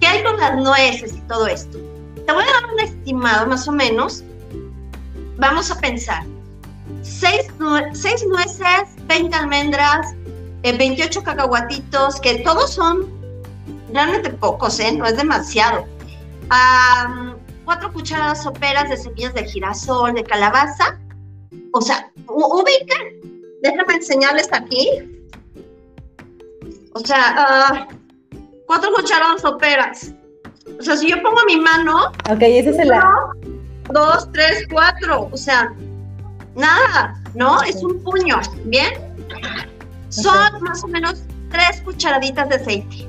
¿Qué 0.00 0.08
hay 0.08 0.24
con 0.24 0.36
las 0.38 0.56
nueces 0.56 1.14
y 1.14 1.20
todo 1.22 1.46
esto? 1.46 1.78
Te 2.26 2.32
voy 2.32 2.42
a 2.42 2.52
dar 2.60 2.72
un 2.72 2.80
estimado 2.80 3.46
más 3.46 3.68
o 3.68 3.72
menos. 3.72 4.24
Vamos 5.36 5.70
a 5.70 5.78
pensar. 5.78 6.24
6 7.02 7.52
nueces, 7.58 8.96
20 9.06 9.36
almendras, 9.36 10.14
28 10.62 11.18
eh, 11.18 11.22
cacahuatitos, 11.22 12.20
que 12.20 12.38
todos 12.40 12.74
son 12.74 13.10
realmente 13.92 14.30
pocos, 14.30 14.78
¿eh? 14.80 14.92
No 14.92 15.06
es 15.06 15.16
demasiado. 15.16 15.86
cuatro 17.64 17.92
cucharadas 17.92 18.42
soperas 18.42 18.88
de 18.88 18.96
semillas 18.96 19.34
de 19.34 19.44
girasol, 19.44 20.14
de 20.14 20.24
calabaza. 20.24 20.98
O 21.72 21.80
sea, 21.80 22.10
ubican. 22.28 23.06
Déjenme 23.62 23.94
enseñarles 23.94 24.48
aquí. 24.52 24.88
O 26.94 27.00
sea, 27.00 27.34
ah, 27.36 27.88
cuatro 28.66 28.90
cucharadas 28.94 29.42
soperas. 29.42 30.12
O 30.78 30.82
sea, 30.82 30.96
si 30.96 31.10
yo 31.10 31.22
pongo 31.22 31.40
mi 31.46 31.56
mano. 31.56 32.08
Ok, 32.30 32.42
ese 32.42 32.70
es 32.70 32.78
el. 32.78 32.90
dos, 33.90 34.28
tres, 34.32 34.66
cuatro. 34.70 35.28
O 35.32 35.36
sea, 35.36 35.74
nada, 36.54 37.20
¿no? 37.34 37.62
Es 37.62 37.82
un 37.82 38.02
puño. 38.02 38.40
¿Bien? 38.64 38.92
Son 40.12 40.62
más 40.62 40.84
o 40.84 40.88
menos 40.88 41.22
tres 41.50 41.80
cucharaditas 41.82 42.48
de 42.50 42.54
aceite. 42.56 43.08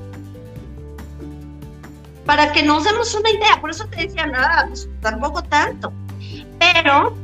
Para 2.24 2.50
que 2.52 2.62
nos 2.62 2.84
demos 2.84 3.14
una 3.14 3.30
idea, 3.30 3.60
por 3.60 3.70
eso 3.70 3.84
te 3.86 4.06
decía 4.06 4.26
nada, 4.26 4.64
pues, 4.68 4.88
tampoco 5.02 5.42
tanto. 5.42 5.92
Pero, 6.58 7.14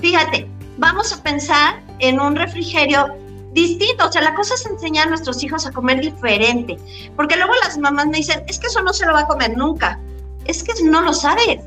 fíjate, 0.00 0.50
vamos 0.78 1.12
a 1.12 1.22
pensar 1.22 1.80
en 2.00 2.20
un 2.20 2.34
refrigerio 2.34 3.14
distinto. 3.52 4.08
O 4.08 4.12
sea, 4.12 4.22
la 4.22 4.34
cosa 4.34 4.54
es 4.54 4.66
enseñar 4.66 5.06
a 5.06 5.10
nuestros 5.10 5.40
hijos 5.44 5.66
a 5.66 5.70
comer 5.70 6.00
diferente. 6.00 6.76
Porque 7.14 7.36
luego 7.36 7.52
las 7.62 7.78
mamás 7.78 8.06
me 8.06 8.18
dicen, 8.18 8.42
es 8.48 8.58
que 8.58 8.66
eso 8.66 8.82
no 8.82 8.92
se 8.92 9.06
lo 9.06 9.12
va 9.12 9.20
a 9.20 9.26
comer 9.28 9.56
nunca. 9.56 10.00
Es 10.46 10.64
que 10.64 10.72
no 10.82 11.02
lo 11.02 11.12
sabes, 11.12 11.60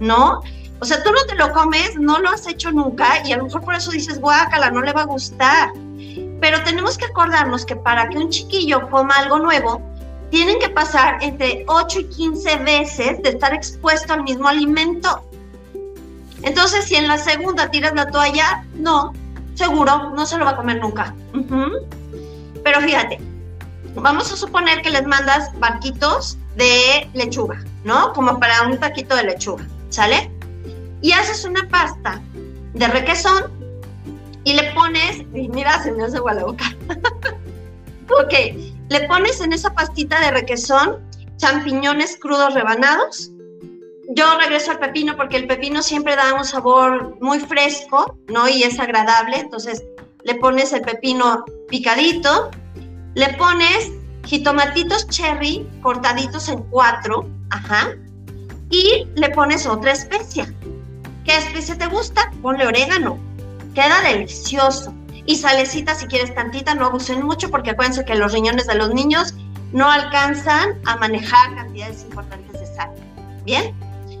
¿no? 0.00 0.40
O 0.80 0.84
sea, 0.86 1.02
tú 1.02 1.10
no 1.12 1.22
te 1.28 1.34
lo 1.34 1.52
comes, 1.52 1.96
no 1.96 2.18
lo 2.18 2.30
has 2.30 2.46
hecho 2.46 2.72
nunca 2.72 3.22
y 3.26 3.32
a 3.32 3.36
lo 3.36 3.44
mejor 3.44 3.62
por 3.62 3.74
eso 3.74 3.90
dices, 3.90 4.18
guácala, 4.18 4.70
no 4.70 4.80
le 4.80 4.92
va 4.92 5.02
a 5.02 5.04
gustar. 5.04 5.70
Pero 6.42 6.60
tenemos 6.64 6.98
que 6.98 7.04
acordarnos 7.04 7.64
que 7.64 7.76
para 7.76 8.08
que 8.08 8.18
un 8.18 8.28
chiquillo 8.28 8.90
coma 8.90 9.14
algo 9.14 9.38
nuevo, 9.38 9.80
tienen 10.32 10.58
que 10.58 10.68
pasar 10.70 11.22
entre 11.22 11.64
8 11.68 12.00
y 12.00 12.04
15 12.06 12.56
veces 12.56 13.22
de 13.22 13.28
estar 13.28 13.54
expuesto 13.54 14.12
al 14.12 14.24
mismo 14.24 14.48
alimento. 14.48 15.22
Entonces, 16.42 16.86
si 16.86 16.96
en 16.96 17.06
la 17.06 17.16
segunda 17.16 17.70
tiras 17.70 17.94
la 17.94 18.10
toalla, 18.10 18.66
no, 18.74 19.12
seguro, 19.54 20.10
no 20.16 20.26
se 20.26 20.36
lo 20.36 20.44
va 20.44 20.50
a 20.50 20.56
comer 20.56 20.80
nunca. 20.80 21.14
Pero 22.64 22.80
fíjate, 22.80 23.20
vamos 23.94 24.32
a 24.32 24.36
suponer 24.36 24.82
que 24.82 24.90
les 24.90 25.06
mandas 25.06 25.48
barquitos 25.60 26.38
de 26.56 27.08
lechuga, 27.14 27.62
¿no? 27.84 28.12
Como 28.14 28.40
para 28.40 28.62
un 28.62 28.78
taquito 28.78 29.14
de 29.14 29.22
lechuga, 29.22 29.64
¿sale? 29.90 30.28
Y 31.02 31.12
haces 31.12 31.44
una 31.44 31.68
pasta 31.68 32.20
de 32.74 32.88
requesón 32.88 33.61
y 34.44 34.54
le 34.54 34.72
pones, 34.72 35.20
y 35.34 35.48
mira, 35.48 35.82
se 35.82 35.92
me 35.92 36.04
hace 36.04 36.16
agua 36.16 36.34
la 36.34 36.44
boca. 36.44 36.76
ok, 38.10 38.34
le 38.88 39.00
pones 39.08 39.40
en 39.40 39.52
esa 39.52 39.72
pastita 39.72 40.20
de 40.20 40.32
requesón 40.32 40.98
champiñones 41.36 42.16
crudos 42.18 42.54
rebanados. 42.54 43.30
Yo 44.14 44.24
regreso 44.38 44.72
al 44.72 44.78
pepino 44.78 45.16
porque 45.16 45.36
el 45.36 45.46
pepino 45.46 45.82
siempre 45.82 46.16
da 46.16 46.34
un 46.34 46.44
sabor 46.44 47.16
muy 47.20 47.40
fresco, 47.40 48.16
¿no? 48.28 48.48
Y 48.48 48.62
es 48.62 48.78
agradable. 48.78 49.38
Entonces 49.38 49.82
le 50.24 50.34
pones 50.36 50.72
el 50.72 50.82
pepino 50.82 51.44
picadito, 51.68 52.50
le 53.14 53.28
pones 53.34 53.90
jitomatitos 54.24 55.08
cherry 55.08 55.66
cortaditos 55.82 56.48
en 56.48 56.62
cuatro, 56.64 57.28
ajá, 57.50 57.90
y 58.70 59.06
le 59.14 59.28
pones 59.30 59.66
otra 59.66 59.92
especia. 59.92 60.52
¿Qué 61.24 61.36
especia 61.36 61.76
te 61.76 61.86
gusta? 61.86 62.30
Ponle 62.40 62.66
orégano. 62.66 63.18
Queda 63.74 64.02
delicioso. 64.02 64.94
Y 65.24 65.36
salecita 65.36 65.94
si 65.94 66.06
quieres 66.06 66.34
tantita, 66.34 66.74
no 66.74 66.86
abusen 66.86 67.24
mucho 67.24 67.50
porque 67.50 67.70
acuérdense 67.70 68.04
que 68.04 68.14
los 68.16 68.32
riñones 68.32 68.66
de 68.66 68.74
los 68.74 68.92
niños 68.92 69.34
no 69.72 69.90
alcanzan 69.90 70.80
a 70.84 70.96
manejar 70.96 71.54
cantidades 71.54 72.02
importantes 72.02 72.60
de 72.60 72.66
sal. 72.66 72.90
¿Bien? 73.44 73.74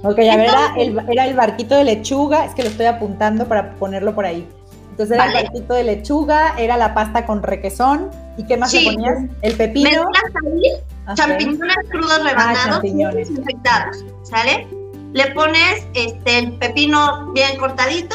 Ok, 0.04 0.18
a 0.18 0.36
ver, 0.36 0.48
era 0.48 0.74
el, 0.76 0.98
era 1.10 1.26
el 1.26 1.34
barquito 1.34 1.76
de 1.76 1.84
lechuga, 1.84 2.44
es 2.44 2.54
que 2.54 2.62
lo 2.62 2.68
estoy 2.68 2.86
apuntando 2.86 3.46
para 3.46 3.74
ponerlo 3.74 4.14
por 4.14 4.26
ahí. 4.26 4.48
Entonces 4.90 5.16
era 5.16 5.26
el 5.26 5.32
barquito 5.32 5.74
de 5.74 5.84
lechuga, 5.84 6.54
era 6.58 6.76
la 6.76 6.94
pasta 6.94 7.24
con 7.24 7.42
requesón. 7.42 8.10
¿Y 8.36 8.44
qué 8.44 8.56
más 8.56 8.72
le 8.72 8.84
ponías? 8.84 9.18
El 9.42 9.56
pepino. 9.56 9.90
Mezclas 9.90 10.82
champiñones 11.14 11.76
crudos 11.90 12.20
ah, 12.20 12.28
rebanados, 12.28 12.84
infectados, 12.84 14.04
¿sale? 14.22 14.66
Le 15.12 15.30
pones 15.32 15.86
este, 15.94 16.38
el 16.38 16.52
pepino 16.58 17.32
bien 17.32 17.58
cortadito, 17.58 18.14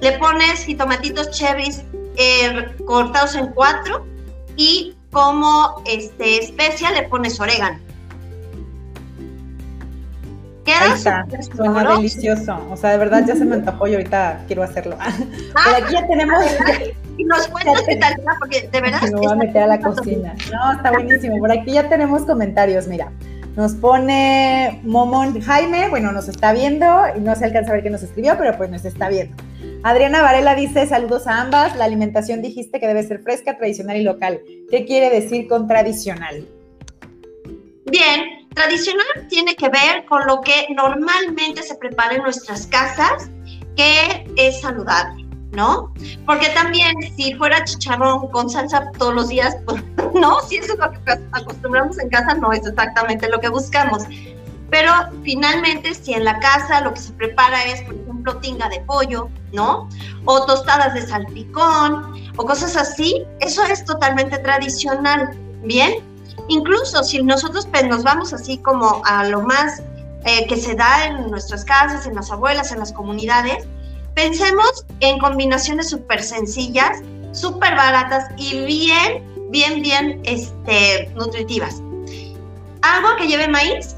le 0.00 0.12
pones 0.18 0.64
jitomatitos 0.64 1.30
cherries 1.30 1.82
eh, 2.16 2.74
cortados 2.84 3.34
en 3.34 3.48
cuatro 3.48 4.06
y 4.56 4.94
como 5.10 5.82
este, 5.86 6.38
especia 6.38 6.90
le 6.92 7.04
pones 7.04 7.40
orégano. 7.40 7.78
Queda 10.64 10.94
está, 10.94 11.26
suena 11.56 11.96
delicioso. 11.96 12.58
O 12.70 12.76
sea, 12.76 12.90
de 12.90 12.98
verdad 12.98 13.24
ya 13.26 13.34
se 13.34 13.44
me 13.44 13.54
antojó 13.54 13.86
y 13.86 13.94
ahorita 13.94 14.44
quiero 14.46 14.62
hacerlo. 14.62 14.98
Ah, 15.54 15.62
Por 15.64 15.74
aquí 15.82 15.94
ya 15.94 16.06
tenemos. 16.06 16.44
Y 17.16 17.24
nos 17.24 17.48
cuentas 17.48 17.82
qué 17.88 17.96
tal, 17.96 18.14
porque 18.38 18.68
de 18.70 18.80
verdad. 18.80 19.00
Me 19.02 19.10
voy 19.12 19.26
a 19.26 19.34
meter 19.34 19.62
a 19.62 19.66
la 19.66 19.80
cocina. 19.80 20.34
No, 20.52 20.72
está 20.72 20.92
buenísimo. 20.92 21.38
Por 21.38 21.50
aquí 21.50 21.72
ya 21.72 21.88
tenemos 21.88 22.22
comentarios, 22.22 22.86
mira. 22.86 23.10
Nos 23.56 23.72
pone 23.72 24.80
Momon 24.84 25.40
Jaime, 25.40 25.88
bueno, 25.88 26.12
nos 26.12 26.28
está 26.28 26.52
viendo 26.52 26.86
y 27.16 27.20
no 27.20 27.34
se 27.34 27.46
alcanza 27.46 27.70
a 27.70 27.74
ver 27.74 27.82
qué 27.82 27.90
nos 27.90 28.04
escribió, 28.04 28.36
pero 28.38 28.56
pues 28.56 28.70
nos 28.70 28.84
está 28.84 29.08
viendo. 29.08 29.34
Adriana 29.84 30.22
Varela 30.22 30.56
dice, 30.56 30.86
saludos 30.86 31.26
a 31.28 31.40
ambas, 31.40 31.76
la 31.76 31.84
alimentación 31.84 32.42
dijiste 32.42 32.80
que 32.80 32.86
debe 32.86 33.04
ser 33.04 33.22
fresca, 33.22 33.56
tradicional 33.56 33.96
y 33.96 34.02
local. 34.02 34.40
¿Qué 34.70 34.84
quiere 34.84 35.08
decir 35.08 35.46
con 35.46 35.68
tradicional? 35.68 36.46
Bien, 37.86 38.48
tradicional 38.54 39.06
tiene 39.28 39.54
que 39.54 39.68
ver 39.68 40.04
con 40.08 40.26
lo 40.26 40.40
que 40.40 40.66
normalmente 40.74 41.62
se 41.62 41.76
prepara 41.76 42.16
en 42.16 42.22
nuestras 42.22 42.66
casas, 42.66 43.30
que 43.76 44.26
es 44.36 44.60
saludable, 44.60 45.24
¿no? 45.52 45.94
Porque 46.26 46.48
también 46.48 46.96
si 47.16 47.34
fuera 47.34 47.62
chicharrón 47.64 48.28
con 48.30 48.50
salsa 48.50 48.90
todos 48.98 49.14
los 49.14 49.28
días, 49.28 49.56
pues 49.64 49.82
no, 50.12 50.40
si 50.40 50.56
eso 50.56 50.72
es 50.72 50.78
lo 50.80 50.90
que 50.90 50.98
acostumbramos 51.30 52.00
en 52.00 52.08
casa, 52.08 52.34
no 52.34 52.52
es 52.52 52.66
exactamente 52.66 53.28
lo 53.28 53.38
que 53.38 53.48
buscamos. 53.48 54.02
Pero 54.70 54.92
finalmente, 55.22 55.94
si 55.94 56.12
en 56.12 56.24
la 56.24 56.38
casa 56.40 56.80
lo 56.82 56.92
que 56.92 57.00
se 57.00 57.12
prepara 57.12 57.64
es, 57.64 57.84
ejemplo, 58.28 58.40
tinga 58.40 58.68
de 58.68 58.80
pollo, 58.80 59.28
¿no? 59.52 59.88
O 60.24 60.46
tostadas 60.46 60.94
de 60.94 61.06
salpicón, 61.06 62.14
o 62.36 62.44
cosas 62.44 62.76
así, 62.76 63.24
eso 63.40 63.62
es 63.64 63.84
totalmente 63.84 64.38
tradicional, 64.38 65.30
¿bien? 65.62 65.94
Incluso 66.48 67.02
si 67.02 67.22
nosotros 67.22 67.66
pues, 67.66 67.86
nos 67.86 68.04
vamos 68.04 68.32
así 68.32 68.58
como 68.58 69.02
a 69.04 69.24
lo 69.24 69.42
más 69.42 69.82
eh, 70.24 70.46
que 70.46 70.56
se 70.56 70.74
da 70.74 71.06
en 71.06 71.30
nuestras 71.30 71.64
casas, 71.64 72.06
en 72.06 72.14
las 72.14 72.30
abuelas, 72.30 72.72
en 72.72 72.78
las 72.78 72.92
comunidades, 72.92 73.66
pensemos 74.14 74.84
en 75.00 75.18
combinaciones 75.18 75.90
súper 75.90 76.22
sencillas, 76.22 77.02
súper 77.32 77.76
baratas 77.76 78.24
y 78.36 78.64
bien, 78.64 79.22
bien, 79.50 79.82
bien 79.82 80.20
este, 80.24 81.10
nutritivas. 81.14 81.82
Algo 82.82 83.16
que 83.16 83.26
lleve 83.26 83.48
maíz, 83.48 83.94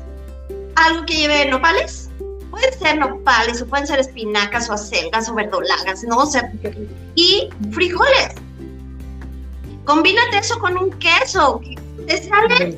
algo 0.76 1.06
que 1.06 1.14
lleve 1.14 1.46
nopales, 1.50 2.09
pueden 2.50 2.78
ser 2.78 2.98
nopales 2.98 3.62
o 3.62 3.66
pueden 3.66 3.86
ser 3.86 4.00
espinacas 4.00 4.68
o 4.68 4.74
acelgas 4.74 5.28
o 5.28 5.34
verdolagas, 5.34 6.02
¿no? 6.04 6.18
O 6.18 6.26
sea, 6.26 6.52
y 7.14 7.48
frijoles. 7.72 8.34
Combínate 9.84 10.38
eso 10.38 10.58
con 10.58 10.76
un 10.76 10.90
queso, 10.98 11.60
te 12.06 12.28
sale 12.28 12.76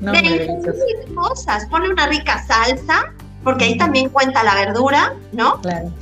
de 0.00 1.14
cosas. 1.14 1.66
Pone 1.66 1.90
una 1.90 2.06
rica 2.06 2.44
salsa, 2.46 3.12
porque 3.44 3.64
ahí 3.64 3.78
también 3.78 4.08
cuenta 4.08 4.42
la 4.42 4.54
verdura, 4.54 5.14
¿no? 5.32 5.60
Claro. 5.60 5.92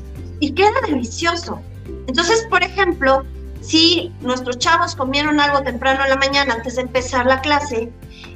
Y 0.41 0.53
queda 0.53 0.73
delicioso. 0.87 1.61
Entonces, 2.07 2.47
por 2.51 2.63
ejemplo, 2.63 3.25
si 3.61 4.13
nuestros 4.21 4.59
chavos 4.59 4.97
comieron 4.97 5.39
algo 5.39 5.63
temprano 5.63 6.03
en 6.05 6.11
la 6.11 6.17
mañana 6.17 6.55
antes 6.55 6.77
de 6.77 6.83
empezar 6.83 7.27
la 7.27 7.41
clase 7.41 7.91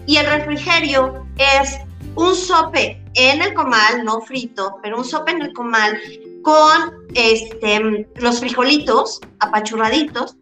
y 0.07 0.17
el 0.17 0.27
refrigerio 0.27 1.27
es 1.39 1.79
un 2.17 2.35
sope 2.35 3.01
en 3.15 3.43
el 3.43 3.55
comal, 3.55 4.05
no 4.05 4.21
frito, 4.21 4.79
pero 4.83 4.99
un 4.99 5.05
sope 5.05 5.33
en 5.33 5.43
el 5.43 5.53
comal 5.53 5.99
con 6.43 7.07
este, 7.15 8.07
los 8.17 8.41
frijolitos 8.41 9.21
apachurraditos, 9.41 10.37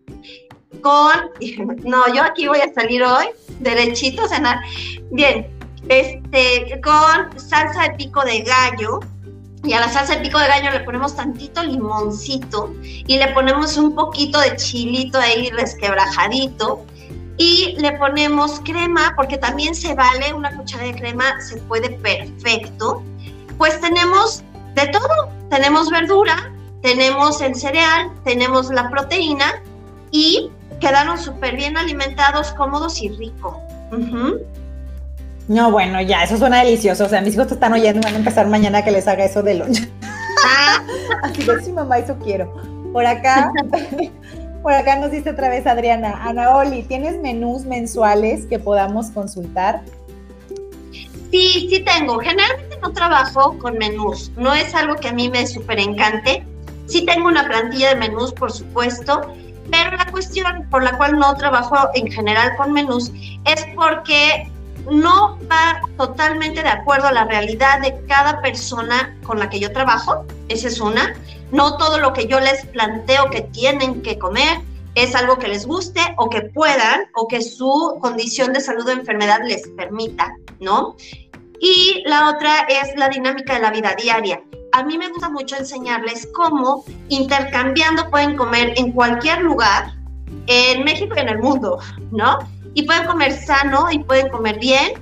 con, 0.81 1.13
no, 1.85 2.13
yo 2.15 2.23
aquí 2.23 2.49
voy 2.49 2.61
a 2.61 2.73
salir 2.75 3.03
hoy 3.03 3.27
derechito 3.61 4.25
a 4.25 4.29
cenar. 4.29 4.61
Bien, 5.11 5.47
este, 5.89 6.81
con 6.83 7.39
salsa 7.39 7.83
de 7.83 7.91
pico 7.97 8.25
de 8.25 8.43
gallo. 8.43 9.01
Y 9.65 9.75
a 9.75 9.81
la 9.81 9.89
salsa 9.89 10.17
de 10.17 10.23
pico 10.23 10.41
de 10.41 10.49
gallo 10.49 10.73
le 10.73 10.81
ponemos 10.81 11.15
tantito 11.15 11.63
limoncito 11.63 12.75
y 12.83 13.17
le 13.17 13.29
ponemos 13.29 13.77
un 13.77 13.95
poquito 13.95 14.41
de 14.41 14.57
chilito 14.57 15.19
ahí 15.19 15.51
resquebrajadito 15.51 16.85
y 17.43 17.75
le 17.81 17.91
ponemos 17.95 18.61
crema, 18.61 19.15
porque 19.17 19.37
también 19.37 19.75
se 19.75 19.95
vale, 19.95 20.33
una 20.33 20.57
cuchara 20.57 20.85
de 20.85 20.95
crema 20.95 21.25
se 21.41 21.57
puede 21.63 21.91
perfecto. 21.91 23.03
Pues 23.59 23.81
tenemos 23.81 24.45
de 24.77 24.87
todo, 24.87 25.29
tenemos 25.51 25.91
verdura, 25.91 26.53
tenemos 26.83 27.41
el 27.41 27.57
cereal, 27.57 28.13
tenemos 28.23 28.71
la 28.71 28.89
proteína 28.91 29.61
y 30.13 30.53
quedaron 30.81 31.19
súper 31.19 31.57
bien 31.57 31.77
alimentados, 31.77 32.53
cómodos 32.53 33.03
y 33.03 33.09
ricos. 33.09 33.57
No, 35.49 35.73
bueno, 35.73 36.01
ya, 36.01 36.23
eso 36.23 36.37
suena 36.37 36.63
delicioso. 36.63 37.07
O 37.07 37.09
sea, 37.09 37.23
mis 37.23 37.35
hijos 37.35 37.49
te 37.49 37.55
están 37.55 37.73
oyendo 37.73 38.03
van 38.03 38.15
a 38.15 38.19
empezar 38.19 38.47
mañana 38.47 38.85
que 38.85 38.93
les 38.93 39.09
haga 39.09 39.25
eso 39.25 39.43
de 39.43 39.55
lunch. 39.57 39.89
Ah. 40.47 40.81
Así 41.25 41.45
que 41.45 41.61
sí, 41.61 41.73
mamá, 41.73 41.99
eso 41.99 42.17
quiero. 42.23 42.55
Por 42.93 43.05
acá, 43.05 43.51
por 44.63 44.73
acá 44.73 44.97
nos 44.97 45.11
dice 45.11 45.31
otra 45.31 45.49
vez 45.49 45.67
Adriana, 45.67 46.23
Anaoli, 46.25 46.85
¿tienes 46.85 47.21
menús 47.21 47.65
mensuales 47.65 48.47
que 48.47 48.59
podamos 48.59 49.11
consultar? 49.11 49.83
Sí, 51.31 51.67
sí 51.71 51.83
tengo. 51.85 52.19
Generalmente 52.19 52.79
no 52.81 52.93
trabajo 52.93 53.59
con 53.59 53.79
menús. 53.79 54.31
No 54.37 54.55
es 54.55 54.75
algo 54.75 54.97
que 54.97 55.09
a 55.09 55.13
mí 55.13 55.29
me 55.29 55.47
súper 55.47 55.81
encante. 55.81 56.47
Sí 56.87 57.05
tengo 57.07 57.27
una 57.29 57.47
plantilla 57.47 57.91
de 57.91 57.97
menús, 57.97 58.33
por 58.33 58.53
supuesto, 58.53 59.35
pero 59.71 59.97
la 59.97 60.07
cuestión 60.11 60.69
por 60.71 60.83
la 60.83 60.97
cual 60.99 61.19
no 61.19 61.35
trabajo 61.37 61.77
en 61.95 62.11
general 62.11 62.55
con 62.57 62.73
menús 62.73 63.11
es 63.47 63.67
porque 63.75 64.49
no 64.91 65.39
va 65.51 65.81
totalmente 65.97 66.63
de 66.63 66.69
acuerdo 66.69 67.07
a 67.07 67.13
la 67.13 67.25
realidad 67.25 67.81
de 67.81 67.99
cada 68.07 68.41
persona 68.43 69.17
con 69.25 69.39
la 69.39 69.49
que 69.49 69.59
yo 69.59 69.73
trabajo. 69.73 70.27
Esa 70.49 70.69
es 70.69 70.81
una. 70.81 71.15
No 71.53 71.77
todo 71.77 71.99
lo 71.99 72.13
que 72.13 72.27
yo 72.27 72.41
les 72.41 72.67
planteo 72.67 73.31
que 73.31 73.43
tienen 73.43 74.03
que 74.03 74.19
comer 74.19 74.61
es 74.95 75.15
algo 75.15 75.39
que 75.39 75.49
les 75.49 75.65
guste 75.67 76.01
o 76.19 76.29
que 76.29 76.43
puedan 76.43 77.03
o 77.15 77.29
que 77.29 77.41
su 77.41 77.99
condición 78.01 78.53
de 78.53 78.61
salud 78.61 78.87
o 78.89 78.91
enfermedad 78.91 79.41
les 79.45 79.69
permita, 79.69 80.35
¿no? 80.61 80.97
Y 81.61 82.03
la 82.07 82.31
otra 82.31 82.67
es 82.69 82.97
la 82.97 83.09
dinámica 83.09 83.55
de 83.55 83.61
la 83.61 83.71
vida 83.71 83.95
diaria 83.95 84.43
a 84.73 84.83
mí 84.83 84.99
me 84.99 85.09
gusta 85.09 85.29
mucho 85.29 85.57
enseñarles 85.57 86.29
cómo 86.35 86.85
intercambiando 87.09 88.11
pueden 88.11 88.37
comer 88.37 88.73
en 88.77 88.93
cualquier 88.93 89.43
lugar, 89.43 89.93
en 90.47 90.83
México 90.83 91.15
y 91.17 91.21
en 91.21 91.29
el 91.29 91.39
mundo, 91.39 91.79
¿no? 92.11 92.39
Y 92.75 92.85
pueden 92.85 93.07
comer 93.07 93.33
sano 93.33 93.91
y 93.91 93.99
pueden 93.99 94.31
comer 94.31 94.59
bien 94.59 94.95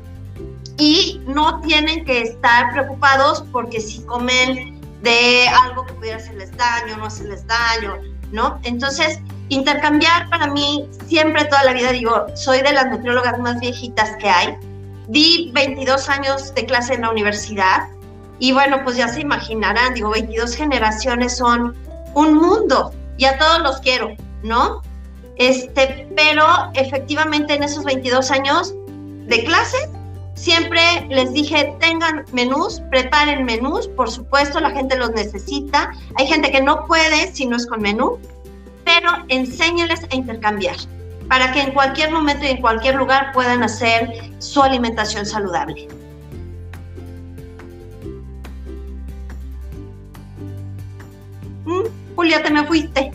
y 0.76 1.20
no 1.26 1.60
tienen 1.60 2.04
que 2.04 2.22
estar 2.22 2.72
preocupados 2.72 3.44
porque 3.52 3.80
si 3.80 4.02
comen 4.02 4.79
de 5.02 5.48
algo 5.48 5.86
que 5.86 5.94
pudiera 5.94 6.18
hacerles 6.18 6.56
daño, 6.56 6.96
no 6.96 7.06
hacerles 7.06 7.46
daño, 7.46 7.96
¿no? 8.32 8.60
Entonces, 8.64 9.18
intercambiar 9.48 10.28
para 10.28 10.46
mí, 10.46 10.88
siempre 11.06 11.44
toda 11.46 11.64
la 11.64 11.72
vida 11.72 11.92
digo, 11.92 12.26
soy 12.34 12.62
de 12.62 12.72
las 12.72 12.86
nutriólogas 12.86 13.38
más 13.38 13.60
viejitas 13.60 14.16
que 14.18 14.28
hay. 14.28 14.56
Di 15.08 15.50
22 15.54 16.08
años 16.08 16.54
de 16.54 16.66
clase 16.66 16.94
en 16.94 17.02
la 17.02 17.10
universidad 17.10 17.88
y 18.38 18.52
bueno, 18.52 18.82
pues 18.84 18.96
ya 18.96 19.08
se 19.08 19.20
imaginarán, 19.20 19.94
digo, 19.94 20.10
22 20.10 20.54
generaciones 20.54 21.36
son 21.36 21.76
un 22.14 22.34
mundo 22.34 22.92
y 23.18 23.24
a 23.24 23.38
todos 23.38 23.60
los 23.60 23.80
quiero, 23.80 24.14
¿no? 24.42 24.82
Este, 25.36 26.08
pero 26.16 26.46
efectivamente 26.74 27.54
en 27.54 27.62
esos 27.62 27.84
22 27.84 28.30
años 28.30 28.74
de 29.26 29.44
clase 29.44 29.78
Siempre 30.40 30.80
les 31.10 31.34
dije, 31.34 31.76
tengan 31.80 32.24
menús, 32.32 32.80
preparen 32.90 33.44
menús, 33.44 33.86
por 33.88 34.10
supuesto, 34.10 34.58
la 34.58 34.70
gente 34.70 34.96
los 34.96 35.10
necesita. 35.10 35.92
Hay 36.14 36.26
gente 36.26 36.50
que 36.50 36.62
no 36.62 36.86
puede 36.86 37.30
si 37.34 37.44
no 37.44 37.56
es 37.56 37.66
con 37.66 37.82
menú, 37.82 38.18
pero 38.82 39.10
enséñales 39.28 40.00
a 40.10 40.14
intercambiar 40.14 40.76
para 41.28 41.52
que 41.52 41.60
en 41.60 41.72
cualquier 41.72 42.10
momento 42.10 42.46
y 42.46 42.52
en 42.52 42.62
cualquier 42.62 42.94
lugar 42.94 43.32
puedan 43.34 43.62
hacer 43.62 44.32
su 44.38 44.62
alimentación 44.62 45.26
saludable. 45.26 45.88
Mm, 51.66 52.16
Julia, 52.16 52.42
te 52.42 52.50
me 52.50 52.64
fuiste. 52.64 53.12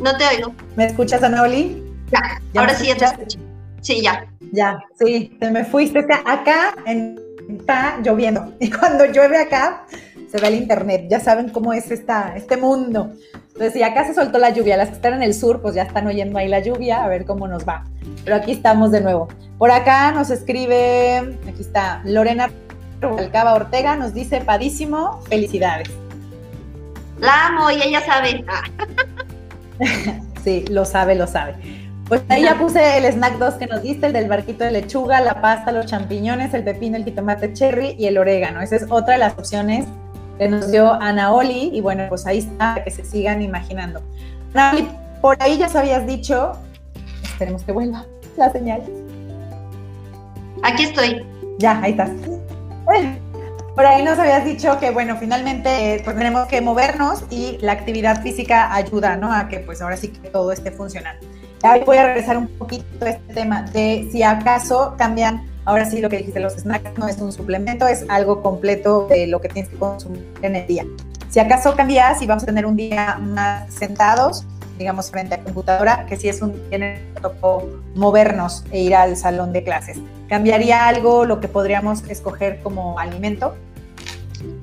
No 0.00 0.16
te 0.16 0.24
oigo. 0.26 0.54
¿Me 0.76 0.86
escuchas, 0.86 1.22
Anaoli? 1.22 1.82
Ya, 2.12 2.60
ahora 2.60 2.74
sí 2.74 2.86
ya 2.86 2.96
te 2.96 3.04
escucho. 3.04 3.38
Sí, 3.80 4.02
ya. 4.02 4.26
Ya, 4.52 4.80
sí, 4.98 5.36
te 5.40 5.50
me 5.50 5.64
fuiste. 5.64 6.06
Acá 6.24 6.74
está 7.48 7.98
lloviendo 8.02 8.54
y 8.60 8.70
cuando 8.70 9.06
llueve 9.06 9.38
acá 9.38 9.86
se 10.30 10.40
ve 10.40 10.48
el 10.48 10.54
internet. 10.54 11.06
Ya 11.08 11.20
saben 11.20 11.48
cómo 11.48 11.72
es 11.72 11.90
esta, 11.90 12.34
este 12.36 12.56
mundo. 12.56 13.12
Entonces, 13.48 13.72
si 13.72 13.82
acá 13.82 14.06
se 14.06 14.14
soltó 14.14 14.38
la 14.38 14.50
lluvia, 14.50 14.76
las 14.76 14.90
que 14.90 14.94
están 14.94 15.14
en 15.14 15.22
el 15.22 15.34
sur, 15.34 15.60
pues 15.60 15.74
ya 15.74 15.82
están 15.82 16.06
oyendo 16.06 16.38
ahí 16.38 16.48
la 16.48 16.60
lluvia, 16.60 17.02
a 17.02 17.08
ver 17.08 17.24
cómo 17.24 17.48
nos 17.48 17.66
va. 17.66 17.84
Pero 18.24 18.36
aquí 18.36 18.52
estamos 18.52 18.92
de 18.92 19.00
nuevo. 19.00 19.28
Por 19.58 19.72
acá 19.72 20.12
nos 20.12 20.30
escribe, 20.30 21.36
aquí 21.48 21.60
está 21.60 22.02
Lorena 22.04 22.50
Rubalcaba 23.00 23.54
Ortega, 23.54 23.96
nos 23.96 24.14
dice, 24.14 24.40
padísimo, 24.42 25.22
felicidades. 25.28 25.88
La 27.18 27.48
amo 27.48 27.70
y 27.70 27.82
ella 27.82 28.04
sabe. 28.04 28.44
sí, 30.44 30.64
lo 30.70 30.84
sabe, 30.84 31.14
lo 31.14 31.26
sabe. 31.26 31.54
Pues 32.08 32.22
ahí 32.30 32.42
ya 32.42 32.58
puse 32.58 32.96
el 32.96 33.04
snack 33.04 33.38
2 33.38 33.54
que 33.54 33.66
nos 33.66 33.82
diste, 33.82 34.06
el 34.06 34.14
del 34.14 34.28
barquito 34.28 34.64
de 34.64 34.70
lechuga, 34.70 35.20
la 35.20 35.42
pasta, 35.42 35.72
los 35.72 35.84
champiñones, 35.86 36.54
el 36.54 36.64
pepino, 36.64 36.96
el 36.96 37.04
jitomate 37.04 37.52
cherry 37.52 37.96
y 37.98 38.06
el 38.06 38.16
orégano. 38.16 38.62
Esa 38.62 38.76
es 38.76 38.86
otra 38.88 39.14
de 39.14 39.18
las 39.18 39.34
opciones 39.34 39.84
que 40.38 40.48
nos 40.48 40.70
dio 40.70 40.90
Ana 40.92 41.32
Oli. 41.32 41.70
Y 41.72 41.82
bueno, 41.82 42.04
pues 42.08 42.26
ahí 42.26 42.38
está, 42.38 42.74
para 42.74 42.84
que 42.84 42.90
se 42.90 43.04
sigan 43.04 43.42
imaginando. 43.42 44.00
Ana 44.54 44.72
Oli, 44.72 44.88
por 45.20 45.36
ahí 45.42 45.58
ya 45.58 45.68
se 45.68 45.78
habías 45.78 46.06
dicho, 46.06 46.52
esperemos 47.24 47.62
que 47.64 47.72
vuelva 47.72 48.06
la 48.38 48.50
señal. 48.50 48.82
Aquí 50.62 50.84
estoy. 50.84 51.26
Ya, 51.58 51.78
ahí 51.82 51.90
estás. 51.90 52.10
Por 53.78 53.86
ahí 53.86 54.02
nos 54.02 54.18
habías 54.18 54.44
dicho 54.44 54.76
que, 54.80 54.90
bueno, 54.90 55.16
finalmente 55.20 55.94
eh, 55.94 56.02
pues 56.02 56.16
tenemos 56.16 56.48
que 56.48 56.60
movernos 56.60 57.22
y 57.30 57.58
la 57.60 57.70
actividad 57.70 58.22
física 58.22 58.74
ayuda, 58.74 59.16
¿no? 59.16 59.32
A 59.32 59.46
que 59.46 59.60
pues 59.60 59.80
ahora 59.80 59.96
sí 59.96 60.08
que 60.08 60.30
todo 60.30 60.50
esté 60.50 60.72
funcionando. 60.72 61.24
Ahí 61.62 61.84
voy 61.86 61.96
a 61.96 62.06
regresar 62.06 62.38
un 62.38 62.48
poquito 62.48 62.84
a 63.06 63.10
este 63.10 63.34
tema 63.34 63.62
de 63.62 64.08
si 64.10 64.24
acaso 64.24 64.96
cambian, 64.98 65.46
ahora 65.64 65.88
sí 65.88 66.00
lo 66.00 66.10
que 66.10 66.16
dijiste, 66.16 66.40
los 66.40 66.54
snacks 66.54 66.98
no 66.98 67.06
es 67.06 67.18
un 67.18 67.30
suplemento, 67.30 67.86
es 67.86 68.04
algo 68.08 68.42
completo 68.42 69.06
de 69.08 69.28
lo 69.28 69.40
que 69.40 69.48
tienes 69.48 69.70
que 69.70 69.76
consumir 69.76 70.26
en 70.42 70.56
el 70.56 70.66
día. 70.66 70.84
Si 71.30 71.38
acaso 71.38 71.76
cambias 71.76 72.20
y 72.20 72.26
vamos 72.26 72.42
a 72.42 72.46
tener 72.46 72.66
un 72.66 72.74
día 72.74 73.16
más 73.20 73.72
sentados, 73.72 74.44
digamos, 74.76 75.08
frente 75.12 75.36
a 75.36 75.44
computadora, 75.44 76.04
que 76.06 76.16
si 76.16 76.28
es 76.28 76.42
un 76.42 76.68
tiene 76.68 77.00
tocó 77.22 77.68
movernos 77.94 78.64
e 78.72 78.80
ir 78.80 78.96
al 78.96 79.16
salón 79.16 79.52
de 79.52 79.62
clases. 79.62 79.98
¿Cambiaría 80.28 80.88
algo 80.88 81.24
lo 81.24 81.40
que 81.40 81.46
podríamos 81.46 82.02
escoger 82.08 82.60
como 82.62 82.98
alimento? 82.98 83.54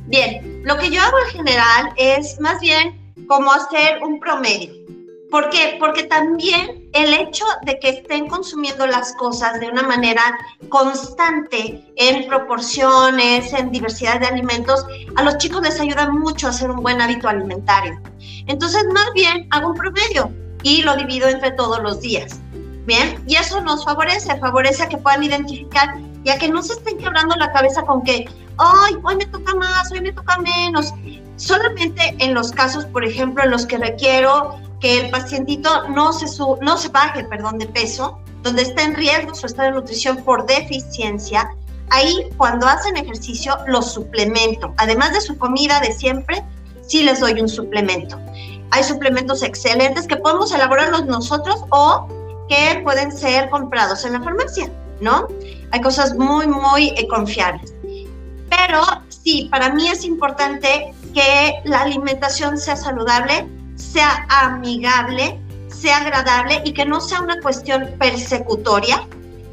Bien, 0.08 0.62
lo 0.64 0.78
que 0.78 0.90
yo 0.90 1.02
hago 1.02 1.18
en 1.26 1.32
general 1.32 1.94
es 1.98 2.40
más 2.40 2.60
bien 2.60 3.16
como 3.28 3.52
hacer 3.52 4.04
un 4.04 4.20
promedio. 4.20 4.86
¿Por 5.32 5.50
qué? 5.50 5.78
Porque 5.80 6.04
también 6.04 6.88
el 6.94 7.14
hecho 7.14 7.44
de 7.64 7.80
que 7.80 7.90
estén 7.90 8.28
consumiendo 8.28 8.86
las 8.86 9.14
cosas 9.16 9.60
de 9.60 9.68
una 9.68 9.82
manera 9.84 10.22
constante, 10.70 11.84
en 11.98 12.28
proporciones, 12.28 13.52
en 13.52 13.72
diversidad 13.72 14.20
de 14.20 14.28
alimentos, 14.28 14.86
a 15.16 15.24
los 15.24 15.38
chicos 15.40 15.62
les 15.64 15.80
ayuda 15.80 16.10
mucho 16.10 16.48
a 16.48 16.52
hacer 16.52 16.70
un 16.70 16.82
buen 16.82 17.02
hábito 17.02 17.28
alimentario. 17.28 18.00
Entonces, 18.48 18.86
más 18.94 19.12
bien 19.14 19.48
hago 19.52 19.70
un 19.70 19.76
promedio 19.76 20.32
y 20.62 20.84
lo 20.84 20.96
divido 20.96 21.28
entre 21.28 21.52
todos 21.52 21.82
los 21.82 22.00
días. 22.00 22.40
Bien, 22.86 23.24
y 23.28 23.36
eso 23.36 23.60
nos 23.62 23.84
favorece, 23.84 24.38
favorece 24.40 24.84
a 24.84 24.90
que 24.90 24.98
puedan 24.98 25.24
identificar 25.24 25.96
y 26.24 26.30
a 26.30 26.38
que 26.38 26.50
no 26.50 26.62
se 26.62 26.74
estén 26.74 27.00
quebrando 27.00 27.36
la 27.36 27.52
cabeza 27.52 27.82
con 27.82 28.04
que, 28.04 28.26
hoy 28.58 29.16
me 29.16 29.26
toca 29.26 29.56
más, 29.56 29.92
hoy 29.92 30.02
me 30.02 30.12
toca 30.12 30.38
menos. 30.38 30.94
Solamente 31.38 32.16
en 32.20 32.34
los 32.34 32.52
casos, 32.52 32.86
por 32.86 33.04
ejemplo, 33.04 33.44
en 33.44 33.52
los 33.52 33.66
que 33.66 33.78
requiero 33.78 34.58
que 34.80 35.02
el 35.02 35.10
pacientito 35.10 35.88
no 35.90 36.14
se, 36.14 36.26
no 36.62 36.78
se 36.78 36.90
baje 36.90 37.24
perdón, 37.26 37.58
de 37.58 37.68
peso, 37.68 38.20
donde 38.42 38.62
está 38.62 38.84
en 38.84 38.96
riesgo 38.96 39.34
su 39.34 39.48
estado 39.48 39.70
de 39.70 39.76
nutrición 39.76 40.18
por 40.24 40.46
deficiencia, 40.46 41.50
ahí 41.90 42.30
cuando 42.38 42.68
hacen 42.68 42.96
ejercicio 42.98 43.58
los 43.68 43.92
suplemento. 43.92 44.74
Además 44.78 45.14
de 45.14 45.22
su 45.22 45.38
comida 45.38 45.80
de 45.80 45.92
siempre, 45.92 46.44
sí 46.86 47.04
les 47.04 47.20
doy 47.20 47.40
un 47.42 47.50
suplemento. 47.50 48.20
Hay 48.72 48.84
suplementos 48.84 49.44
excelentes 49.44 50.08
que 50.08 50.18
podemos 50.18 50.52
elaborarlos 50.52 51.06
nosotros 51.06 51.64
o 51.70 52.08
que 52.50 52.82
pueden 52.84 53.12
ser 53.12 53.50
comprados 53.50 54.06
en 54.06 54.14
la 54.14 54.22
farmacia, 54.22 54.70
¿no? 55.02 55.28
Hay 55.72 55.82
cosas 55.82 56.16
muy, 56.16 56.48
muy 56.48 56.90
eh, 56.90 57.08
confiables. 57.08 57.75
Pero 58.58 58.82
sí, 59.10 59.48
para 59.52 59.74
mí 59.74 59.88
es 59.88 60.04
importante 60.06 60.94
que 61.14 61.54
la 61.64 61.82
alimentación 61.82 62.58
sea 62.58 62.76
saludable, 62.76 63.48
sea 63.76 64.26
amigable, 64.30 65.40
sea 65.70 65.98
agradable 65.98 66.62
y 66.64 66.74
que 66.74 66.86
no 66.86 67.02
sea 67.02 67.22
una 67.22 67.40
cuestión 67.42 67.90
persecutoria, 68.00 69.08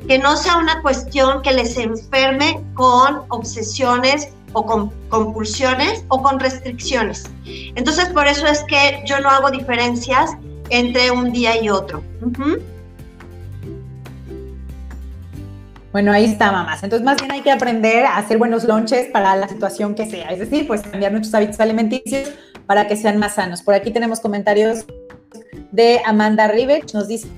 que 0.06 0.18
no 0.18 0.36
sea 0.36 0.56
una 0.56 0.82
cuestión 0.82 1.42
que 1.42 1.52
les 1.52 1.76
enferme 1.76 2.62
con 2.74 3.22
obsesiones 3.28 4.28
o 4.52 4.66
con 4.66 4.90
compulsiones 5.08 6.04
o 6.08 6.22
con 6.22 6.38
restricciones. 6.38 7.24
Entonces, 7.44 8.08
por 8.10 8.26
eso 8.26 8.46
es 8.46 8.62
que 8.64 9.02
yo 9.06 9.20
no 9.20 9.30
hago 9.30 9.50
diferencias 9.50 10.30
entre 10.68 11.10
un 11.10 11.32
día 11.32 11.62
y 11.62 11.68
otro. 11.70 12.02
Bueno, 15.92 16.10
ahí 16.10 16.24
está, 16.24 16.50
mamás. 16.50 16.82
Entonces, 16.82 17.04
más 17.04 17.18
bien 17.18 17.30
hay 17.32 17.42
que 17.42 17.50
aprender 17.50 18.06
a 18.06 18.16
hacer 18.16 18.38
buenos 18.38 18.64
lunches 18.64 19.08
para 19.12 19.36
la 19.36 19.46
situación 19.46 19.94
que 19.94 20.08
sea. 20.08 20.30
Es 20.30 20.38
decir, 20.38 20.66
pues 20.66 20.80
cambiar 20.80 21.12
nuestros 21.12 21.34
hábitos 21.34 21.60
alimenticios 21.60 22.32
para 22.66 22.88
que 22.88 22.96
sean 22.96 23.18
más 23.18 23.34
sanos. 23.34 23.62
Por 23.62 23.74
aquí 23.74 23.90
tenemos 23.90 24.18
comentarios 24.20 24.86
de 25.70 26.00
Amanda 26.06 26.48
Rivech. 26.48 26.94
Nos 26.94 27.08
dice, 27.08 27.28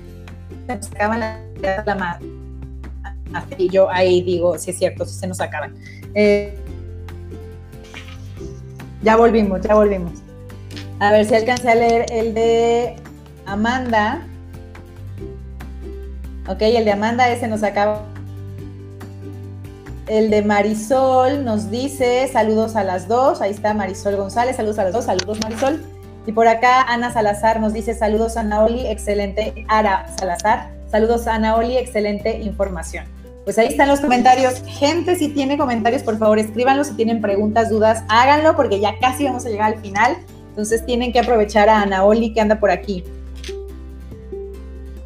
se 0.67 0.95
acaban 0.95 1.19
la 1.19 1.95
madre. 1.95 2.25
Y 3.57 3.69
yo 3.69 3.91
ahí 3.91 4.21
digo, 4.21 4.57
si 4.57 4.71
es 4.71 4.77
cierto, 4.77 5.05
si 5.05 5.15
se 5.15 5.27
nos 5.27 5.41
acaban. 5.41 5.75
Eh, 6.13 6.57
ya 9.03 9.17
volvimos, 9.17 9.59
ya 9.61 9.75
volvimos. 9.75 10.13
A 10.99 11.11
ver 11.11 11.25
si 11.25 11.35
alcancé 11.35 11.71
a 11.71 11.75
leer 11.75 12.05
el 12.09 12.33
de 12.33 12.95
Amanda. 13.45 14.25
Ok, 16.47 16.61
el 16.61 16.85
de 16.85 16.91
Amanda 16.93 17.27
ese 17.27 17.49
nos 17.49 17.61
acaba 17.61 18.14
el 20.07 20.29
de 20.29 20.41
Marisol 20.43 21.43
nos 21.43 21.71
dice 21.71 22.29
saludos 22.31 22.75
a 22.75 22.83
las 22.83 23.07
dos. 23.07 23.41
Ahí 23.41 23.51
está 23.51 23.73
Marisol 23.73 24.15
González, 24.15 24.55
saludos 24.55 24.79
a 24.79 24.83
las 24.85 24.93
dos, 24.93 25.05
saludos 25.05 25.39
Marisol. 25.41 25.83
Y 26.27 26.31
por 26.31 26.47
acá 26.47 26.81
Ana 26.81 27.11
Salazar 27.11 27.59
nos 27.59 27.73
dice 27.73 27.93
saludos 27.93 28.37
a 28.37 28.43
Naoli, 28.43 28.87
excelente. 28.87 29.65
Ara 29.67 30.07
Salazar, 30.17 30.71
saludos 30.89 31.27
a 31.27 31.37
Naoli, 31.39 31.77
excelente 31.77 32.39
información. 32.41 33.05
Pues 33.43 33.59
ahí 33.59 33.67
están 33.67 33.87
los 33.87 33.99
comentarios. 33.99 34.63
Gente, 34.65 35.15
si 35.15 35.29
tiene 35.29 35.55
comentarios, 35.57 36.01
por 36.01 36.17
favor, 36.17 36.39
escríbanlo. 36.39 36.83
Si 36.83 36.93
tienen 36.95 37.21
preguntas, 37.21 37.69
dudas, 37.69 38.03
háganlo 38.09 38.55
porque 38.55 38.79
ya 38.79 38.97
casi 38.99 39.25
vamos 39.25 39.45
a 39.45 39.49
llegar 39.49 39.73
al 39.73 39.79
final. 39.81 40.17
Entonces 40.49 40.83
tienen 40.85 41.11
que 41.11 41.19
aprovechar 41.19 41.69
a 41.69 41.81
Anaoli 41.81 42.33
que 42.33 42.41
anda 42.41 42.59
por 42.59 42.71
aquí. 42.71 43.03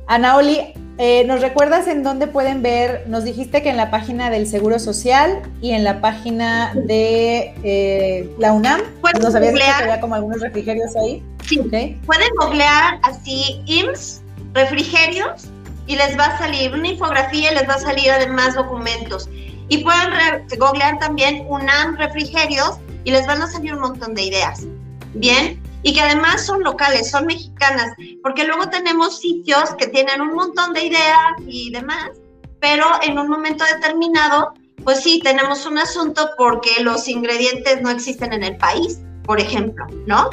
Anaoli, 0.07 0.73
eh, 0.99 1.23
¿Nos 1.25 1.39
recuerdas 1.39 1.87
en 1.87 2.03
dónde 2.03 2.27
pueden 2.27 2.61
ver? 2.61 3.05
Nos 3.07 3.23
dijiste 3.23 3.63
que 3.63 3.69
en 3.69 3.77
la 3.77 3.89
página 3.89 4.29
del 4.29 4.45
Seguro 4.45 4.79
Social 4.79 5.41
y 5.61 5.71
en 5.71 5.85
la 5.85 6.01
página 6.01 6.73
de 6.75 7.55
eh, 7.63 8.29
la 8.37 8.51
UNAM. 8.51 8.81
¿Nos 9.21 9.33
habías 9.33 9.53
dicho 9.53 9.65
que 9.65 9.83
había 9.83 10.01
como 10.01 10.15
algunos 10.15 10.41
refrigerios 10.41 10.95
ahí? 10.97 11.23
Sí. 11.47 11.57
Pueden 12.05 12.29
googlear 12.37 12.99
así 13.03 13.61
IMSS, 13.65 14.21
refrigerios, 14.53 15.45
y 15.87 15.95
les 15.95 16.19
va 16.19 16.25
a 16.25 16.37
salir 16.37 16.73
una 16.73 16.89
infografía 16.89 17.53
y 17.53 17.55
les 17.55 17.67
va 17.67 17.75
a 17.75 17.79
salir 17.79 18.11
además 18.11 18.55
documentos. 18.55 19.29
Y 19.69 19.77
pueden 19.77 20.09
googlear 20.57 20.99
también 20.99 21.45
UNAM 21.47 21.95
refrigerios 21.95 22.77
y 23.05 23.11
les 23.11 23.25
van 23.25 23.41
a 23.41 23.47
salir 23.47 23.73
un 23.73 23.79
montón 23.79 24.15
de 24.15 24.23
ideas. 24.23 24.65
Bien, 25.13 25.59
y 25.81 25.93
que 25.93 26.01
además 26.01 26.45
son 26.45 26.63
locales, 26.63 27.09
son 27.09 27.25
mexicanas, 27.25 27.93
porque 28.21 28.43
luego 28.43 28.69
tenemos 28.69 29.19
sitios 29.19 29.73
que 29.77 29.87
tienen 29.87 30.21
un 30.21 30.33
montón 30.33 30.73
de 30.73 30.85
ideas 30.85 31.17
y 31.47 31.71
demás, 31.71 32.11
pero 32.59 32.85
en 33.01 33.17
un 33.17 33.29
momento 33.29 33.63
determinado, 33.73 34.53
pues 34.83 35.01
sí, 35.01 35.21
tenemos 35.23 35.65
un 35.65 35.77
asunto 35.77 36.29
porque 36.37 36.83
los 36.83 37.07
ingredientes 37.07 37.81
no 37.81 37.89
existen 37.89 38.33
en 38.33 38.43
el 38.43 38.57
país, 38.57 38.99
por 39.23 39.39
ejemplo, 39.39 39.85
¿no? 40.05 40.29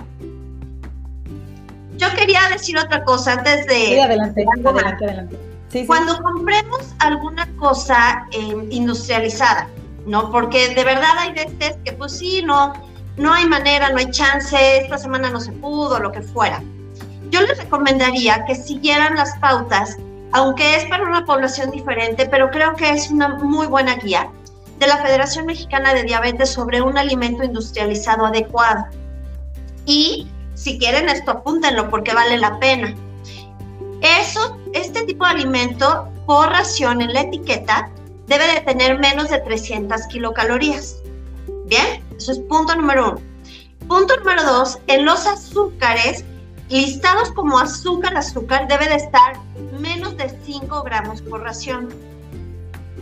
Yo 1.97 2.09
quería 2.15 2.41
decir 2.51 2.77
otra 2.79 3.05
cosa 3.05 3.35
antes 3.35 3.67
de... 3.67 3.75
Sí, 3.75 3.99
adelante, 3.99 4.45
adelante, 4.65 5.05
adelante. 5.05 5.39
Cuando 5.87 6.21
compremos 6.23 6.95
alguna 7.01 7.47
cosa 7.57 8.27
eh, 8.33 8.67
industrializada, 8.71 9.69
¿no? 10.07 10.31
Porque 10.31 10.75
de 10.75 10.85
verdad 10.85 11.19
hay 11.19 11.33
veces 11.33 11.77
que 11.85 11.93
pues 11.93 12.17
sí, 12.17 12.43
no, 12.43 12.73
no 13.17 13.33
hay 13.33 13.47
manera, 13.47 13.91
no 13.91 13.99
hay 13.99 14.11
chance, 14.11 14.79
esta 14.79 14.99
semana 14.99 15.31
no 15.31 15.41
se 15.41 15.53
pudo, 15.53 15.99
lo 15.99 16.13
que 16.13 16.23
fuera. 16.23 16.63
Yo 17.31 17.41
les 17.43 17.59
recomendaría 17.59 18.45
que 18.45 18.55
siguieran 18.55 19.17
las 19.17 19.37
pautas, 19.39 19.97
aunque 20.33 20.77
es 20.77 20.85
para 20.87 21.05
una 21.05 21.25
población 21.25 21.71
diferente, 21.71 22.27
pero 22.27 22.51
creo 22.51 22.77
que 22.77 22.91
es 22.91 23.11
una 23.11 23.29
muy 23.29 23.67
buena 23.67 23.97
guía 23.97 24.31
de 24.79 24.87
la 24.87 24.99
Federación 24.99 25.47
Mexicana 25.47 25.95
de 25.95 26.05
Diabetes 26.05 26.51
sobre 26.51 26.83
un 26.83 26.99
alimento 26.99 27.43
industrializado 27.43 28.27
adecuado. 28.27 28.85
Y 29.87 30.29
si 30.55 30.79
quieren 30.79 31.09
esto, 31.09 31.31
apúntenlo 31.31 31.89
porque 31.89 32.13
vale 32.13 32.37
la 32.39 32.59
pena. 32.59 32.95
Eso, 34.03 34.59
este 34.75 35.05
tipo 35.05 35.25
de 35.25 35.31
alimento 35.31 36.09
por 36.27 36.49
ración 36.51 37.01
en 37.01 37.15
la 37.15 37.23
etiqueta 37.23 37.91
debe 38.27 38.47
de 38.47 38.61
tener 38.61 38.99
menos 38.99 39.31
de 39.31 39.39
300 39.39 40.07
kilocalorías. 40.09 40.97
Bien, 41.67 42.03
eso 42.17 42.33
es 42.33 42.39
punto 42.41 42.75
número 42.75 43.13
uno. 43.13 43.21
Punto 43.89 44.17
número 44.17 44.43
dos, 44.43 44.79
en 44.89 45.05
los 45.05 45.27
azúcares, 45.27 46.25
listados 46.69 47.31
como 47.33 47.59
azúcar, 47.59 48.17
azúcar 48.17 48.67
debe 48.69 48.89
de 48.89 48.97
estar 48.97 49.35
menos 49.81 50.17
de 50.17 50.37
5 50.45 50.83
gramos 50.83 51.23
por 51.23 51.43
ración. 51.43 51.89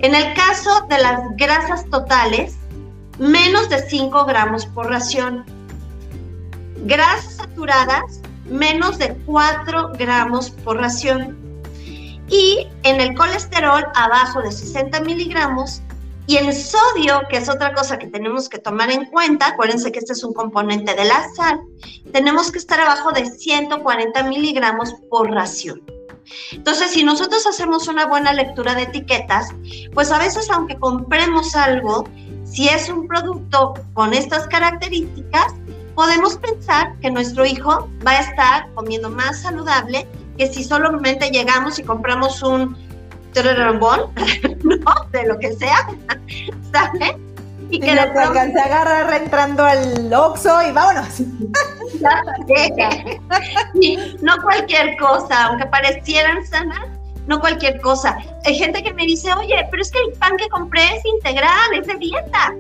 En 0.01 0.15
el 0.15 0.35
caso 0.35 0.87
de 0.89 0.99
las 0.99 1.21
grasas 1.37 1.89
totales, 1.89 2.57
menos 3.19 3.69
de 3.71 3.89
5 3.89 4.25
gramos 4.27 4.67
por 4.67 4.91
ración. 4.91 5.45
Grasas 6.85 7.37
saturadas, 7.37 8.21
menos 8.45 8.99
de 8.99 9.15
4 9.25 9.93
gramos 9.99 10.51
por 10.51 10.77
ración. 10.77 11.37
Y 12.29 12.69
en 12.83 13.01
el 13.01 13.15
colesterol, 13.15 13.87
abajo 13.95 14.43
de 14.43 14.53
60 14.53 15.01
miligramos, 15.01 15.81
y 16.27 16.37
el 16.37 16.53
sodio, 16.55 17.23
que 17.29 17.37
es 17.37 17.49
otra 17.49 17.75
cosa 17.75 17.99
que 17.99 18.07
tenemos 18.07 18.49
que 18.49 18.59
tomar 18.59 18.91
en 18.91 19.07
cuenta, 19.07 19.49
acuérdense 19.49 19.93
que 19.93 19.99
este 19.99 20.15
es 20.15 20.25
un 20.25 20.33
componente 20.33 20.95
de 20.95 21.05
la 21.05 21.29
sal, 21.35 21.61
tenemos 22.13 22.51
que 22.51 22.59
estar 22.59 22.81
abajo 22.81 23.13
de 23.13 23.27
140 23.27 24.23
miligramos 24.25 24.95
por 25.11 25.31
ración. 25.31 25.83
Entonces, 26.53 26.93
si 26.93 27.05
nosotros 27.05 27.47
hacemos 27.47 27.89
una 27.89 28.07
buena 28.07 28.33
lectura 28.33 28.75
de 28.75 28.85
etiquetas, 28.85 29.49
pues 29.93 30.11
a 30.11 30.19
veces 30.19 30.49
aunque 30.51 30.79
compremos 30.79 31.55
algo, 31.55 32.09
si 32.45 32.69
es 32.69 32.89
un 32.89 33.07
producto 33.07 33.75
con 33.93 34.15
estas 34.15 34.47
características, 34.49 35.53
podemos 35.95 36.37
pensar 36.39 36.99
que 37.01 37.11
nuestro 37.11 37.45
hijo 37.45 37.89
va 38.07 38.13
a 38.13 38.21
estar 38.21 38.73
comiendo 38.75 39.11
más 39.11 39.43
saludable 39.43 40.07
que 40.39 40.53
si 40.53 40.65
solamente 40.65 41.31
llegamos 41.31 41.79
y 41.79 41.83
compramos 41.83 42.43
un 42.43 42.77
¿no? 44.63 44.79
De 45.13 45.27
lo 45.27 45.39
que 45.39 45.53
sea, 45.55 45.89
¿sabes? 46.73 47.15
Y 47.71 47.81
que 47.81 47.95
lo 47.95 48.03
alcancé 48.03 48.61
a 48.61 48.65
agarrar 48.65 49.23
entrando 49.23 49.65
al 49.65 50.13
Oxxo 50.13 50.63
y 50.69 50.73
vámonos. 50.73 51.21
no 54.23 54.37
cualquier 54.43 54.97
cosa, 54.99 55.47
aunque 55.47 55.67
parecieran 55.67 56.47
sanas, 56.47 56.87
no 57.27 57.41
cualquier 57.41 57.81
cosa. 57.81 58.17
Hay 58.45 58.57
gente 58.57 58.83
que 58.83 58.93
me 58.93 59.07
dice, 59.07 59.33
oye, 59.33 59.67
pero 59.71 59.83
es 59.83 59.91
que 59.91 59.99
el 59.99 60.13
pan 60.19 60.37
que 60.37 60.49
compré 60.51 60.97
es 60.97 61.05
integral, 61.05 61.75
es 61.81 61.87
de 61.87 61.95
dieta. 61.95 62.55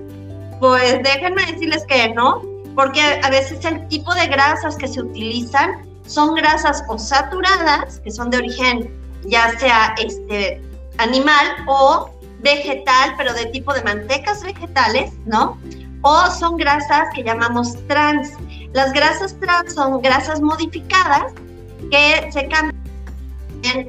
Pues 0.58 1.02
déjenme 1.02 1.44
decirles 1.46 1.84
que 1.86 2.08
no, 2.14 2.42
porque 2.74 3.00
a 3.22 3.30
veces 3.30 3.64
el 3.64 3.86
tipo 3.88 4.12
de 4.14 4.26
grasas 4.26 4.76
que 4.76 4.88
se 4.88 5.00
utilizan 5.00 5.82
son 6.06 6.34
grasas 6.34 6.82
o 6.88 6.98
saturadas, 6.98 8.00
que 8.00 8.10
son 8.10 8.30
de 8.30 8.38
origen 8.38 9.03
ya 9.26 9.58
sea 9.58 9.94
este 9.98 10.60
animal 10.98 11.46
o 11.66 12.10
vegetal, 12.40 13.14
pero 13.16 13.32
de 13.32 13.46
tipo 13.46 13.72
de 13.72 13.82
mantecas 13.82 14.42
vegetales, 14.42 15.12
¿no? 15.24 15.58
O 16.02 16.30
son 16.30 16.56
grasas 16.56 17.08
que 17.14 17.24
llamamos 17.24 17.76
trans. 17.88 18.32
Las 18.72 18.92
grasas 18.92 19.38
trans 19.40 19.74
son 19.74 20.02
grasas 20.02 20.40
modificadas 20.40 21.32
que 21.90 22.30
se 22.30 22.46
cambian. 22.48 23.88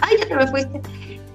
Ay, 0.00 0.16
ya 0.20 0.26
te 0.28 0.36
me 0.36 0.46
fuiste. 0.46 0.80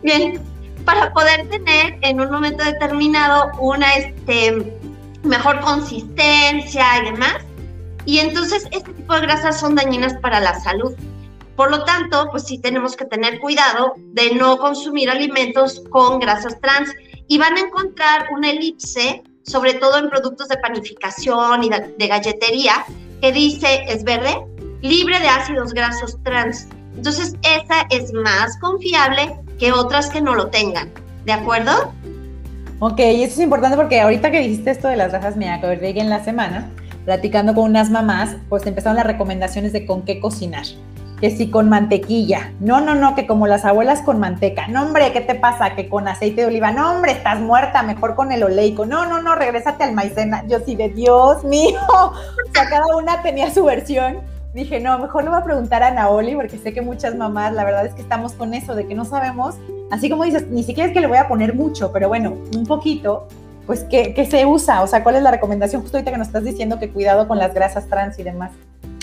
Bien, 0.01 0.41
para 0.86 1.12
poder 1.14 1.47
tener 1.49 1.97
en 2.01 2.22
un 2.22 2.32
momento 2.32 2.64
determinado 2.64 3.51
una 3.59 3.93
este, 3.95 4.80
mejor 5.24 5.59
consistencia 5.59 6.86
y 6.99 7.12
demás. 7.12 7.38
Y 8.05 8.20
entonces 8.20 8.68
este 8.72 8.91
tipo 8.93 9.14
de 9.14 9.22
grasas 9.22 9.59
son 9.59 9.76
dañinas 9.76 10.14
para 10.22 10.39
la 10.39 10.59
salud. 10.59 10.93
Por 11.55 11.69
lo 11.69 11.83
tanto, 11.83 12.27
pues 12.31 12.43
sí 12.43 12.57
tenemos 12.57 12.95
que 12.95 13.05
tener 13.05 13.39
cuidado 13.39 13.93
de 13.97 14.33
no 14.35 14.57
consumir 14.57 15.09
alimentos 15.09 15.83
con 15.89 16.19
grasas 16.19 16.59
trans 16.61 16.89
y 17.27 17.37
van 17.37 17.55
a 17.57 17.61
encontrar 17.61 18.27
una 18.31 18.51
elipse, 18.51 19.23
sobre 19.43 19.73
todo 19.75 19.97
en 19.97 20.09
productos 20.09 20.47
de 20.47 20.57
panificación 20.57 21.63
y 21.63 21.69
de, 21.69 22.07
galletería, 22.07 22.85
que 23.21 23.31
dice 23.31 23.83
es 23.87 24.03
verde, 24.03 24.35
libre 24.81 25.19
de 25.19 25.27
ácidos 25.27 25.73
grasos 25.73 26.17
trans. 26.23 26.67
Entonces, 26.95 27.35
esa 27.43 27.85
es 27.89 28.13
más 28.13 28.57
confiable 28.59 29.35
que 29.59 29.71
otras 29.71 30.09
que 30.09 30.21
no 30.21 30.35
lo 30.35 30.47
tengan. 30.47 30.91
¿De 31.25 31.33
acuerdo? 31.33 31.93
Ok, 32.79 32.99
y 32.99 33.23
eso 33.23 33.35
es 33.35 33.39
importante 33.39 33.77
porque 33.77 34.01
ahorita 34.01 34.31
que 34.31 34.39
dijiste 34.39 34.71
esto 34.71 34.87
de 34.87 34.95
las 34.95 35.11
grasas, 35.11 35.37
me 35.37 35.51
acordé 35.51 35.89
en 35.99 36.09
la 36.09 36.23
semana, 36.23 36.71
platicando 37.05 37.53
con 37.53 37.65
unas 37.65 37.91
mamás, 37.91 38.37
pues 38.49 38.65
empezaron 38.65 38.95
las 38.97 39.05
recomendaciones 39.05 39.71
de 39.71 39.85
con 39.85 40.03
qué 40.03 40.19
cocinar 40.19 40.65
que 41.22 41.30
si 41.30 41.51
con 41.51 41.69
mantequilla. 41.69 42.51
No, 42.59 42.82
no, 42.82 42.95
no, 42.95 43.13
que 43.13 43.28
como 43.28 43.45
las 43.45 43.63
abuelas 43.63 44.01
con 44.01 44.19
manteca. 44.19 44.67
No, 44.67 44.82
hombre, 44.82 45.13
¿qué 45.13 45.22
te 45.22 45.36
pasa? 45.36 45.76
Que 45.76 45.88
con 45.88 46.07
aceite 46.07 46.41
de 46.41 46.47
oliva. 46.47 46.72
No, 46.72 46.91
hombre, 46.91 47.11
estás 47.11 47.39
muerta, 47.39 47.84
mejor 47.84 48.15
con 48.15 48.32
el 48.32 48.41
oleico. 48.41 48.88
No, 48.88 49.05
no, 49.05 49.22
no, 49.22 49.36
regrésate 49.36 49.84
al 49.84 49.93
maicena. 49.93 50.43
Yo 50.47 50.59
sí, 50.65 50.76
de 50.76 50.89
Dios 50.89 51.43
mío. 51.45 51.80
O 51.91 52.53
sea, 52.53 52.67
cada 52.67 52.97
una 52.97 53.22
tenía 53.22 53.51
su 53.51 53.63
versión. 53.63 54.19
Dije, 54.53 54.82
no, 54.82 54.97
mejor 54.99 55.24
le 55.24 55.30
voy 55.30 55.39
a 55.39 55.43
preguntar 55.43 55.84
a 55.84 55.91
Naoli, 55.91 56.36
porque 56.36 56.57
sé 56.57 56.74
que 56.74 56.82
muchas 56.82 57.15
mamás, 57.15 57.53
la 57.53 57.63
verdad 57.63 57.86
es 57.86 57.93
que 57.93 58.01
estamos 58.01 58.34
con 58.34 58.53
eso, 58.53 58.76
de 58.76 58.86
que 58.86 58.95
no 58.95 59.05
sabemos, 59.05 59.55
así 59.91 60.09
como 60.09 60.26
dices, 60.26 60.47
ni 60.47 60.63
siquiera 60.63 60.89
es 60.89 60.93
que 60.93 60.99
le 60.99 61.07
voy 61.07 61.17
a 61.17 61.30
poner 61.30 61.55
mucho, 61.55 61.93
pero 61.93 62.09
bueno, 62.09 62.36
un 62.53 62.65
poquito, 62.65 63.28
pues, 63.65 63.86
¿qué, 63.86 64.13
qué 64.13 64.26
se 64.26 64.45
usa? 64.45 64.82
O 64.82 64.88
sea, 64.88 65.03
¿cuál 65.03 65.15
es 65.15 65.24
la 65.24 65.32
recomendación? 65.32 65.82
Justo 65.82 65.97
ahorita 65.97 66.11
que 66.11 66.17
nos 66.17 66.28
estás 66.28 66.43
diciendo 66.43 66.80
que 66.80 66.89
cuidado 66.89 67.30
con 67.30 67.38
las 67.38 67.53
grasas 67.53 67.88
trans 67.88 68.19
y 68.19 68.24
demás. 68.24 68.51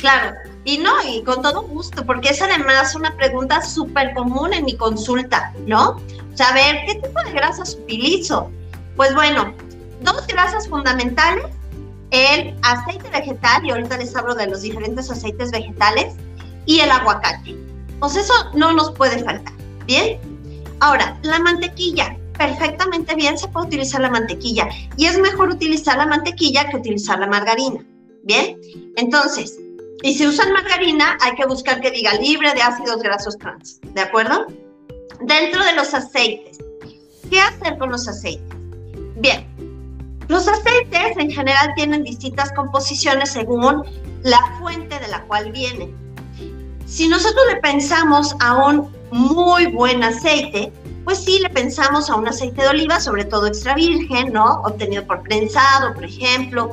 Claro, 0.08 0.38
y 0.64 0.78
no, 0.78 0.90
y 1.06 1.22
con 1.22 1.42
todo 1.42 1.64
gusto, 1.64 2.06
porque 2.06 2.30
es 2.30 2.40
además 2.40 2.94
una 2.94 3.14
pregunta 3.14 3.60
súper 3.60 4.14
común 4.14 4.54
en 4.54 4.64
mi 4.64 4.74
consulta, 4.74 5.52
¿no? 5.66 6.00
Saber 6.32 6.76
qué 6.86 6.94
tipo 6.94 7.22
de 7.26 7.32
grasas 7.32 7.74
utilizo. 7.74 8.50
Pues 8.96 9.14
bueno, 9.14 9.52
dos 10.00 10.26
grasas 10.26 10.66
fundamentales, 10.66 11.44
el 12.10 12.54
aceite 12.62 13.10
vegetal, 13.10 13.66
y 13.66 13.70
ahorita 13.70 13.98
les 13.98 14.16
hablo 14.16 14.34
de 14.34 14.46
los 14.46 14.62
diferentes 14.62 15.10
aceites 15.10 15.50
vegetales, 15.50 16.14
y 16.64 16.80
el 16.80 16.90
aguacate. 16.90 17.54
Pues 18.00 18.16
eso 18.16 18.32
no 18.54 18.72
nos 18.72 18.92
puede 18.92 19.22
faltar, 19.22 19.52
¿bien? 19.84 20.18
Ahora, 20.80 21.18
la 21.20 21.38
mantequilla, 21.38 22.16
perfectamente 22.38 23.14
bien 23.14 23.36
se 23.36 23.48
puede 23.48 23.66
utilizar 23.66 24.00
la 24.00 24.08
mantequilla, 24.08 24.70
y 24.96 25.04
es 25.04 25.18
mejor 25.18 25.50
utilizar 25.50 25.98
la 25.98 26.06
mantequilla 26.06 26.66
que 26.70 26.78
utilizar 26.78 27.18
la 27.18 27.26
margarina, 27.26 27.84
¿bien? 28.24 28.58
Entonces, 28.96 29.58
y 30.02 30.14
si 30.14 30.26
usan 30.26 30.52
margarina, 30.52 31.18
hay 31.20 31.34
que 31.34 31.46
buscar 31.46 31.80
que 31.80 31.90
diga 31.90 32.14
libre 32.14 32.52
de 32.54 32.62
ácidos 32.62 33.02
grasos 33.02 33.36
trans, 33.38 33.80
¿de 33.82 34.00
acuerdo? 34.00 34.46
Dentro 35.20 35.64
de 35.64 35.74
los 35.74 35.92
aceites, 35.92 36.58
¿qué 37.28 37.40
hacer 37.40 37.78
con 37.78 37.90
los 37.90 38.06
aceites? 38.06 38.56
Bien, 39.16 39.46
los 40.28 40.46
aceites 40.46 41.16
en 41.16 41.30
general 41.30 41.72
tienen 41.74 42.04
distintas 42.04 42.52
composiciones 42.52 43.32
según 43.32 43.82
la 44.22 44.38
fuente 44.60 44.98
de 45.00 45.08
la 45.08 45.22
cual 45.24 45.50
vienen. 45.50 45.96
Si 46.86 47.08
nosotros 47.08 47.44
le 47.52 47.56
pensamos 47.60 48.36
a 48.40 48.68
un 48.68 48.92
muy 49.10 49.66
buen 49.66 50.04
aceite, 50.04 50.72
pues 51.04 51.24
sí, 51.24 51.38
le 51.40 51.50
pensamos 51.50 52.10
a 52.10 52.16
un 52.16 52.28
aceite 52.28 52.62
de 52.62 52.68
oliva, 52.68 53.00
sobre 53.00 53.24
todo 53.24 53.46
extra 53.46 53.74
virgen, 53.74 54.32
¿no? 54.32 54.60
Obtenido 54.62 55.06
por 55.06 55.22
prensado, 55.22 55.94
por 55.94 56.04
ejemplo, 56.04 56.70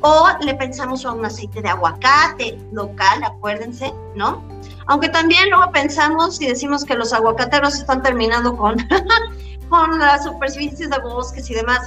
o 0.00 0.28
le 0.40 0.54
pensamos 0.54 1.04
a 1.04 1.12
un 1.12 1.24
aceite 1.24 1.60
de 1.62 1.68
aguacate 1.68 2.58
local, 2.72 3.22
acuérdense, 3.24 3.92
¿no? 4.14 4.42
Aunque 4.86 5.08
también 5.08 5.50
luego 5.50 5.70
pensamos 5.72 6.40
y 6.40 6.46
decimos 6.46 6.84
que 6.84 6.94
los 6.94 7.12
aguacateros 7.12 7.74
están 7.74 8.02
terminando 8.02 8.56
con, 8.56 8.76
con 9.68 9.98
las 9.98 10.24
superficies 10.24 10.90
de 10.90 10.98
bosques 11.00 11.50
y 11.50 11.54
demás. 11.54 11.80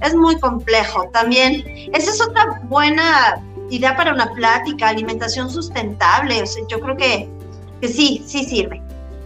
Es 0.00 0.14
muy 0.14 0.38
complejo 0.38 1.08
también. 1.12 1.64
Esa 1.92 2.10
es 2.10 2.20
otra 2.20 2.60
buena 2.64 3.42
idea 3.70 3.96
para 3.96 4.12
una 4.12 4.32
plática, 4.32 4.88
alimentación 4.88 5.50
sustentable. 5.50 6.44
yo 6.68 6.80
creo 6.80 6.96
que, 6.96 7.28
que 7.80 7.88
sí, 7.88 8.22
sí 8.26 8.44
sirve. 8.44 8.80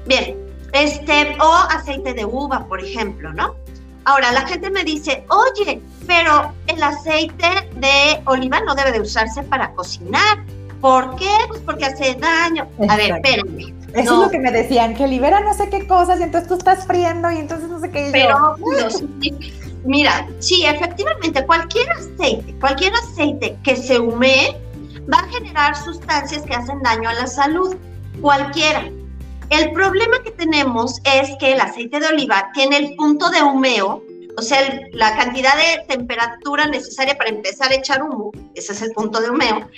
Bien, 0.07 0.37
este, 0.73 1.37
o 1.41 1.55
aceite 1.71 2.15
de 2.15 2.25
uva, 2.25 2.65
por 2.67 2.83
ejemplo, 2.83 3.33
¿no? 3.33 3.55
Ahora, 4.05 4.33
la 4.33 4.47
gente 4.47 4.71
me 4.71 4.85
dice, 4.85 5.25
oye, 5.29 5.81
pero 6.07 6.53
el 6.67 6.83
aceite 6.83 7.69
de 7.77 8.21
oliva 8.27 8.61
no 8.61 8.75
debe 8.75 8.93
de 8.93 9.01
usarse 9.01 9.43
para 9.43 9.73
cocinar. 9.73 10.45
¿Por 10.81 11.15
qué? 11.17 11.31
Pues 11.49 11.61
porque 11.61 11.85
hace 11.85 12.15
daño. 12.15 12.67
A 12.89 12.97
ver, 12.97 13.17
espérenme. 13.17 13.75
Eso 13.95 14.15
es 14.15 14.21
lo 14.21 14.31
que 14.31 14.39
me 14.39 14.53
decían, 14.53 14.95
que 14.95 15.07
libera 15.07 15.41
no 15.41 15.53
sé 15.53 15.69
qué 15.69 15.87
cosas 15.87 16.21
y 16.21 16.23
entonces 16.23 16.49
tú 16.49 16.55
estás 16.55 16.87
friendo 16.87 17.31
y 17.31 17.39
entonces 17.39 17.69
no 17.69 17.81
sé 17.81 17.91
qué. 17.91 18.09
Pero, 18.13 18.57
mira, 19.85 20.29
sí, 20.39 20.65
efectivamente, 20.65 21.45
cualquier 21.45 21.91
aceite, 21.91 22.55
cualquier 22.61 22.95
aceite 22.95 23.59
que 23.65 23.77
se 23.77 23.99
humee 23.99 24.57
va 25.13 25.19
a 25.19 25.29
generar 25.29 25.77
sustancias 25.77 26.43
que 26.43 26.55
hacen 26.55 26.83
daño 26.83 27.09
a 27.09 27.15
la 27.15 27.27
salud. 27.27 27.77
Cualquiera. 28.21 28.85
El 29.51 29.73
problema 29.73 30.23
que 30.23 30.31
tenemos 30.31 31.01
es 31.03 31.37
que 31.41 31.53
el 31.53 31.61
aceite 31.61 31.99
de 31.99 32.07
oliva 32.07 32.51
tiene 32.55 32.77
el 32.77 32.95
punto 32.95 33.31
de 33.31 33.43
humeo, 33.43 34.01
o 34.39 34.43
sea, 34.43 34.61
la 34.93 35.17
cantidad 35.17 35.55
de 35.57 35.85
temperatura 35.89 36.69
necesaria 36.69 37.19
para 37.19 37.31
empezar 37.31 37.73
a 37.73 37.75
echar 37.75 38.01
humo, 38.01 38.31
ese 38.55 38.73
es 38.73 38.83
el 38.83 38.93
punto 38.93 39.21
de 39.21 39.29
humeo, 39.29 39.69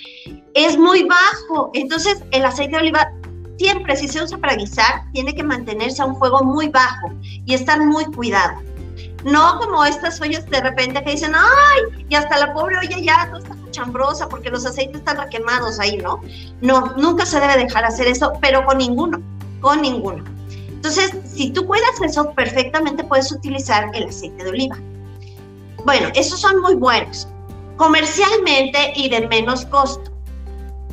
es 0.53 0.77
muy 0.77 1.05
bajo. 1.05 1.71
Entonces, 1.73 2.23
el 2.33 2.45
aceite 2.45 2.73
de 2.73 2.83
oliva 2.83 3.11
siempre, 3.57 3.97
si 3.97 4.09
se 4.09 4.23
usa 4.23 4.37
para 4.37 4.57
guisar, 4.57 5.05
tiene 5.15 5.35
que 5.35 5.43
mantenerse 5.43 6.03
a 6.03 6.05
un 6.05 6.19
fuego 6.19 6.45
muy 6.45 6.69
bajo 6.69 7.11
y 7.23 7.55
estar 7.55 7.81
muy 7.81 8.05
cuidado. 8.05 8.61
No 9.25 9.59
como 9.59 9.87
estas 9.87 10.21
ollas 10.21 10.45
de 10.51 10.61
repente 10.61 11.03
que 11.03 11.13
dicen, 11.13 11.33
ay, 11.35 12.05
y 12.11 12.15
hasta 12.15 12.37
la 12.37 12.53
pobre 12.53 12.77
olla 12.77 12.99
ya 12.99 13.25
no 13.27 13.39
está 13.39 13.57
chambrosa 13.71 14.29
porque 14.29 14.51
los 14.51 14.67
aceites 14.67 14.99
están 14.99 15.17
requemados 15.17 15.81
ahí, 15.81 15.97
¿no? 15.97 16.21
No, 16.61 16.93
nunca 16.99 17.25
se 17.25 17.41
debe 17.41 17.57
dejar 17.57 17.87
hacer 17.87 18.07
eso, 18.07 18.33
pero 18.43 18.67
con 18.67 18.77
ninguno 18.77 19.23
con 19.63 19.81
ninguno. 19.81 20.23
Entonces, 20.69 21.13
si 21.25 21.51
tú 21.51 21.67
cuidas 21.67 22.03
eso, 22.05 22.33
perfectamente 22.33 23.05
puedes 23.05 23.33
utilizar 23.33 23.91
el 23.95 24.09
aceite 24.09 24.45
de 24.45 24.51
oliva. 24.51 24.77
Bueno, 25.85 26.09
esos 26.15 26.41
son 26.41 26.61
muy 26.61 26.75
buenos, 26.75 27.29
comercialmente 27.77 28.93
y 28.97 29.09
de 29.09 29.27
menos 29.29 29.65
costo. 29.67 30.11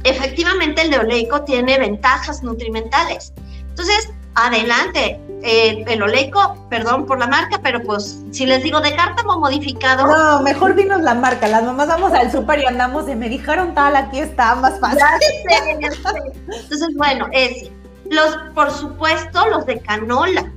Efectivamente, 0.03 0.83
el 0.83 0.91
de 0.91 0.99
oleico 0.99 1.41
tiene 1.41 1.77
ventajas 1.77 2.41
nutrimentales. 2.43 3.33
Entonces, 3.69 4.09
adelante, 4.35 5.19
el 5.41 6.01
oleico, 6.01 6.67
perdón 6.69 7.05
por 7.05 7.19
la 7.19 7.27
marca, 7.27 7.59
pero 7.61 7.81
pues 7.83 8.19
si 8.31 8.45
les 8.45 8.63
digo 8.63 8.81
de 8.81 8.95
cártamo 8.95 9.39
modificado. 9.39 10.05
No, 10.05 10.41
mejor 10.41 10.75
dinos 10.75 11.01
la 11.01 11.15
marca. 11.15 11.47
Las 11.47 11.63
mamás 11.63 11.87
vamos 11.87 12.13
al 12.13 12.31
súper 12.31 12.59
y 12.59 12.65
andamos 12.65 13.09
y 13.09 13.15
me 13.15 13.27
dijeron 13.27 13.73
tal, 13.73 13.95
aquí 13.95 14.19
está 14.19 14.55
más 14.55 14.79
fácil. 14.79 14.99
Entonces, 16.47 16.89
bueno, 16.95 17.27
ese. 17.31 17.78
Los, 18.09 18.37
por 18.53 18.71
supuesto, 18.71 19.47
los 19.49 19.65
de 19.65 19.79
canola. 19.79 20.51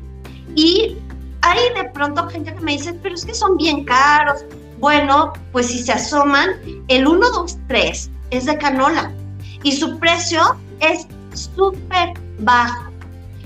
Y 0.54 0.96
hay 1.42 1.58
de 1.74 1.90
pronto 1.90 2.28
gente 2.28 2.54
que 2.54 2.60
me 2.60 2.72
dice, 2.72 2.94
pero 2.94 3.14
es 3.14 3.24
que 3.24 3.34
son 3.34 3.56
bien 3.56 3.84
caros. 3.84 4.44
Bueno, 4.78 5.32
pues 5.52 5.66
si 5.66 5.78
se 5.78 5.92
asoman, 5.92 6.50
el 6.88 7.06
1, 7.06 7.30
2, 7.30 7.58
3 7.68 8.10
es 8.30 8.46
de 8.46 8.58
canola 8.58 9.12
y 9.62 9.72
su 9.72 9.98
precio 9.98 10.56
es 10.80 11.06
súper 11.34 12.14
bajo. 12.40 12.90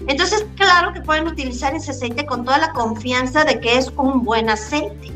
Entonces, 0.08 0.46
claro 0.56 0.92
que 0.92 1.00
pueden 1.00 1.26
utilizar 1.26 1.74
ese 1.74 1.90
aceite 1.90 2.24
con 2.26 2.44
toda 2.44 2.58
la 2.58 2.72
confianza 2.72 3.44
de 3.44 3.60
que 3.60 3.76
es 3.76 3.92
un 3.96 4.24
buen 4.24 4.48
aceite. 4.48 5.12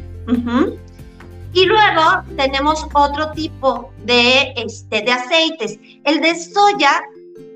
Y 1.53 1.65
luego 1.65 2.23
tenemos 2.37 2.87
otro 2.93 3.33
tipo 3.33 3.93
de, 4.05 4.53
este, 4.57 5.03
de 5.03 5.13
aceites. 5.13 5.79
El 6.05 6.21
de 6.21 6.35
soya 6.35 7.03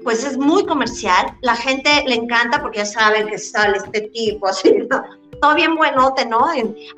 pues 0.02 0.22
es 0.24 0.36
muy 0.36 0.66
comercial, 0.66 1.34
la 1.40 1.56
gente 1.56 2.04
le 2.06 2.14
encanta 2.14 2.60
porque 2.60 2.78
ya 2.78 2.86
saben 2.86 3.26
que 3.26 3.38
sale 3.38 3.78
este 3.78 4.02
tipo 4.02 4.46
así, 4.48 4.72
todo 5.40 5.54
bien 5.54 5.76
buenote, 5.76 6.26
¿no? 6.26 6.46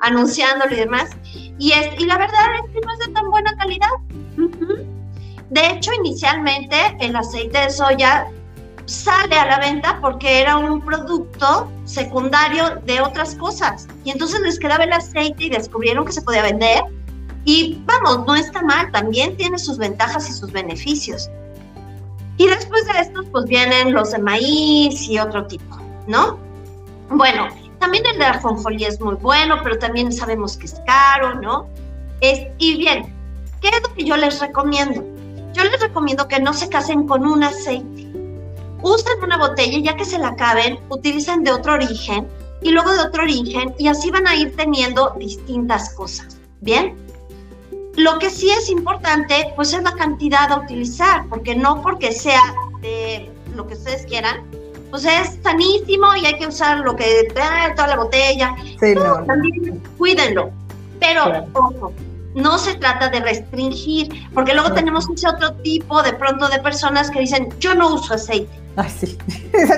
anunciándolo 0.01 0.73
y 0.73 0.77
demás. 0.77 1.09
Y, 1.57 1.71
es, 1.71 1.99
y 1.99 2.05
la 2.05 2.17
verdad 2.17 2.45
es 2.63 2.73
que 2.73 2.81
no 2.81 2.93
es 2.93 2.99
de 2.99 3.13
tan 3.13 3.29
buena 3.29 3.55
calidad. 3.57 3.89
De 5.49 5.67
hecho, 5.67 5.91
inicialmente 5.93 6.75
el 6.99 7.15
aceite 7.15 7.57
de 7.57 7.69
soya 7.69 8.27
sale 8.85 9.35
a 9.35 9.45
la 9.45 9.59
venta 9.59 9.99
porque 10.01 10.41
era 10.41 10.57
un 10.57 10.81
producto 10.81 11.71
secundario 11.85 12.81
de 12.85 13.01
otras 13.01 13.35
cosas. 13.35 13.87
Y 14.03 14.11
entonces 14.11 14.39
les 14.41 14.59
quedaba 14.59 14.83
el 14.83 14.93
aceite 14.93 15.45
y 15.45 15.49
descubrieron 15.49 16.05
que 16.05 16.11
se 16.11 16.21
podía 16.21 16.43
vender. 16.43 16.83
Y 17.45 17.81
vamos, 17.85 18.25
no 18.25 18.35
está 18.35 18.61
mal, 18.61 18.91
también 18.91 19.37
tiene 19.37 19.57
sus 19.57 19.77
ventajas 19.77 20.29
y 20.29 20.33
sus 20.33 20.51
beneficios. 20.51 21.29
Y 22.37 22.47
después 22.47 22.85
de 22.85 22.99
estos, 23.01 23.25
pues 23.31 23.45
vienen 23.45 23.93
los 23.93 24.11
de 24.11 24.19
maíz 24.19 25.07
y 25.09 25.19
otro 25.19 25.47
tipo, 25.47 25.77
¿no? 26.07 26.39
Bueno, 27.09 27.47
también 27.79 28.05
el 28.05 28.19
de 28.19 28.25
ajonjolí 28.25 28.85
es 28.85 28.99
muy 29.01 29.15
bueno, 29.15 29.57
pero 29.63 29.77
también 29.79 30.11
sabemos 30.11 30.57
que 30.57 30.67
es 30.67 30.79
caro, 30.85 31.35
¿no? 31.35 31.67
Es, 32.21 32.47
y 32.57 32.77
bien, 32.77 33.13
¿qué 33.61 33.69
es 33.69 33.81
lo 33.81 33.93
que 33.93 34.03
yo 34.03 34.17
les 34.17 34.39
recomiendo? 34.39 35.03
Yo 35.53 35.63
les 35.63 35.79
recomiendo 35.79 36.27
que 36.27 36.39
no 36.39 36.53
se 36.53 36.69
casen 36.69 37.07
con 37.07 37.25
un 37.25 37.43
aceite. 37.43 38.07
Usen 38.81 39.23
una 39.23 39.37
botella, 39.37 39.79
ya 39.79 39.95
que 39.95 40.05
se 40.05 40.19
la 40.19 40.29
acaben, 40.29 40.79
utilicen 40.89 41.43
de 41.43 41.51
otro 41.51 41.73
origen 41.73 42.27
y 42.61 42.69
luego 42.71 42.93
de 42.93 43.01
otro 43.01 43.23
origen 43.23 43.73
y 43.79 43.87
así 43.87 44.11
van 44.11 44.27
a 44.27 44.35
ir 44.35 44.55
teniendo 44.55 45.15
distintas 45.17 45.93
cosas. 45.95 46.37
¿Bien? 46.61 46.95
Lo 47.97 48.19
que 48.19 48.29
sí 48.29 48.49
es 48.51 48.69
importante, 48.69 49.51
pues 49.55 49.73
es 49.73 49.81
la 49.81 49.91
cantidad 49.93 50.51
a 50.51 50.59
utilizar, 50.59 51.25
porque 51.29 51.55
no 51.55 51.81
porque 51.81 52.11
sea 52.11 52.41
de 52.81 53.29
lo 53.55 53.65
que 53.65 53.73
ustedes 53.73 54.05
quieran, 54.05 54.43
pues 54.91 55.03
es 55.03 55.39
sanísimo 55.41 56.15
y 56.15 56.27
hay 56.27 56.37
que 56.37 56.45
usar 56.45 56.79
lo 56.79 56.95
que 56.95 57.27
trae 57.33 57.73
toda 57.73 57.87
la 57.87 57.97
botella. 57.97 58.55
Sí, 58.79 58.93
no, 58.93 59.25
También 59.25 59.81
cuídenlo. 59.97 60.51
Pero, 60.99 61.47
ojo, 61.53 61.91
no 62.35 62.59
se 62.59 62.75
trata 62.75 63.09
de 63.09 63.19
restringir, 63.19 64.29
porque 64.31 64.53
luego 64.53 64.73
tenemos 64.73 65.09
ese 65.09 65.27
otro 65.27 65.53
tipo 65.55 66.03
de 66.03 66.13
pronto 66.13 66.47
de 66.49 66.59
personas 66.59 67.09
que 67.09 67.21
dicen, 67.21 67.49
yo 67.59 67.73
no 67.73 67.95
uso 67.95 68.13
aceite. 68.13 68.66
Ay, 68.77 68.89
sí. 68.91 69.17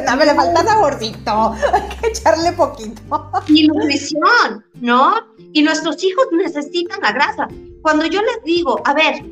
No, 0.06 0.16
me 0.18 0.26
le 0.26 0.36
falta 0.36 0.64
saborcito. 0.64 1.54
Hay 1.74 1.98
que 2.02 2.08
echarle 2.08 2.52
poquito. 2.52 3.02
Y 3.48 3.68
nutrición, 3.68 4.66
¿no? 4.76 5.16
Y 5.54 5.64
nuestros 5.64 6.04
hijos 6.04 6.28
necesitan 6.34 7.00
la 7.02 7.14
grasa. 7.14 7.48
Cuando 7.82 8.06
yo 8.06 8.22
les 8.22 8.44
digo, 8.44 8.82
a 8.84 8.94
ver, 8.94 9.24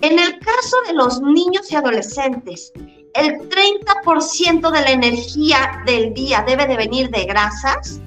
en 0.00 0.18
el 0.18 0.38
caso 0.40 0.76
de 0.88 0.94
los 0.94 1.20
niños 1.22 1.70
y 1.70 1.76
adolescentes, 1.76 2.72
el 3.14 3.48
30% 3.48 4.70
de 4.72 4.80
la 4.80 4.90
energía 4.90 5.82
del 5.86 6.12
día 6.12 6.44
debe 6.46 6.66
de 6.66 6.76
venir 6.76 7.08
de 7.10 7.24
grasas. 7.24 8.00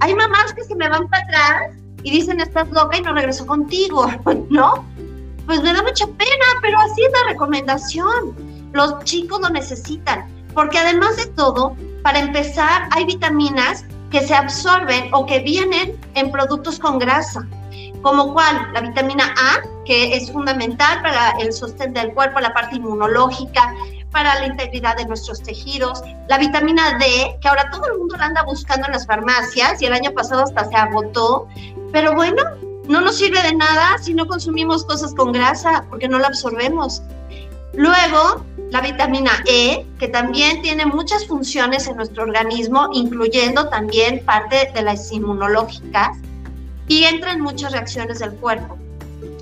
Hay 0.00 0.14
mamás 0.14 0.52
que 0.54 0.64
se 0.64 0.74
me 0.74 0.88
van 0.88 1.08
para 1.08 1.22
atrás 1.22 1.76
y 2.02 2.10
dicen, 2.10 2.40
estás 2.40 2.68
loca 2.70 2.96
y 2.96 3.02
no 3.02 3.14
regreso 3.14 3.46
contigo, 3.46 4.10
¿no? 4.50 4.84
Pues 5.46 5.62
me 5.62 5.72
da 5.72 5.82
mucha 5.82 6.06
pena, 6.06 6.46
pero 6.60 6.76
así 6.80 7.04
es 7.04 7.12
la 7.12 7.32
recomendación. 7.32 8.34
Los 8.72 9.04
chicos 9.04 9.40
lo 9.40 9.50
necesitan, 9.50 10.26
porque 10.54 10.78
además 10.78 11.16
de 11.16 11.26
todo, 11.26 11.76
para 12.02 12.18
empezar, 12.18 12.88
hay 12.92 13.04
vitaminas 13.04 13.84
que 14.10 14.20
se 14.20 14.34
absorben 14.34 15.12
o 15.12 15.26
que 15.26 15.40
vienen 15.40 15.98
en 16.14 16.30
productos 16.30 16.78
con 16.78 16.98
grasa 16.98 17.46
como 18.02 18.32
cuál, 18.32 18.72
la 18.72 18.80
vitamina 18.80 19.34
A, 19.36 19.62
que 19.84 20.16
es 20.16 20.32
fundamental 20.32 21.02
para 21.02 21.30
el 21.32 21.52
sostén 21.52 21.92
del 21.92 22.12
cuerpo, 22.14 22.40
la 22.40 22.52
parte 22.52 22.76
inmunológica, 22.76 23.74
para 24.10 24.40
la 24.40 24.46
integridad 24.46 24.96
de 24.96 25.06
nuestros 25.06 25.42
tejidos, 25.42 26.02
la 26.28 26.38
vitamina 26.38 26.98
D, 26.98 27.38
que 27.40 27.48
ahora 27.48 27.70
todo 27.70 27.86
el 27.86 27.98
mundo 27.98 28.16
la 28.16 28.26
anda 28.26 28.42
buscando 28.42 28.86
en 28.86 28.92
las 28.92 29.06
farmacias 29.06 29.80
y 29.80 29.86
el 29.86 29.92
año 29.92 30.12
pasado 30.12 30.42
hasta 30.42 30.64
se 30.64 30.76
agotó, 30.76 31.46
pero 31.92 32.14
bueno, 32.14 32.42
no 32.88 33.00
nos 33.00 33.18
sirve 33.18 33.40
de 33.42 33.54
nada 33.54 33.98
si 33.98 34.14
no 34.14 34.26
consumimos 34.26 34.84
cosas 34.84 35.14
con 35.14 35.32
grasa, 35.32 35.84
porque 35.88 36.08
no 36.08 36.18
la 36.18 36.28
absorbemos. 36.28 37.02
Luego, 37.74 38.44
la 38.70 38.80
vitamina 38.80 39.32
E, 39.46 39.84
que 39.98 40.08
también 40.08 40.62
tiene 40.62 40.86
muchas 40.86 41.26
funciones 41.26 41.88
en 41.88 41.96
nuestro 41.96 42.22
organismo, 42.22 42.88
incluyendo 42.92 43.68
también 43.68 44.24
parte 44.24 44.70
de 44.72 44.82
las 44.82 45.10
inmunológicas 45.10 46.16
y 46.86 47.04
entra 47.04 47.32
en 47.32 47.40
muchas 47.40 47.72
reacciones 47.72 48.20
del 48.20 48.32
cuerpo. 48.34 48.78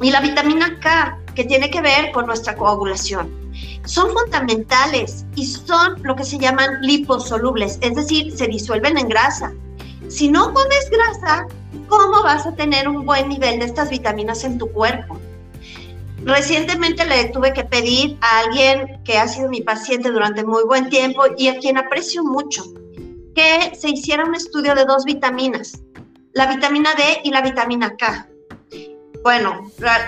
Y 0.01 0.11
la 0.11 0.21
vitamina 0.21 0.79
K, 0.81 1.19
que 1.35 1.45
tiene 1.45 1.71
que 1.71 1.83
ver 1.83 2.11
con 2.13 2.27
nuestra 2.27 2.57
coagulación. 2.57 3.31
Son 3.85 4.11
fundamentales 4.13 5.25
y 5.35 5.47
son 5.47 6.03
lo 6.03 6.17
que 6.17 6.25
se 6.25 6.39
llaman 6.39 6.81
liposolubles, 6.81 7.79
es 7.81 7.97
decir, 7.97 8.37
se 8.37 8.47
disuelven 8.47 8.97
en 8.97 9.09
grasa. 9.09 9.53
Si 10.09 10.29
no 10.29 10.55
comes 10.55 10.91
grasa, 10.91 11.47
¿cómo 11.89 12.23
vas 12.23 12.47
a 12.47 12.55
tener 12.55 12.89
un 12.89 13.05
buen 13.05 13.29
nivel 13.29 13.59
de 13.59 13.67
estas 13.67 13.91
vitaminas 13.91 14.45
en 14.45 14.59
tu 14.59 14.71
cuerpo? 14.71 15.19
Recientemente 16.25 17.07
le 17.07 17.27
tuve 17.27 17.53
que 17.53 17.65
pedir 17.65 18.19
a 18.21 18.41
alguien 18.41 19.03
que 19.05 19.19
ha 19.19 19.29
sido 19.29 19.49
mi 19.49 19.63
paciente 19.63 20.11
durante 20.11 20.45
muy 20.45 20.65
buen 20.65 20.89
tiempo 20.89 21.23
y 21.37 21.49
a 21.49 21.59
quien 21.59 21.79
aprecio 21.79 22.25
mucho 22.25 22.65
que 23.35 23.73
se 23.77 23.91
hiciera 23.91 24.25
un 24.25 24.35
estudio 24.35 24.75
de 24.75 24.85
dos 24.85 25.05
vitaminas, 25.05 25.81
la 26.33 26.53
vitamina 26.53 26.91
D 26.97 27.21
y 27.23 27.31
la 27.31 27.41
vitamina 27.41 27.97
K. 27.97 28.29
Bueno, 29.23 29.61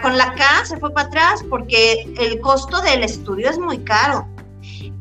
con 0.03 0.19
la 0.19 0.35
K 0.35 0.65
se 0.65 0.79
fue 0.79 0.93
para 0.93 1.07
atrás 1.07 1.45
porque 1.49 2.13
el 2.19 2.41
costo 2.41 2.81
del 2.81 3.05
estudio 3.05 3.49
es 3.49 3.59
muy 3.59 3.79
caro, 3.79 4.27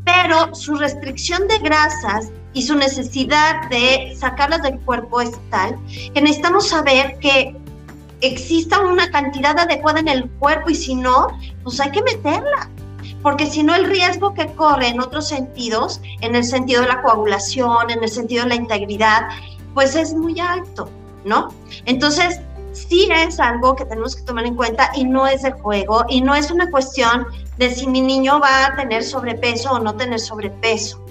pero 0.05 0.53
su 0.53 0.75
restricción 0.75 1.47
de 1.47 1.57
grasas 1.59 2.31
y 2.53 2.63
su 2.63 2.75
necesidad 2.75 3.67
de 3.69 4.15
sacarlas 4.15 4.61
del 4.63 4.79
cuerpo 4.81 5.21
es 5.21 5.31
tal 5.49 5.77
que 6.13 6.21
necesitamos 6.21 6.67
saber 6.67 7.17
que 7.19 7.55
exista 8.21 8.79
una 8.79 9.09
cantidad 9.11 9.57
adecuada 9.57 9.99
en 9.99 10.07
el 10.07 10.29
cuerpo 10.29 10.69
y 10.69 10.75
si 10.75 10.95
no, 10.95 11.27
pues 11.63 11.79
hay 11.79 11.91
que 11.91 12.01
meterla. 12.03 12.69
Porque 13.21 13.45
si 13.45 13.63
no, 13.63 13.75
el 13.75 13.85
riesgo 13.85 14.33
que 14.33 14.47
corre 14.53 14.87
en 14.87 15.01
otros 15.01 15.27
sentidos, 15.27 16.01
en 16.21 16.35
el 16.35 16.43
sentido 16.43 16.81
de 16.81 16.87
la 16.87 17.01
coagulación, 17.01 17.89
en 17.89 18.01
el 18.01 18.09
sentido 18.09 18.43
de 18.43 18.49
la 18.49 18.55
integridad, 18.55 19.27
pues 19.73 19.95
es 19.95 20.13
muy 20.13 20.39
alto, 20.39 20.89
¿no? 21.25 21.49
Entonces, 21.85 22.39
sí 22.71 23.09
es 23.11 23.39
algo 23.39 23.75
que 23.75 23.85
tenemos 23.85 24.15
que 24.15 24.23
tomar 24.23 24.45
en 24.45 24.55
cuenta 24.55 24.89
y 24.95 25.03
no 25.03 25.27
es 25.27 25.41
de 25.41 25.51
juego 25.51 26.05
y 26.07 26.21
no 26.21 26.33
es 26.35 26.49
una 26.51 26.69
cuestión 26.71 27.25
de 27.57 27.73
si 27.73 27.87
mi 27.87 28.01
niño 28.01 28.39
va 28.39 28.67
a 28.67 28.75
tener 28.75 29.03
sobrepeso 29.03 29.71
o 29.71 29.79
no 29.79 29.95
tener 29.95 30.19
sobrepeso. 30.19 31.03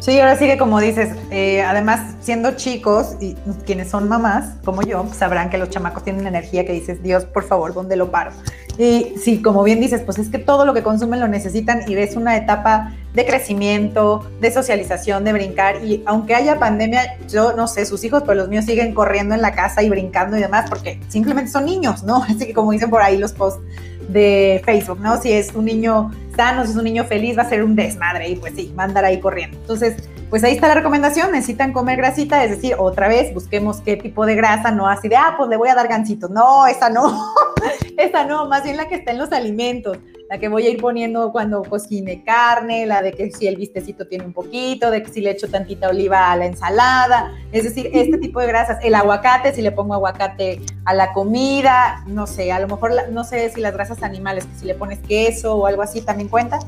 Sí, 0.00 0.20
ahora 0.20 0.36
sí 0.36 0.46
que 0.46 0.56
como 0.56 0.80
dices, 0.80 1.10
eh, 1.30 1.62
además 1.62 2.14
siendo 2.20 2.52
chicos 2.52 3.16
y 3.20 3.34
quienes 3.66 3.90
son 3.90 4.08
mamás, 4.08 4.54
como 4.64 4.82
yo, 4.82 5.04
sabrán 5.12 5.50
que 5.50 5.58
los 5.58 5.70
chamacos 5.70 6.04
tienen 6.04 6.26
energía 6.26 6.64
que 6.64 6.72
dices, 6.72 7.02
Dios, 7.02 7.24
por 7.24 7.44
favor, 7.44 7.74
¿dónde 7.74 7.96
lo 7.96 8.10
paro? 8.10 8.30
Y 8.78 9.14
sí, 9.20 9.42
como 9.42 9.64
bien 9.64 9.80
dices, 9.80 10.02
pues 10.02 10.18
es 10.18 10.28
que 10.28 10.38
todo 10.38 10.64
lo 10.64 10.72
que 10.72 10.84
consumen 10.84 11.18
lo 11.18 11.26
necesitan 11.26 11.82
y 11.90 11.96
ves 11.96 12.14
una 12.14 12.36
etapa 12.36 12.94
de 13.12 13.26
crecimiento, 13.26 14.24
de 14.40 14.52
socialización, 14.52 15.24
de 15.24 15.32
brincar. 15.32 15.84
Y 15.84 16.04
aunque 16.06 16.36
haya 16.36 16.60
pandemia, 16.60 17.18
yo 17.28 17.54
no 17.54 17.66
sé, 17.66 17.84
sus 17.84 18.04
hijos, 18.04 18.22
pues 18.22 18.36
los 18.36 18.48
míos 18.48 18.66
siguen 18.66 18.94
corriendo 18.94 19.34
en 19.34 19.42
la 19.42 19.52
casa 19.52 19.82
y 19.82 19.90
brincando 19.90 20.38
y 20.38 20.40
demás, 20.40 20.70
porque 20.70 21.00
simplemente 21.08 21.50
son 21.50 21.64
niños, 21.64 22.04
¿no? 22.04 22.22
Así 22.22 22.46
que 22.46 22.54
como 22.54 22.70
dicen 22.70 22.88
por 22.88 23.02
ahí 23.02 23.18
los 23.18 23.32
posts 23.32 23.60
de 24.08 24.60
Facebook, 24.64 25.00
¿no? 25.00 25.20
Si 25.20 25.32
es 25.32 25.54
un 25.54 25.66
niño 25.66 26.10
sano, 26.34 26.64
si 26.64 26.72
es 26.72 26.76
un 26.76 26.84
niño 26.84 27.04
feliz, 27.04 27.36
va 27.38 27.42
a 27.42 27.48
ser 27.48 27.62
un 27.62 27.76
desmadre 27.76 28.28
y 28.28 28.36
pues 28.36 28.54
sí, 28.54 28.72
va 28.78 28.84
a 28.84 28.86
andar 28.86 29.04
ahí 29.04 29.20
corriendo. 29.20 29.56
Entonces, 29.58 29.96
pues 30.30 30.44
ahí 30.44 30.54
está 30.54 30.68
la 30.68 30.74
recomendación, 30.74 31.32
necesitan 31.32 31.72
comer 31.72 31.96
grasita, 31.96 32.44
es 32.44 32.50
decir, 32.50 32.74
otra 32.78 33.08
vez 33.08 33.32
busquemos 33.32 33.80
qué 33.80 33.96
tipo 33.96 34.26
de 34.26 34.34
grasa, 34.34 34.70
no 34.70 34.86
así 34.86 35.08
de, 35.08 35.16
ah, 35.16 35.34
pues 35.36 35.48
le 35.48 35.56
voy 35.56 35.68
a 35.68 35.74
dar 35.74 35.88
gancitos, 35.88 36.30
no, 36.30 36.66
esa 36.66 36.90
no, 36.90 37.32
esa 37.96 38.24
no, 38.24 38.46
más 38.46 38.62
bien 38.62 38.76
la 38.76 38.88
que 38.88 38.96
está 38.96 39.12
en 39.12 39.18
los 39.18 39.32
alimentos, 39.32 39.98
la 40.28 40.38
que 40.38 40.48
voy 40.48 40.66
a 40.66 40.70
ir 40.70 40.80
poniendo 40.80 41.32
cuando 41.32 41.62
cocine 41.62 42.22
carne, 42.22 42.84
la 42.84 43.00
de 43.00 43.12
que 43.12 43.30
si 43.30 43.46
el 43.46 43.56
vistecito 43.56 44.06
tiene 44.06 44.26
un 44.26 44.34
poquito, 44.34 44.90
de 44.90 45.02
que 45.02 45.10
si 45.10 45.22
le 45.22 45.30
echo 45.30 45.48
tantita 45.48 45.88
oliva 45.88 46.30
a 46.30 46.36
la 46.36 46.46
ensalada, 46.46 47.32
es 47.50 47.64
decir, 47.64 47.90
este 47.94 48.18
tipo 48.18 48.40
de 48.40 48.46
grasas, 48.46 48.78
el 48.82 48.94
aguacate, 48.94 49.54
si 49.54 49.62
le 49.62 49.72
pongo 49.72 49.94
aguacate 49.94 50.60
a 50.84 50.92
la 50.92 51.12
comida, 51.14 52.04
no 52.06 52.26
sé, 52.26 52.52
a 52.52 52.60
lo 52.60 52.68
mejor, 52.68 52.92
no 53.10 53.24
sé 53.24 53.50
si 53.50 53.60
las 53.60 53.72
grasas 53.72 54.02
animales, 54.02 54.44
que 54.44 54.58
si 54.58 54.66
le 54.66 54.74
pones 54.74 54.98
queso 55.00 55.54
o 55.56 55.66
algo 55.66 55.80
así, 55.80 56.02
también 56.02 56.28
cuenta, 56.28 56.58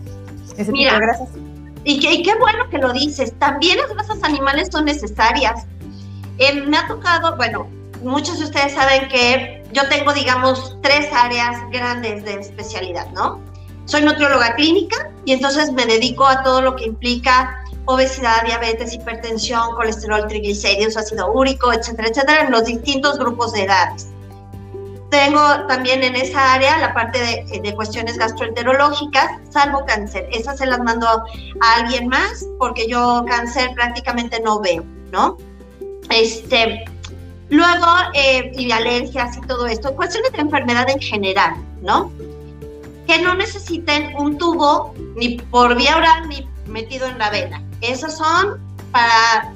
ese 0.57 0.73
tipo 0.73 0.93
de 0.93 1.01
grasas. 1.01 1.29
Y, 1.85 2.23
qué 2.23 2.35
bueno 2.39 2.69
que 2.71 2.79
lo 2.79 2.93
dices. 2.93 3.33
También 3.39 3.79
las 3.79 3.89
grasas 3.89 4.23
animales 4.23 4.69
son 4.71 4.85
necesarias. 4.85 5.67
Eh, 6.39 6.61
me 6.63 6.77
ha 6.77 6.87
tocado, 6.87 7.37
bueno, 7.37 7.69
muchos 8.03 8.39
de 8.39 8.45
ustedes 8.47 8.75
saben 8.75 9.09
que 9.09 9.63
yo 9.73 9.89
tengo, 9.89 10.13
digamos, 10.13 10.77
tres 10.83 11.09
áreas 11.13 11.59
grandes 11.71 12.25
de 12.25 12.35
especialidad, 12.35 13.11
¿no? 13.13 13.41
Soy 13.91 14.03
nutrióloga 14.03 14.55
clínica 14.55 15.11
y 15.25 15.33
entonces 15.33 15.73
me 15.73 15.85
dedico 15.85 16.25
a 16.25 16.45
todo 16.45 16.63
lo 16.63 16.77
que 16.77 16.85
implica 16.85 17.65
obesidad, 17.87 18.45
diabetes, 18.45 18.95
hipertensión, 18.95 19.75
colesterol, 19.75 20.29
triglicéridos, 20.29 20.97
ácido 20.97 21.33
úrico, 21.33 21.73
etcétera, 21.73 22.07
etcétera, 22.07 22.43
en 22.43 22.53
los 22.53 22.67
distintos 22.67 23.19
grupos 23.19 23.53
de 23.53 23.65
edades. 23.65 24.07
Tengo 25.11 25.41
también 25.67 26.05
en 26.05 26.15
esa 26.15 26.53
área 26.53 26.79
la 26.79 26.95
parte 26.95 27.19
de, 27.19 27.61
de, 27.61 27.75
cuestiones 27.75 28.17
gastroenterológicas, 28.17 29.29
salvo 29.49 29.85
cáncer. 29.85 30.29
Esas 30.31 30.59
se 30.59 30.67
las 30.67 30.79
mando 30.79 31.09
a 31.09 31.75
alguien 31.75 32.07
más 32.07 32.47
porque 32.61 32.87
yo 32.87 33.25
cáncer 33.27 33.73
prácticamente 33.75 34.39
no 34.39 34.61
veo, 34.61 34.85
¿no? 35.11 35.37
Este, 36.11 36.85
luego, 37.49 37.87
eh, 38.15 38.53
y 38.55 38.71
alergias 38.71 39.37
y 39.37 39.41
todo 39.41 39.67
esto, 39.67 39.97
cuestiones 39.97 40.31
de 40.31 40.43
enfermedad 40.43 40.89
en 40.89 41.01
general, 41.01 41.57
¿no? 41.83 42.13
Que 43.11 43.21
no 43.21 43.35
necesiten 43.35 44.15
un 44.17 44.39
tubo 44.39 44.95
ni 45.17 45.37
por 45.37 45.77
vía 45.77 45.97
oral 45.97 46.29
ni 46.29 46.49
metido 46.67 47.09
en 47.09 47.19
la 47.19 47.29
vena. 47.29 47.61
Esas 47.81 48.17
son 48.17 48.61
para 48.93 49.53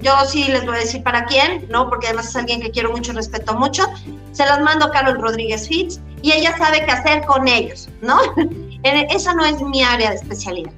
yo 0.00 0.12
sí 0.26 0.44
les 0.44 0.64
voy 0.64 0.76
a 0.76 0.78
decir 0.78 1.02
para 1.02 1.26
quién, 1.26 1.66
¿no? 1.68 1.90
Porque 1.90 2.06
además 2.06 2.28
es 2.28 2.36
alguien 2.36 2.62
que 2.62 2.70
quiero 2.70 2.92
mucho, 2.92 3.12
respeto 3.12 3.52
mucho. 3.58 3.84
Se 4.32 4.46
las 4.46 4.58
mando 4.62 4.86
a 4.86 4.90
Carol 4.90 5.20
Rodríguez 5.20 5.68
Fitz 5.68 6.00
y 6.22 6.32
ella 6.32 6.56
sabe 6.56 6.82
qué 6.86 6.92
hacer 6.92 7.26
con 7.26 7.46
ellos, 7.46 7.90
¿no? 8.00 8.18
Esa 8.82 9.34
no 9.34 9.44
es 9.44 9.60
mi 9.60 9.82
área 9.82 10.08
de 10.08 10.16
especialidad. 10.16 10.72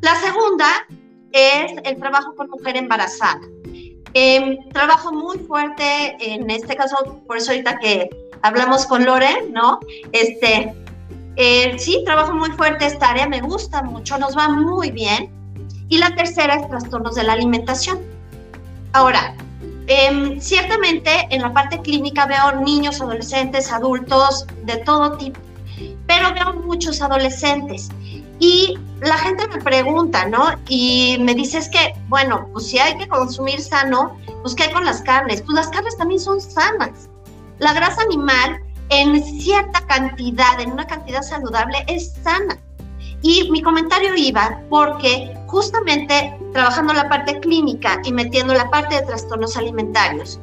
La 0.00 0.16
segunda 0.16 0.66
es 1.30 1.72
el 1.84 1.98
trabajo 2.00 2.34
con 2.34 2.50
mujer 2.50 2.76
embarazada. 2.76 3.42
Eh, 4.12 4.58
trabajo 4.72 5.12
muy 5.12 5.38
fuerte, 5.38 6.16
en 6.18 6.50
este 6.50 6.74
caso, 6.74 7.22
por 7.28 7.36
eso 7.36 7.52
ahorita 7.52 7.78
que 7.78 8.10
hablamos 8.42 8.86
con 8.86 9.04
Lore, 9.04 9.48
¿no? 9.52 9.78
Este, 10.10 10.74
eh, 11.40 11.78
sí, 11.78 12.02
trabajo 12.04 12.34
muy 12.34 12.50
fuerte 12.50 12.84
esta 12.84 13.10
área, 13.10 13.28
me 13.28 13.40
gusta 13.40 13.80
mucho, 13.82 14.18
nos 14.18 14.36
va 14.36 14.48
muy 14.48 14.90
bien. 14.90 15.30
Y 15.88 15.98
la 15.98 16.12
tercera 16.16 16.56
es 16.56 16.68
trastornos 16.68 17.14
de 17.14 17.22
la 17.22 17.34
alimentación. 17.34 18.00
Ahora, 18.92 19.36
em, 19.86 20.40
ciertamente 20.40 21.28
en 21.30 21.42
la 21.42 21.52
parte 21.52 21.80
clínica 21.80 22.26
veo 22.26 22.60
niños, 22.60 23.00
adolescentes, 23.00 23.70
adultos, 23.70 24.48
de 24.64 24.78
todo 24.78 25.16
tipo, 25.16 25.38
pero 26.08 26.34
veo 26.34 26.54
muchos 26.54 27.00
adolescentes. 27.00 27.88
Y 28.40 28.76
la 29.00 29.16
gente 29.18 29.46
me 29.46 29.62
pregunta, 29.62 30.26
¿no? 30.26 30.44
Y 30.68 31.18
me 31.20 31.34
dice 31.34 31.58
es 31.58 31.68
que, 31.68 31.94
bueno, 32.08 32.48
pues 32.52 32.66
si 32.66 32.80
hay 32.80 32.98
que 32.98 33.06
consumir 33.06 33.60
sano, 33.60 34.16
pues 34.42 34.56
¿qué 34.56 34.64
hay 34.64 34.72
con 34.72 34.84
las 34.84 35.02
carnes? 35.02 35.42
Pues 35.42 35.54
las 35.54 35.68
carnes 35.68 35.96
también 35.96 36.20
son 36.20 36.40
sanas. 36.40 37.08
La 37.60 37.72
grasa 37.74 38.02
animal 38.02 38.60
en 38.90 39.22
cierta 39.40 39.86
cantidad, 39.86 40.60
en 40.60 40.72
una 40.72 40.86
cantidad 40.86 41.22
saludable, 41.22 41.84
es 41.86 42.14
sana. 42.22 42.58
Y 43.22 43.50
mi 43.50 43.62
comentario 43.62 44.14
iba 44.16 44.60
porque 44.70 45.34
justamente 45.46 46.36
trabajando 46.52 46.92
la 46.92 47.08
parte 47.08 47.40
clínica 47.40 48.00
y 48.04 48.12
metiendo 48.12 48.54
la 48.54 48.70
parte 48.70 48.96
de 48.96 49.02
trastornos 49.02 49.56
alimentarios, 49.56 50.38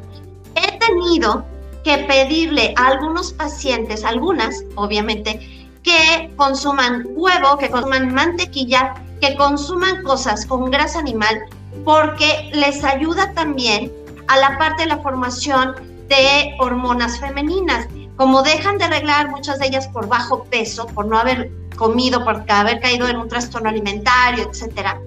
he 0.55 0.77
tenido 0.79 1.45
que 1.83 1.99
pedirle 1.99 2.73
a 2.77 2.87
algunos 2.87 3.31
pacientes, 3.31 4.03
algunas 4.03 4.63
obviamente, 4.75 5.69
que 5.83 6.33
consuman 6.35 7.05
huevo, 7.09 7.57
que 7.57 7.69
consuman 7.69 8.13
mantequilla, 8.13 8.95
que 9.21 9.35
consuman 9.37 10.03
cosas 10.03 10.45
con 10.45 10.71
grasa 10.71 10.99
animal, 10.99 11.45
porque 11.85 12.49
les 12.53 12.83
ayuda 12.83 13.31
también 13.33 13.91
a 14.27 14.37
la 14.37 14.57
parte 14.57 14.83
de 14.83 14.89
la 14.89 14.97
formación 14.97 15.75
de 16.09 16.55
hormonas 16.59 17.19
femeninas. 17.19 17.87
Como 18.17 18.41
dejan 18.43 18.77
de 18.77 18.85
arreglar 18.85 19.29
muchas 19.29 19.59
de 19.59 19.67
ellas 19.67 19.87
por 19.89 20.07
bajo 20.07 20.45
peso, 20.45 20.85
por 20.87 21.05
no 21.05 21.17
haber 21.17 21.51
comido, 21.75 22.23
por 22.23 22.43
haber 22.49 22.79
caído 22.79 23.07
en 23.07 23.17
un 23.17 23.27
trastorno 23.27 23.69
alimentario, 23.69 24.49
etcétera, 24.49 25.01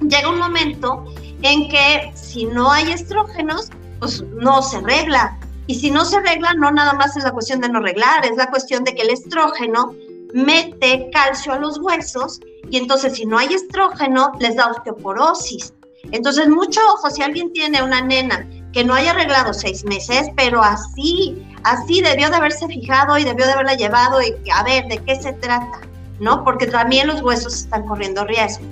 llega 0.00 0.30
un 0.30 0.38
momento 0.38 1.04
en 1.42 1.68
que 1.68 2.10
si 2.14 2.46
no 2.46 2.70
hay 2.70 2.92
estrógenos, 2.92 3.70
pues 3.98 4.22
no 4.22 4.62
se 4.62 4.78
arregla. 4.78 5.38
Y 5.66 5.74
si 5.74 5.90
no 5.90 6.04
se 6.04 6.16
arregla, 6.16 6.54
no 6.54 6.70
nada 6.70 6.94
más 6.94 7.16
es 7.16 7.24
la 7.24 7.32
cuestión 7.32 7.60
de 7.60 7.68
no 7.68 7.80
arreglar, 7.80 8.24
es 8.24 8.36
la 8.36 8.48
cuestión 8.48 8.84
de 8.84 8.94
que 8.94 9.02
el 9.02 9.10
estrógeno 9.10 9.94
mete 10.32 11.10
calcio 11.12 11.52
a 11.52 11.58
los 11.58 11.78
huesos 11.78 12.40
y 12.70 12.76
entonces 12.76 13.14
si 13.14 13.26
no 13.26 13.38
hay 13.38 13.52
estrógeno, 13.52 14.32
les 14.40 14.56
da 14.56 14.70
osteoporosis. 14.70 15.74
Entonces, 16.10 16.48
mucho 16.48 16.80
ojo, 16.94 17.10
si 17.10 17.22
alguien 17.22 17.52
tiene 17.52 17.82
una 17.82 18.00
nena 18.00 18.48
que 18.72 18.84
no 18.84 18.94
haya 18.94 19.12
arreglado 19.12 19.52
seis 19.52 19.84
meses, 19.84 20.28
pero 20.36 20.62
así, 20.62 21.46
así 21.64 22.00
debió 22.02 22.30
de 22.30 22.36
haberse 22.36 22.66
fijado 22.66 23.18
y 23.18 23.24
debió 23.24 23.46
de 23.46 23.52
haberla 23.52 23.74
llevado 23.74 24.20
y 24.22 24.34
a 24.50 24.62
ver 24.62 24.86
de 24.88 24.98
qué 24.98 25.16
se 25.16 25.32
trata, 25.34 25.80
¿no? 26.20 26.44
Porque 26.44 26.66
también 26.66 27.06
los 27.06 27.22
huesos 27.22 27.54
están 27.54 27.86
corriendo 27.86 28.24
riesgo. 28.24 28.64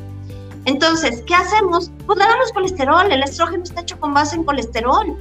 Entonces, 0.66 1.22
¿qué 1.26 1.34
hacemos? 1.34 1.90
Pues 2.06 2.18
le 2.18 2.24
damos 2.24 2.52
colesterol, 2.52 3.10
el 3.10 3.22
estrógeno 3.22 3.62
está 3.62 3.80
hecho 3.82 3.98
con 4.00 4.12
base 4.12 4.36
en 4.36 4.44
colesterol. 4.44 5.16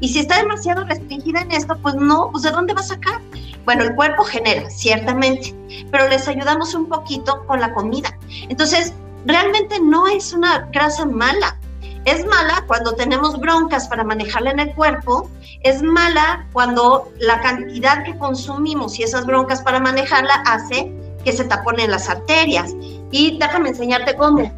Y 0.00 0.08
si 0.08 0.20
está 0.20 0.38
demasiado 0.38 0.84
restringida 0.84 1.40
en 1.40 1.52
esto, 1.52 1.76
pues 1.82 1.94
no, 1.94 2.30
pues 2.30 2.44
¿de 2.44 2.50
dónde 2.50 2.74
va 2.74 2.80
a 2.80 2.84
sacar? 2.84 3.20
Bueno, 3.64 3.84
el 3.84 3.94
cuerpo 3.94 4.24
genera, 4.24 4.68
ciertamente, 4.70 5.54
pero 5.90 6.08
les 6.08 6.28
ayudamos 6.28 6.74
un 6.74 6.88
poquito 6.88 7.44
con 7.46 7.60
la 7.60 7.72
comida. 7.72 8.16
Entonces, 8.48 8.92
realmente 9.26 9.80
no 9.80 10.06
es 10.06 10.32
una 10.32 10.68
grasa 10.72 11.04
mala. 11.04 11.58
Es 12.06 12.24
mala 12.24 12.62
cuando 12.68 12.94
tenemos 12.94 13.38
broncas 13.40 13.88
para 13.88 14.04
manejarla 14.04 14.52
en 14.52 14.60
el 14.60 14.74
cuerpo, 14.76 15.28
es 15.62 15.82
mala 15.82 16.46
cuando 16.52 17.12
la 17.18 17.40
cantidad 17.40 18.04
que 18.04 18.16
consumimos 18.16 19.00
y 19.00 19.02
esas 19.02 19.26
broncas 19.26 19.60
para 19.60 19.80
manejarla 19.80 20.34
hace 20.46 20.92
que 21.24 21.32
se 21.32 21.44
taponen 21.44 21.90
las 21.90 22.08
arterias. 22.08 22.72
Y 23.10 23.36
déjame 23.40 23.70
enseñarte 23.70 24.14
cómo. 24.14 24.52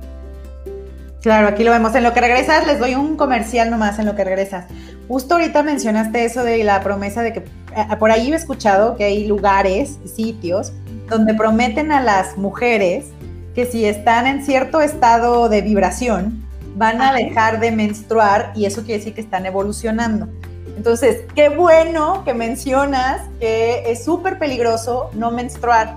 Claro, 1.23 1.49
aquí 1.49 1.65
lo 1.65 1.71
vemos. 1.71 1.95
En 1.95 2.05
lo 2.05 2.13
que 2.13 2.21
regresas, 2.21 2.67
les 2.67 2.79
doy 2.79 2.95
un 2.95 3.17
comercial 3.17 3.71
nomás 3.71 3.99
en 3.99 4.05
lo 4.05 4.15
que 4.15 4.25
regresas. 4.25 4.67
Justo 5.09 5.37
ahorita 5.37 5.63
mencionaste 5.63 6.27
eso 6.27 6.45
de 6.45 6.63
la 6.65 6.83
promesa 6.83 7.23
de 7.23 7.33
que 7.33 7.39
eh, 7.39 7.97
por 7.99 8.11
ahí 8.11 8.31
he 8.31 8.37
escuchado 8.37 8.95
que 8.97 9.05
hay 9.05 9.27
lugares, 9.27 9.99
sitios, 10.05 10.73
donde 11.09 11.33
prometen 11.33 11.93
a 11.93 12.03
las 12.03 12.37
mujeres 12.37 13.07
que 13.55 13.65
si 13.65 13.87
están 13.87 14.27
en 14.27 14.45
cierto 14.45 14.83
estado 14.83 15.49
de 15.49 15.63
vibración, 15.63 16.47
van 16.79 17.03
a 17.03 17.13
dejar 17.13 17.59
de 17.61 17.73
menstruar 17.73 18.53
y 18.55 18.65
eso 18.65 18.83
quiere 18.83 18.99
decir 18.99 19.15
que 19.15 19.21
están 19.21 19.45
evolucionando. 19.45 20.29
Entonces, 20.77 21.25
qué 21.35 21.49
bueno 21.49 22.23
que 22.25 22.35
mencionas 22.35 23.23
que 23.41 23.83
es 23.91 24.05
súper 24.05 24.39
peligroso 24.39 25.11
no 25.13 25.33
menstruar 25.33 25.97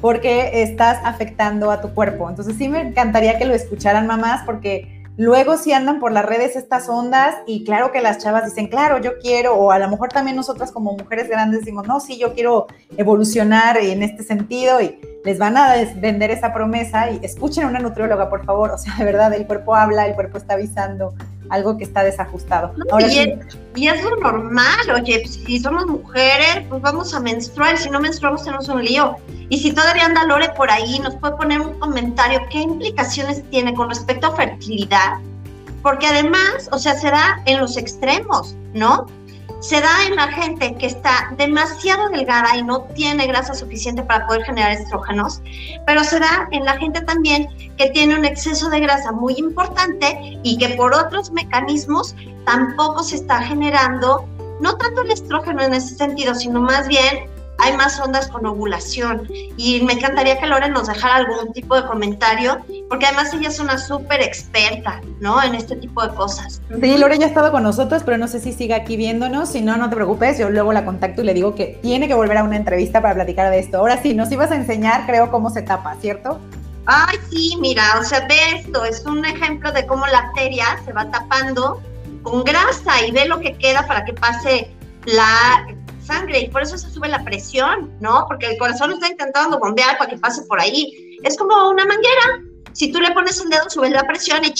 porque 0.00 0.62
estás 0.62 0.98
afectando 1.04 1.70
a 1.70 1.82
tu 1.82 1.92
cuerpo. 1.94 2.28
Entonces, 2.30 2.56
sí 2.56 2.66
me 2.68 2.80
encantaría 2.80 3.38
que 3.38 3.44
lo 3.44 3.54
escucharan 3.54 4.06
mamás 4.06 4.42
porque 4.46 4.91
Luego 5.18 5.58
si 5.58 5.72
andan 5.72 6.00
por 6.00 6.10
las 6.10 6.24
redes 6.24 6.56
estas 6.56 6.88
ondas 6.88 7.34
y 7.46 7.64
claro 7.64 7.92
que 7.92 8.00
las 8.00 8.18
chavas 8.18 8.46
dicen, 8.46 8.68
claro, 8.68 8.98
yo 8.98 9.18
quiero, 9.18 9.54
o 9.54 9.70
a 9.70 9.78
lo 9.78 9.90
mejor 9.90 10.08
también 10.08 10.36
nosotras 10.36 10.72
como 10.72 10.92
mujeres 10.92 11.28
grandes 11.28 11.60
decimos, 11.60 11.86
no, 11.86 12.00
sí, 12.00 12.18
yo 12.18 12.32
quiero 12.32 12.66
evolucionar 12.96 13.76
en 13.76 14.02
este 14.02 14.22
sentido 14.22 14.80
y 14.80 14.98
les 15.22 15.38
van 15.38 15.58
a 15.58 15.74
vender 15.96 16.30
esa 16.30 16.54
promesa 16.54 17.10
y 17.10 17.20
escuchen 17.22 17.64
a 17.64 17.68
una 17.68 17.78
nutrióloga, 17.78 18.30
por 18.30 18.46
favor, 18.46 18.70
o 18.70 18.78
sea, 18.78 18.94
de 18.96 19.04
verdad, 19.04 19.34
el 19.34 19.46
cuerpo 19.46 19.74
habla, 19.74 20.06
el 20.06 20.14
cuerpo 20.14 20.38
está 20.38 20.54
avisando, 20.54 21.14
algo 21.52 21.76
que 21.76 21.84
está 21.84 22.02
desajustado. 22.02 22.74
y, 23.74 23.86
es, 23.86 24.02
lo 24.02 24.16
normal, 24.16 24.90
oye, 24.94 25.26
si 25.26 25.58
somos 25.58 25.86
mujeres, 25.86 26.64
pues 26.68 26.80
vamos 26.80 27.12
a 27.14 27.20
menstruar, 27.20 27.76
si 27.76 27.90
no 27.90 28.00
menstruamos 28.00 28.42
tenemos 28.42 28.68
un 28.68 28.82
lío. 28.82 29.16
Y 29.50 29.58
si 29.58 29.72
todavía 29.72 30.06
anda 30.06 30.24
Lore 30.24 30.48
por 30.56 30.70
ahí, 30.70 30.98
nos 31.00 31.14
puede 31.16 31.36
poner 31.36 31.60
un 31.60 31.78
comentario, 31.78 32.40
¿qué 32.50 32.60
implicaciones 32.60 33.42
tiene 33.50 33.74
con 33.74 33.90
respecto 33.90 34.28
a 34.28 34.34
fertilidad? 34.34 35.18
Porque 35.82 36.06
además, 36.06 36.70
o 36.72 36.78
sea, 36.78 36.94
se 36.94 37.10
da 37.10 37.42
en 37.44 37.60
los 37.60 37.76
extremos, 37.76 38.56
¿no? 38.72 39.06
Se 39.62 39.80
da 39.80 40.06
en 40.06 40.16
la 40.16 40.26
gente 40.26 40.74
que 40.74 40.86
está 40.86 41.32
demasiado 41.38 42.08
delgada 42.08 42.56
y 42.56 42.64
no 42.64 42.82
tiene 42.94 43.28
grasa 43.28 43.54
suficiente 43.54 44.02
para 44.02 44.26
poder 44.26 44.42
generar 44.42 44.72
estrógenos, 44.72 45.40
pero 45.86 46.02
se 46.02 46.18
da 46.18 46.48
en 46.50 46.64
la 46.64 46.76
gente 46.78 47.00
también 47.02 47.48
que 47.76 47.90
tiene 47.90 48.16
un 48.16 48.24
exceso 48.24 48.68
de 48.70 48.80
grasa 48.80 49.12
muy 49.12 49.34
importante 49.34 50.38
y 50.42 50.58
que 50.58 50.70
por 50.70 50.92
otros 50.92 51.30
mecanismos 51.30 52.16
tampoco 52.44 53.04
se 53.04 53.16
está 53.16 53.40
generando, 53.40 54.28
no 54.60 54.76
tanto 54.76 55.02
el 55.02 55.12
estrógeno 55.12 55.62
en 55.62 55.74
ese 55.74 55.94
sentido, 55.94 56.34
sino 56.34 56.60
más 56.60 56.88
bien 56.88 57.30
hay 57.58 57.76
más 57.76 58.00
ondas 58.00 58.28
con 58.28 58.44
ovulación. 58.44 59.28
Y 59.56 59.80
me 59.82 59.92
encantaría 59.92 60.40
que 60.40 60.46
Lore 60.48 60.68
nos 60.68 60.88
dejara 60.88 61.16
algún 61.16 61.52
tipo 61.52 61.76
de 61.76 61.86
comentario, 61.86 62.58
porque 62.92 63.06
además 63.06 63.32
ella 63.32 63.48
es 63.48 63.58
una 63.58 63.78
súper 63.78 64.20
experta, 64.20 65.00
¿no? 65.18 65.42
En 65.42 65.54
este 65.54 65.76
tipo 65.76 66.06
de 66.06 66.14
cosas. 66.14 66.60
Sí, 66.78 66.98
Lore 66.98 67.18
ya 67.18 67.24
ha 67.24 67.28
estado 67.28 67.50
con 67.50 67.62
nosotros, 67.62 68.02
pero 68.04 68.18
no 68.18 68.28
sé 68.28 68.38
si 68.38 68.52
sigue 68.52 68.74
aquí 68.74 68.98
viéndonos. 68.98 69.48
Si 69.48 69.62
no, 69.62 69.78
no 69.78 69.88
te 69.88 69.96
preocupes, 69.96 70.38
yo 70.38 70.50
luego 70.50 70.74
la 70.74 70.84
contacto 70.84 71.22
y 71.22 71.24
le 71.24 71.32
digo 71.32 71.54
que 71.54 71.78
tiene 71.80 72.06
que 72.06 72.12
volver 72.12 72.36
a 72.36 72.44
una 72.44 72.56
entrevista 72.56 73.00
para 73.00 73.14
platicar 73.14 73.50
de 73.50 73.60
esto. 73.60 73.78
Ahora 73.78 74.02
sí, 74.02 74.12
nos 74.12 74.30
ibas 74.30 74.50
a 74.50 74.56
enseñar, 74.56 75.06
creo, 75.06 75.30
cómo 75.30 75.48
se 75.48 75.62
tapa, 75.62 75.96
¿cierto? 76.02 76.38
Ay, 76.84 77.16
sí, 77.30 77.56
mira, 77.62 77.98
o 77.98 78.04
sea, 78.04 78.26
ve 78.28 78.58
esto, 78.58 78.84
es 78.84 79.02
un 79.06 79.24
ejemplo 79.24 79.72
de 79.72 79.86
cómo 79.86 80.06
la 80.08 80.18
arteria 80.18 80.78
se 80.84 80.92
va 80.92 81.10
tapando 81.10 81.80
con 82.22 82.44
grasa 82.44 83.06
y 83.08 83.10
ve 83.10 83.24
lo 83.24 83.40
que 83.40 83.56
queda 83.56 83.86
para 83.86 84.04
que 84.04 84.12
pase 84.12 84.70
la 85.06 85.66
sangre 86.04 86.40
y 86.40 86.50
por 86.50 86.60
eso 86.60 86.76
se 86.76 86.90
sube 86.90 87.08
la 87.08 87.24
presión, 87.24 87.90
¿no? 88.00 88.26
Porque 88.28 88.48
el 88.48 88.58
corazón 88.58 88.92
está 88.92 89.08
intentando 89.08 89.58
bombear 89.58 89.96
para 89.96 90.10
que 90.10 90.18
pase 90.18 90.42
por 90.42 90.60
ahí. 90.60 91.16
Es 91.22 91.38
como 91.38 91.70
una 91.70 91.86
manguera. 91.86 92.51
Si 92.72 92.90
tú 92.92 93.00
le 93.00 93.12
pones 93.12 93.40
el 93.40 93.50
dedo, 93.50 93.68
sube 93.68 93.90
la 93.90 94.06
presión 94.06 94.44
y, 94.44 94.52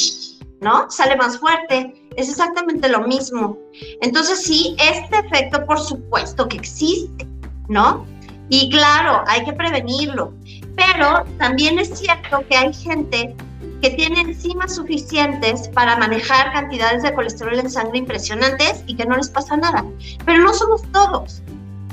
¿no? 0.61 0.91
Sale 0.91 1.17
más 1.17 1.39
fuerte. 1.39 1.95
Es 2.17 2.29
exactamente 2.29 2.89
lo 2.89 3.07
mismo. 3.07 3.59
Entonces, 4.01 4.43
sí, 4.43 4.77
este 4.79 5.19
efecto, 5.19 5.65
por 5.65 5.81
supuesto 5.81 6.49
que 6.49 6.59
existe, 6.59 7.27
¿no? 7.69 8.07
Y 8.49 8.71
claro, 8.71 9.25
hay 9.27 9.45
que 9.45 9.53
prevenirlo. 9.53 10.35
Pero 10.77 11.25
también 11.39 11.79
es 11.79 11.99
cierto 11.99 12.45
que 12.49 12.57
hay 12.57 12.73
gente 12.75 13.35
que 13.81 13.91
tiene 13.91 14.21
enzimas 14.21 14.77
suficientes 14.77 15.69
para 15.69 15.97
manejar 15.97 16.53
cantidades 16.53 17.03
de 17.03 17.15
colesterol 17.15 17.59
en 17.59 17.71
sangre 17.71 17.99
impresionantes 17.99 18.85
y 18.87 18.95
que 18.95 19.05
no 19.05 19.17
les 19.17 19.29
pasa 19.29 19.57
nada. 19.57 19.85
Pero 20.25 20.39
no 20.39 20.55
somos 20.55 20.83
todos. 20.93 21.43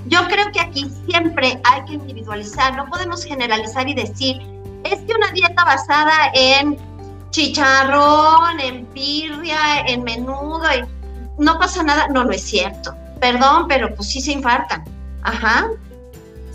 Yo 0.05 0.20
creo 0.28 0.51
que 0.51 0.59
aquí 0.59 0.89
siempre 1.07 1.59
hay 1.63 1.86
que 1.86 1.93
individualizar, 1.93 2.76
no 2.76 2.86
podemos 2.88 3.24
generalizar 3.24 3.88
y 3.88 3.93
decir, 3.93 4.41
es 4.84 4.99
que 5.01 5.13
una 5.13 5.32
dieta 5.32 5.63
basada 5.65 6.32
en 6.34 6.77
chicharrón, 7.32 8.59
en 8.59 8.86
pirria, 8.88 9.82
en 9.88 10.03
menudo, 10.03 10.63
no 11.38 11.59
pasa 11.59 11.84
nada, 11.84 12.07
no, 12.07 12.23
no 12.23 12.32
es 12.32 12.43
cierto. 12.43 12.95
Perdón, 13.19 13.67
pero 13.67 13.93
pues 13.95 14.09
sí 14.09 14.21
se 14.21 14.32
infartan. 14.32 14.84
Ajá. 15.23 15.67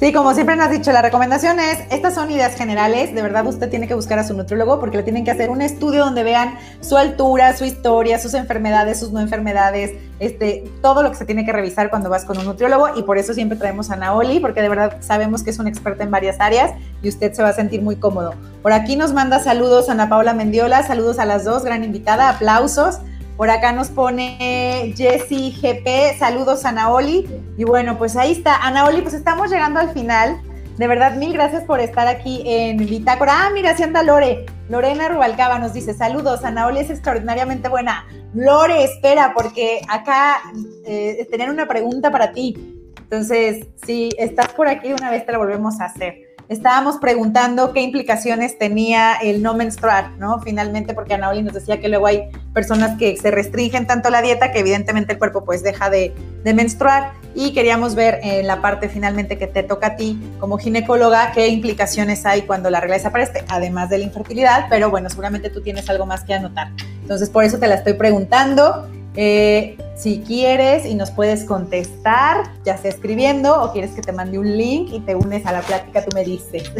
Sí, 0.01 0.13
como 0.13 0.35
siempre 0.35 0.57
nos 0.57 0.67
has 0.67 0.73
dicho, 0.73 0.91
la 0.91 1.03
recomendación 1.03 1.61
es, 1.61 1.79
estas 1.91 2.15
son 2.15 2.29
ideas 2.29 2.57
generales, 2.57 3.15
de 3.15 3.23
verdad 3.23 3.47
usted 3.47 3.71
tiene 3.71 3.87
que 3.87 3.95
buscar 3.95 4.19
a 4.19 4.25
su 4.25 4.35
nutriólogo 4.35 4.81
porque 4.81 4.97
le 4.97 5.03
tienen 5.05 5.25
que 5.25 5.31
hacer 5.31 5.51
un 5.51 5.63
estudio 5.63 6.05
donde 6.05 6.25
vean 6.25 6.57
su 6.81 6.97
altura, 6.97 7.57
su 7.57 7.65
historia, 7.65 8.19
sus 8.19 8.35
enfermedades, 8.35 8.99
sus 8.99 9.13
no 9.13 9.21
enfermedades, 9.21 9.93
este, 10.19 10.65
todo 10.83 11.05
lo 11.05 11.11
que 11.11 11.17
se 11.17 11.25
tiene 11.25 11.47
que 11.47 11.53
revisar 11.53 11.91
cuando 11.91 12.11
vas 12.11 12.25
con 12.25 12.37
un 12.39 12.45
nutriólogo 12.45 12.99
y 12.99 13.05
por 13.05 13.19
eso 13.19 13.35
siempre 13.35 13.57
traemos 13.57 13.91
a 13.91 13.97
Naoli 13.97 14.41
porque 14.41 14.63
de 14.63 14.69
verdad 14.69 14.97
sabemos 15.01 15.45
que 15.45 15.51
es 15.51 15.61
un 15.61 15.69
experta 15.69 16.03
en 16.03 16.11
varias 16.11 16.41
áreas 16.41 16.73
y 17.01 17.09
usted 17.09 17.33
se 17.33 17.43
va 17.45 17.51
a 17.51 17.53
sentir 17.53 17.81
muy 17.81 17.95
cómodo. 17.95 18.35
Por 18.63 18.73
aquí 18.73 18.97
nos 18.97 19.13
manda 19.13 19.39
saludos 19.39 19.89
Ana 19.89 20.09
Paula 20.09 20.35
Mendiola, 20.35 20.85
saludos 20.85 21.21
a 21.21 21.25
las 21.25 21.45
dos, 21.45 21.65
gran 21.65 21.85
invitada, 21.85 22.31
aplausos. 22.31 22.99
Por 23.37 23.51
acá 23.51 23.73
nos 23.73 23.89
pone 23.89 24.95
Jessy 24.97 25.51
GP, 25.61 26.19
saludos 26.19 26.65
Anaoli. 26.65 27.29
Y 27.57 27.65
bueno, 27.65 27.99
pues 27.99 28.17
ahí 28.17 28.33
está. 28.33 28.57
Anaoli, 28.65 29.03
pues 29.03 29.15
estamos 29.15 29.51
llegando 29.51 29.81
al 29.81 29.91
final. 29.93 30.41
De 30.79 30.87
verdad, 30.89 31.17
mil 31.17 31.33
gracias 31.33 31.65
por 31.65 31.81
estar 31.81 32.07
aquí 32.07 32.43
en 32.47 32.77
Bitácora. 32.79 33.33
Ah, 33.47 33.51
mira, 33.53 33.77
si 33.77 33.83
anda 33.83 34.03
Lore. 34.03 34.47
Lorena 34.69 35.09
Rubalcaba 35.09 35.59
nos 35.59 35.73
dice, 35.73 35.95
saludos, 35.95 36.45
Anaoli 36.45 36.81
es 36.81 36.91
extraordinariamente 36.91 37.69
buena. 37.69 38.07
Lore, 38.35 38.85
espera, 38.85 39.33
porque 39.35 39.83
acá 39.89 40.41
eh, 40.87 41.27
tener 41.31 41.51
una 41.51 41.67
pregunta 41.67 42.11
para 42.11 42.33
ti. 42.33 42.57
Entonces, 42.99 43.67
si 43.85 44.11
estás 44.19 44.49
por 44.49 44.69
aquí, 44.69 44.93
una 44.93 45.11
vez 45.11 45.27
te 45.27 45.33
la 45.33 45.39
volvemos 45.39 45.81
a 45.81 45.87
hacer 45.87 46.34
estábamos 46.49 46.99
preguntando 46.99 47.73
qué 47.73 47.81
implicaciones 47.81 48.59
tenía 48.59 49.15
el 49.15 49.43
no 49.43 49.55
menstruar, 49.55 50.11
¿no? 50.19 50.41
Finalmente, 50.41 50.95
porque 50.95 51.15
Anaoli 51.15 51.43
nos 51.43 51.55
decía 51.55 51.81
que 51.81 51.89
luego 51.89 52.07
hay 52.07 52.31
personas 52.53 52.99
que 52.99 53.17
se 53.17 53.31
restringen 53.31 53.87
tanto 53.87 54.11
la 54.11 54.23
dieta 54.23 54.53
que 54.53 54.61
evidentemente 54.61 55.13
el 55.13 55.19
cuerpo 55.19 55.45
pues 55.45 55.63
deja 55.63 55.91
de, 55.91 56.15
menstruar 56.45 57.13
y 57.35 57.55
queríamos 57.55 57.95
ver 57.95 58.21
en 58.23 58.47
la 58.47 58.61
parte 58.61 58.91
finalmente 58.91 59.39
que 59.39 59.47
te 59.47 59.63
toca 59.63 59.89
a 59.89 59.97
ti 59.97 60.21
como 60.39 60.59
ginecóloga 60.59 61.33
qué 61.33 61.49
implicaciones 61.49 62.27
hay 62.27 62.43
cuando 62.43 62.69
la 62.69 62.81
regla 62.81 62.97
desaparece, 62.97 63.45
además 63.49 63.89
de 63.89 63.99
la 63.99 64.05
infertilidad, 64.05 64.67
pero 64.69 64.91
bueno, 64.91 65.09
seguramente 65.09 65.49
tú 65.49 65.63
tienes 65.63 65.89
algo 65.89 66.05
más 66.05 66.23
que 66.23 66.35
anotar. 66.35 66.69
Entonces, 67.01 67.31
por 67.31 67.45
eso 67.45 67.59
te 67.59 67.67
la 67.67 67.77
estoy 67.77 67.95
preguntando. 67.95 68.89
Eh, 69.17 69.77
si 69.95 70.21
quieres 70.21 70.87
y 70.87 70.95
nos 70.95 71.11
puedes 71.13 71.45
contestar, 71.45 72.51
ya 72.65 72.77
sea 72.77 72.91
escribiendo 72.91 73.63
o 73.63 73.73
quieres 73.73 73.93
que 73.93 74.03
te 74.03 74.13
mande 74.13 74.39
un 74.39 74.57
link 74.57 74.89
y 74.93 75.01
te 75.01 75.15
unes 75.15 75.47
a 75.47 75.53
la 75.53 75.61
plática, 75.61 76.05
tú 76.05 76.11
me 76.15 76.25
dices. 76.25 76.71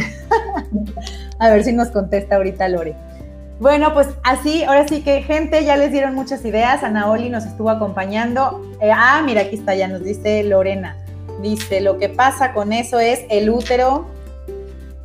a 1.39 1.49
ver 1.51 1.65
si 1.65 1.73
nos 1.73 1.89
contesta 1.89 2.37
ahorita 2.37 2.69
Lore. 2.69 2.97
Bueno, 3.61 3.95
pues 3.95 4.09
así, 4.25 4.65
ahora 4.65 4.89
sí 4.89 5.03
que 5.03 5.23
gente, 5.23 5.65
ya 5.65 5.77
les 5.77 5.93
dieron 5.93 6.15
muchas 6.15 6.45
ideas. 6.45 6.83
Ana 6.83 7.09
Oli 7.09 7.31
nos 7.31 7.45
estuvo 7.45 7.71
acompañando. 7.71 8.61
Eh, 8.81 8.91
ah, 8.93 9.23
mira, 9.25 9.43
aquí 9.43 9.55
está, 9.55 9.77
ya 9.77 9.87
nos 9.87 10.03
dice 10.03 10.43
Lorena. 10.43 10.97
Dice, 11.41 11.81
lo 11.81 11.99
que 11.99 12.09
pasa 12.09 12.53
con 12.53 12.73
eso 12.73 12.99
es 12.99 13.21
el 13.31 13.51
útero, 13.51 14.07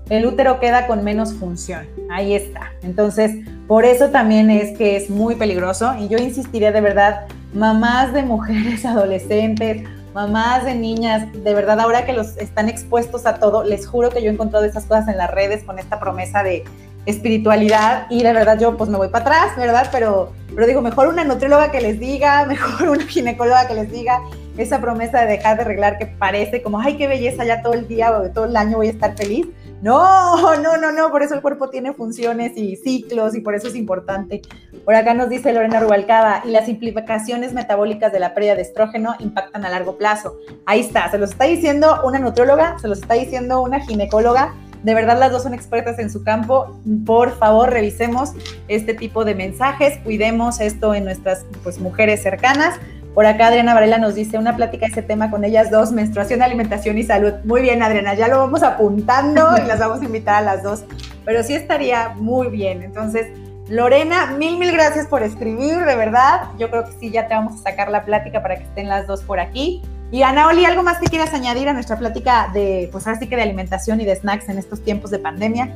el 0.10 0.26
útero 0.26 0.60
queda 0.60 0.88
con 0.88 1.03
menos 1.03 1.34
función. 1.34 1.88
Ahí 2.10 2.34
está. 2.34 2.72
Entonces, 2.82 3.32
por 3.68 3.86
eso 3.86 4.10
también 4.10 4.49
es 4.49 4.78
que 4.78 4.95
es 4.95 5.10
muy 5.10 5.36
peligroso 5.36 5.93
y 5.99 6.07
yo 6.07 6.18
insistiría 6.18 6.72
de 6.72 6.82
verdad, 6.82 7.28
mamás 7.53 8.14
de 8.14 8.24
mujeres 8.24 8.86
adolescentes, 8.86 9.84
mamás 10.14 10.66
de 10.66 10.74
niñas, 10.74 11.32
de 11.32 11.53
verdad 11.53 11.80
ahora 11.80 12.05
que 12.05 12.14
los 12.14 12.36
están 12.38 12.68
expuestos 12.68 13.28
a 13.28 13.36
todo, 13.36 13.64
les 13.64 13.88
juro 13.88 14.10
que 14.10 14.22
yo 14.22 14.30
he 14.30 14.34
encontrado 14.34 14.66
esas 14.66 14.86
cosas 14.86 15.07
en 15.07 15.18
las 15.18 15.30
redes 15.30 15.64
con 15.64 15.78
esta 15.78 15.99
promesa 15.99 16.41
de 16.41 16.64
espiritualidad 17.05 18.07
y 18.10 18.24
de 18.24 18.34
verdad 18.34 18.60
yo 18.60 18.76
pues 18.76 18.89
me 18.89 18.97
voy 18.97 19.10
para 19.10 19.26
atrás, 19.26 19.55
¿verdad? 19.55 19.88
Pero, 19.91 20.34
pero 20.53 20.66
digo, 20.66 20.82
mejor 20.82 21.07
una 21.07 21.24
nutrióloga 21.24 21.72
que 21.72 21.82
les 21.82 21.99
diga, 21.99 22.45
mejor 22.47 22.89
una 22.89 23.05
ginecóloga 23.05 23.68
que 23.68 23.76
les 23.76 23.91
diga 23.91 24.20
esa 24.57 24.82
promesa 24.82 25.22
de 25.22 25.28
dejar 25.28 25.55
de 25.57 25.62
arreglar 25.64 25.97
que 25.97 26.07
parece 26.07 26.62
como, 26.62 26.80
ay, 26.80 26.97
qué 26.97 27.07
belleza, 27.07 27.45
ya 27.45 27.62
todo 27.62 27.74
el 27.74 27.88
día 27.88 28.12
o 28.12 28.30
todo 28.32 28.45
el 28.45 28.57
año 28.57 28.78
voy 28.78 28.88
a 28.88 28.91
estar 28.91 29.16
feliz 29.16 29.47
No, 29.82 30.57
no, 30.57 30.77
no, 30.77 30.91
no, 30.91 31.09
por 31.09 31.23
eso 31.23 31.36
el 31.36 31.41
cuerpo 31.41 31.69
tiene 31.69 31.93
funciones 31.93 32.51
y 32.57 32.75
ciclos 32.75 33.34
y 33.36 33.41
por 33.41 33.55
eso 33.55 33.67
es 33.67 33.75
importante. 33.75 34.41
Por 34.84 34.93
acá 34.93 35.13
nos 35.13 35.30
dice 35.30 35.53
Lorena 35.53 35.80
Rubalcaba, 35.80 36.41
y 36.43 36.49
las 36.49 36.67
implicaciones 36.67 37.53
metabólicas 37.53 38.11
de 38.11 38.19
la 38.19 38.34
pérdida 38.34 38.55
de 38.55 38.63
estrógeno 38.63 39.15
impactan 39.19 39.63
a 39.63 39.69
largo 39.69 39.97
plazo. 39.97 40.38
Ahí 40.65 40.82
está, 40.82 41.09
se 41.09 41.17
los 41.17 41.32
está 41.32 41.45
diciendo 41.45 42.01
una 42.03 42.19
nutrióloga, 42.19 42.77
se 42.80 42.89
los 42.89 42.99
está 42.99 43.13
diciendo 43.13 43.61
una 43.61 43.80
ginecóloga. 43.80 44.53
De 44.84 44.93
verdad 44.93 45.17
las 45.19 45.32
dos 45.32 45.43
son 45.43 45.53
expertas 45.53 45.97
en 45.99 46.09
su 46.09 46.23
campo. 46.23 46.77
Por 47.05 47.38
favor, 47.38 47.69
revisemos 47.69 48.34
este 48.67 48.93
tipo 48.93 49.23
de 49.23 49.36
mensajes, 49.36 49.97
cuidemos 50.03 50.59
esto 50.59 50.93
en 50.93 51.05
nuestras 51.05 51.45
pues, 51.63 51.80
mujeres 51.80 52.21
cercanas 52.21 52.80
por 53.14 53.26
acá 53.26 53.47
Adriana 53.47 53.74
Varela 53.74 53.97
nos 53.97 54.16
dice 54.16 54.38
una 54.38 54.55
plática 54.55 54.86
de 54.86 54.91
ese 54.91 55.01
tema 55.01 55.32
con 55.32 55.43
ellas 55.43 55.72
dos, 55.72 55.91
menstruación, 55.91 56.41
alimentación 56.41 56.97
y 56.97 57.03
salud. 57.03 57.34
Muy 57.43 57.62
bien, 57.62 57.82
Adriana, 57.82 58.14
ya 58.14 58.28
lo 58.28 58.38
vamos 58.38 58.64
apuntando 58.64 59.57
y 59.57 59.68
las 59.68 59.80
vamos 59.80 60.01
a 60.01 60.05
invitar 60.05 60.36
a 60.36 60.41
las 60.41 60.64
dos, 60.64 60.84
pero 61.26 61.43
sí 61.43 61.55
estaría 61.55 62.10
muy 62.16 62.47
bien. 62.49 62.84
Entonces, 62.84 63.28
Lorena, 63.68 64.28
mil, 64.38 64.57
mil 64.57 64.72
gracias 64.72 65.07
por 65.07 65.24
escribir, 65.24 65.86
de 65.86 65.95
verdad. 65.95 66.49
Yo 66.57 66.70
creo 66.70 66.86
que 66.86 66.91
sí, 66.99 67.12
ya 67.12 67.28
te 67.28 67.34
vamos 67.34 67.60
a 67.60 67.64
sacar 67.70 67.89
la 67.89 68.05
plática 68.05 68.41
para 68.41 68.57
que 68.57 68.64
estén 68.64 68.88
las 68.88 69.07
dos 69.07 69.22
por 69.24 69.39
aquí. 69.39 69.82
Y 70.12 70.24
Anaoli, 70.24 70.66
¿algo 70.66 70.82
más 70.82 70.97
que 70.97 71.05
quieras 71.05 71.34
añadir 71.34 71.70
a 71.70 71.74
nuestra 71.74 71.97
plática 71.97 72.49
de, 72.53 72.89
pues 72.91 73.05
ahora 73.05 73.20
que 73.20 73.36
de 73.36 73.41
alimentación 73.41 74.01
y 74.01 74.05
de 74.05 74.16
snacks 74.16 74.49
en 74.49 74.57
estos 74.57 74.84
tiempos 74.84 75.12
de 75.12 75.20
pandemia? 75.20 75.76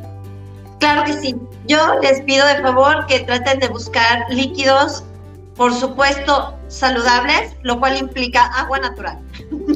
Claro 0.79 1.03
que 1.03 1.13
sí. 1.13 1.35
Yo 1.67 1.99
les 2.01 2.21
pido 2.21 2.45
de 2.47 2.61
favor 2.61 3.05
que 3.05 3.19
traten 3.19 3.59
de 3.59 3.67
buscar 3.67 4.25
líquidos 4.29 5.03
por 5.55 5.73
supuesto, 5.73 6.55
saludables, 6.73 7.55
lo 7.63 7.79
cual 7.79 7.97
implica 7.97 8.45
agua 8.45 8.79
natural. 8.79 9.19
Me 9.51 9.75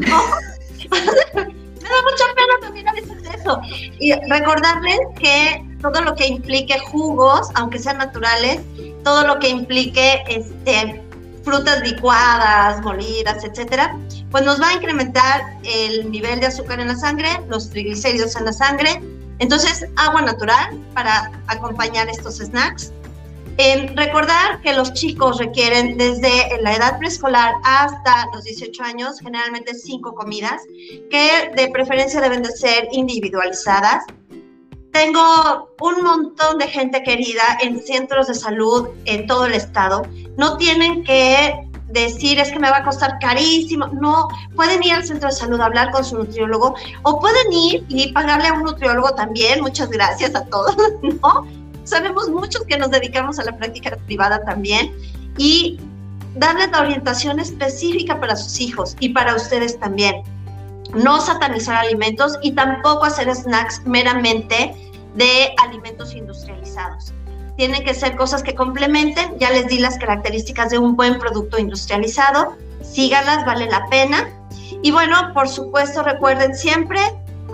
da 1.93 2.01
mucha 2.01 2.25
pena 2.35 2.53
también 2.61 2.89
a 2.89 2.93
veces 2.93 3.17
eso. 3.39 3.61
Y 3.99 4.13
recordarles 4.29 4.99
que 5.19 5.63
todo 5.81 6.01
lo 6.01 6.15
que 6.15 6.27
implique 6.27 6.77
jugos, 6.91 7.49
aunque 7.53 7.79
sean 7.79 7.99
naturales, 7.99 8.59
todo 9.03 9.25
lo 9.25 9.39
que 9.39 9.47
implique 9.49 10.23
este, 10.27 11.01
frutas 11.43 11.81
licuadas, 11.81 12.81
molidas, 12.81 13.43
etcétera, 13.43 13.97
pues 14.31 14.43
nos 14.43 14.61
va 14.61 14.69
a 14.69 14.73
incrementar 14.73 15.41
el 15.63 16.11
nivel 16.11 16.41
de 16.41 16.47
azúcar 16.47 16.79
en 16.79 16.87
la 16.89 16.95
sangre, 16.95 17.29
los 17.47 17.69
triglicéridos 17.69 18.35
en 18.35 18.45
la 18.45 18.53
sangre. 18.53 19.01
Entonces, 19.39 19.85
agua 19.95 20.23
natural 20.23 20.77
para 20.93 21.31
acompañar 21.47 22.09
estos 22.09 22.37
snacks 22.37 22.91
recordar 23.95 24.61
que 24.61 24.73
los 24.73 24.93
chicos 24.93 25.39
requieren 25.39 25.97
desde 25.97 26.61
la 26.61 26.75
edad 26.75 26.99
preescolar 26.99 27.55
hasta 27.63 28.27
los 28.33 28.43
18 28.43 28.83
años 28.83 29.19
generalmente 29.19 29.73
cinco 29.73 30.13
comidas 30.13 30.61
que 31.09 31.51
de 31.55 31.69
preferencia 31.69 32.21
deben 32.21 32.43
de 32.43 32.51
ser 32.51 32.87
individualizadas. 32.91 34.05
Tengo 34.91 35.75
un 35.79 36.03
montón 36.03 36.57
de 36.59 36.67
gente 36.67 37.03
querida 37.03 37.57
en 37.61 37.81
centros 37.81 38.27
de 38.27 38.35
salud 38.35 38.89
en 39.05 39.27
todo 39.27 39.45
el 39.45 39.53
estado. 39.53 40.03
No 40.37 40.57
tienen 40.57 41.03
que 41.03 41.67
decir 41.87 42.39
es 42.39 42.51
que 42.51 42.59
me 42.59 42.69
va 42.69 42.77
a 42.77 42.83
costar 42.83 43.17
carísimo. 43.19 43.87
No, 43.87 44.27
pueden 44.55 44.83
ir 44.83 44.93
al 44.93 45.05
centro 45.05 45.29
de 45.29 45.35
salud 45.35 45.59
a 45.61 45.65
hablar 45.65 45.91
con 45.91 46.03
su 46.03 46.17
nutriólogo 46.17 46.75
o 47.03 47.19
pueden 47.19 47.51
ir 47.51 47.85
y 47.89 48.11
pagarle 48.11 48.49
a 48.49 48.53
un 48.53 48.63
nutriólogo 48.63 49.13
también. 49.15 49.61
Muchas 49.61 49.89
gracias 49.89 50.35
a 50.35 50.45
todos, 50.45 50.75
¿no? 51.01 51.56
Sabemos 51.87 52.29
muchos 52.29 52.63
que 52.65 52.77
nos 52.77 52.91
dedicamos 52.91 53.39
a 53.39 53.45
la 53.45 53.57
práctica 53.57 53.97
privada 54.05 54.43
también 54.43 54.93
y 55.37 55.79
darles 56.35 56.69
la 56.71 56.81
orientación 56.81 57.39
específica 57.39 58.19
para 58.19 58.35
sus 58.35 58.59
hijos 58.59 58.95
y 58.99 59.09
para 59.09 59.35
ustedes 59.35 59.79
también. 59.79 60.21
No 60.93 61.19
satanizar 61.21 61.75
alimentos 61.75 62.37
y 62.41 62.51
tampoco 62.51 63.05
hacer 63.05 63.33
snacks 63.33 63.81
meramente 63.85 64.75
de 65.15 65.53
alimentos 65.63 66.13
industrializados. 66.13 67.13
Tienen 67.55 67.83
que 67.83 67.93
ser 67.93 68.15
cosas 68.15 68.43
que 68.43 68.53
complementen. 68.53 69.37
Ya 69.39 69.49
les 69.49 69.67
di 69.67 69.79
las 69.79 69.97
características 69.97 70.69
de 70.69 70.77
un 70.77 70.95
buen 70.95 71.17
producto 71.17 71.57
industrializado. 71.57 72.55
Síganlas, 72.83 73.45
vale 73.45 73.65
la 73.65 73.87
pena. 73.89 74.29
Y 74.83 74.91
bueno, 74.91 75.33
por 75.33 75.49
supuesto, 75.49 76.03
recuerden 76.03 76.55
siempre 76.55 76.99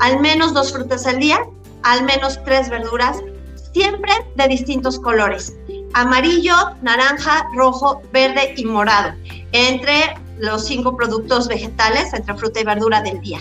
al 0.02 0.20
menos 0.20 0.54
dos 0.54 0.74
frutas 0.74 1.08
al 1.08 1.20
día, 1.20 1.40
al 1.84 2.04
menos 2.04 2.44
tres 2.44 2.70
verduras 2.70 3.22
siempre 3.74 4.12
de 4.36 4.48
distintos 4.48 5.00
colores, 5.00 5.56
amarillo, 5.94 6.56
naranja, 6.82 7.48
rojo, 7.56 8.02
verde 8.12 8.54
y 8.56 8.66
morado, 8.66 9.14
entre 9.52 10.16
los 10.40 10.66
cinco 10.66 10.96
productos 10.96 11.48
vegetales, 11.48 12.14
entre 12.14 12.36
fruta 12.36 12.62
y 12.62 12.64
verdura 12.64 13.02
del 13.02 13.20
día. 13.22 13.40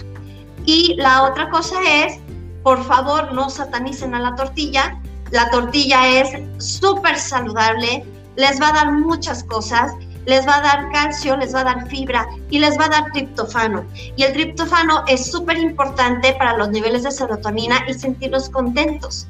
Y 0.64 0.94
la 0.96 1.24
otra 1.24 1.50
cosa 1.50 1.76
es, 1.86 2.18
por 2.62 2.82
favor, 2.84 3.32
no 3.32 3.50
satanicen 3.50 4.14
a 4.14 4.20
la 4.20 4.34
tortilla. 4.36 5.00
La 5.30 5.50
tortilla 5.50 6.20
es 6.20 6.30
súper 6.58 7.18
saludable, 7.18 8.04
les 8.36 8.60
va 8.60 8.68
a 8.68 8.72
dar 8.72 8.92
muchas 8.92 9.42
cosas 9.44 9.92
les 10.26 10.46
va 10.46 10.56
a 10.56 10.60
dar 10.60 10.92
calcio, 10.92 11.36
les 11.36 11.54
va 11.54 11.60
a 11.60 11.64
dar 11.64 11.88
fibra 11.88 12.26
y 12.50 12.58
les 12.58 12.78
va 12.78 12.86
a 12.86 12.88
dar 12.88 13.12
triptofano. 13.12 13.84
Y 14.16 14.22
el 14.22 14.32
triptofano 14.32 15.04
es 15.08 15.30
súper 15.30 15.58
importante 15.58 16.34
para 16.34 16.56
los 16.56 16.70
niveles 16.70 17.02
de 17.02 17.10
serotonina 17.10 17.84
y 17.88 17.94
sentirlos 17.94 18.48
contentos. 18.50 19.26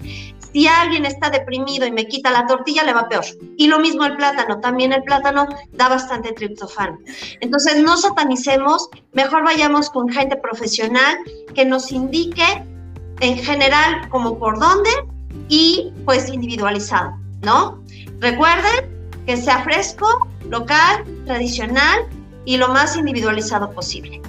Si 0.52 0.66
alguien 0.68 1.06
está 1.06 1.30
deprimido 1.30 1.86
y 1.86 1.92
me 1.92 2.06
quita 2.06 2.30
la 2.30 2.46
tortilla, 2.46 2.84
le 2.84 2.92
va 2.92 3.08
peor. 3.08 3.24
Y 3.56 3.68
lo 3.68 3.78
mismo 3.78 4.04
el 4.04 4.16
plátano, 4.16 4.60
también 4.60 4.92
el 4.92 5.02
plátano 5.02 5.46
da 5.72 5.88
bastante 5.88 6.32
triptofano. 6.32 6.98
Entonces, 7.40 7.82
no 7.82 7.96
satanicemos, 7.96 8.88
mejor 9.12 9.44
vayamos 9.44 9.88
con 9.88 10.10
gente 10.10 10.36
profesional 10.36 11.16
que 11.54 11.64
nos 11.64 11.90
indique 11.90 12.64
en 13.20 13.38
general 13.38 14.08
como 14.10 14.38
por 14.38 14.58
dónde 14.58 14.90
y 15.48 15.90
pues 16.04 16.28
individualizado, 16.28 17.12
¿no? 17.42 17.82
Recuerden 18.18 19.01
que 19.26 19.36
sea 19.36 19.62
fresco, 19.62 20.28
local, 20.48 21.04
tradicional 21.26 22.06
y 22.44 22.56
lo 22.56 22.68
más 22.68 22.96
individualizado 22.96 23.70
posible. 23.70 24.20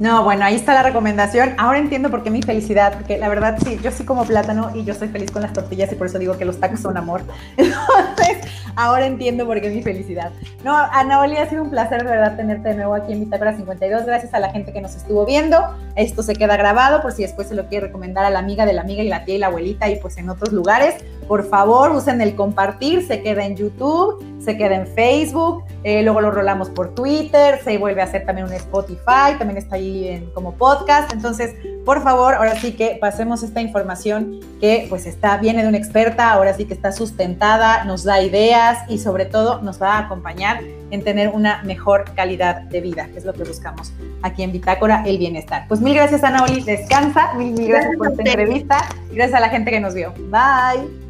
No, 0.00 0.24
bueno, 0.24 0.46
ahí 0.46 0.54
está 0.54 0.72
la 0.72 0.82
recomendación. 0.82 1.52
Ahora 1.58 1.76
entiendo 1.76 2.10
por 2.10 2.22
qué 2.22 2.30
mi 2.30 2.40
felicidad, 2.40 2.94
porque 2.94 3.18
la 3.18 3.28
verdad 3.28 3.58
sí, 3.62 3.78
yo 3.82 3.90
sí 3.90 4.02
como 4.04 4.24
plátano 4.24 4.70
y 4.74 4.82
yo 4.82 4.94
soy 4.94 5.08
feliz 5.08 5.30
con 5.30 5.42
las 5.42 5.52
tortillas 5.52 5.92
y 5.92 5.94
por 5.94 6.06
eso 6.06 6.18
digo 6.18 6.38
que 6.38 6.46
los 6.46 6.58
tacos 6.58 6.80
son 6.80 6.96
amor. 6.96 7.20
Entonces, 7.58 8.38
ahora 8.76 9.04
entiendo 9.04 9.44
por 9.44 9.60
qué 9.60 9.68
mi 9.68 9.82
felicidad. 9.82 10.32
No, 10.64 10.74
Ana 10.74 11.20
Oli, 11.20 11.36
ha 11.36 11.50
sido 11.50 11.62
un 11.62 11.68
placer 11.68 12.02
de 12.02 12.08
verdad 12.08 12.34
tenerte 12.34 12.70
de 12.70 12.76
nuevo 12.76 12.94
aquí 12.94 13.12
en 13.12 13.20
Bitácora 13.20 13.54
52. 13.54 14.06
Gracias 14.06 14.32
a 14.32 14.38
la 14.38 14.48
gente 14.48 14.72
que 14.72 14.80
nos 14.80 14.94
estuvo 14.94 15.26
viendo. 15.26 15.58
Esto 15.96 16.22
se 16.22 16.34
queda 16.34 16.56
grabado 16.56 17.02
por 17.02 17.12
si 17.12 17.20
después 17.20 17.48
se 17.48 17.54
lo 17.54 17.66
quiere 17.66 17.88
recomendar 17.88 18.24
a 18.24 18.30
la 18.30 18.38
amiga 18.38 18.64
de 18.64 18.72
la 18.72 18.80
amiga 18.80 19.02
y 19.02 19.08
la 19.08 19.26
tía 19.26 19.34
y 19.34 19.38
la 19.38 19.48
abuelita 19.48 19.90
y 19.90 19.96
pues 19.96 20.16
en 20.16 20.30
otros 20.30 20.50
lugares. 20.50 20.94
Por 21.28 21.46
favor, 21.46 21.90
usen 21.90 22.22
el 22.22 22.34
compartir, 22.34 23.06
se 23.06 23.22
queda 23.22 23.44
en 23.44 23.54
YouTube, 23.54 24.24
se 24.40 24.56
queda 24.56 24.74
en 24.74 24.86
Facebook, 24.86 25.62
eh, 25.84 26.02
luego 26.02 26.20
lo 26.20 26.30
rolamos 26.30 26.70
por 26.70 26.94
Twitter, 26.94 27.60
se 27.62 27.78
vuelve 27.78 28.00
a 28.00 28.04
hacer 28.04 28.24
también 28.24 28.48
un 28.48 28.52
Spotify, 28.54 29.36
también 29.38 29.58
está 29.58 29.76
ahí 29.76 29.89
en, 30.08 30.26
como 30.30 30.54
podcast. 30.54 31.12
Entonces, 31.12 31.54
por 31.84 32.02
favor, 32.02 32.34
ahora 32.34 32.56
sí 32.56 32.72
que 32.72 32.98
pasemos 33.00 33.42
esta 33.42 33.60
información 33.60 34.40
que 34.60 34.86
pues 34.88 35.06
está, 35.06 35.38
viene 35.38 35.62
de 35.62 35.68
una 35.68 35.78
experta, 35.78 36.30
ahora 36.30 36.54
sí 36.54 36.64
que 36.64 36.74
está 36.74 36.92
sustentada, 36.92 37.84
nos 37.84 38.04
da 38.04 38.22
ideas 38.22 38.78
y 38.88 38.98
sobre 38.98 39.24
todo 39.24 39.60
nos 39.62 39.80
va 39.80 39.94
a 39.94 39.98
acompañar 40.00 40.62
en 40.90 41.04
tener 41.04 41.28
una 41.28 41.62
mejor 41.62 42.04
calidad 42.14 42.62
de 42.62 42.80
vida, 42.80 43.08
que 43.12 43.18
es 43.18 43.24
lo 43.24 43.32
que 43.32 43.44
buscamos 43.44 43.92
aquí 44.22 44.42
en 44.42 44.52
Bitácora, 44.52 45.02
el 45.06 45.18
bienestar. 45.18 45.66
Pues 45.68 45.80
mil 45.80 45.94
gracias, 45.94 46.22
Ana 46.24 46.44
Oli, 46.44 46.62
descansa, 46.62 47.34
mil, 47.34 47.52
mil 47.52 47.68
gracias 47.68 47.96
por 47.96 48.08
esta 48.08 48.22
entrevista, 48.22 48.78
gracias 49.12 49.34
a 49.34 49.40
la 49.40 49.48
gente 49.48 49.70
que 49.70 49.80
nos 49.80 49.94
vio. 49.94 50.12
Bye. 50.30 51.09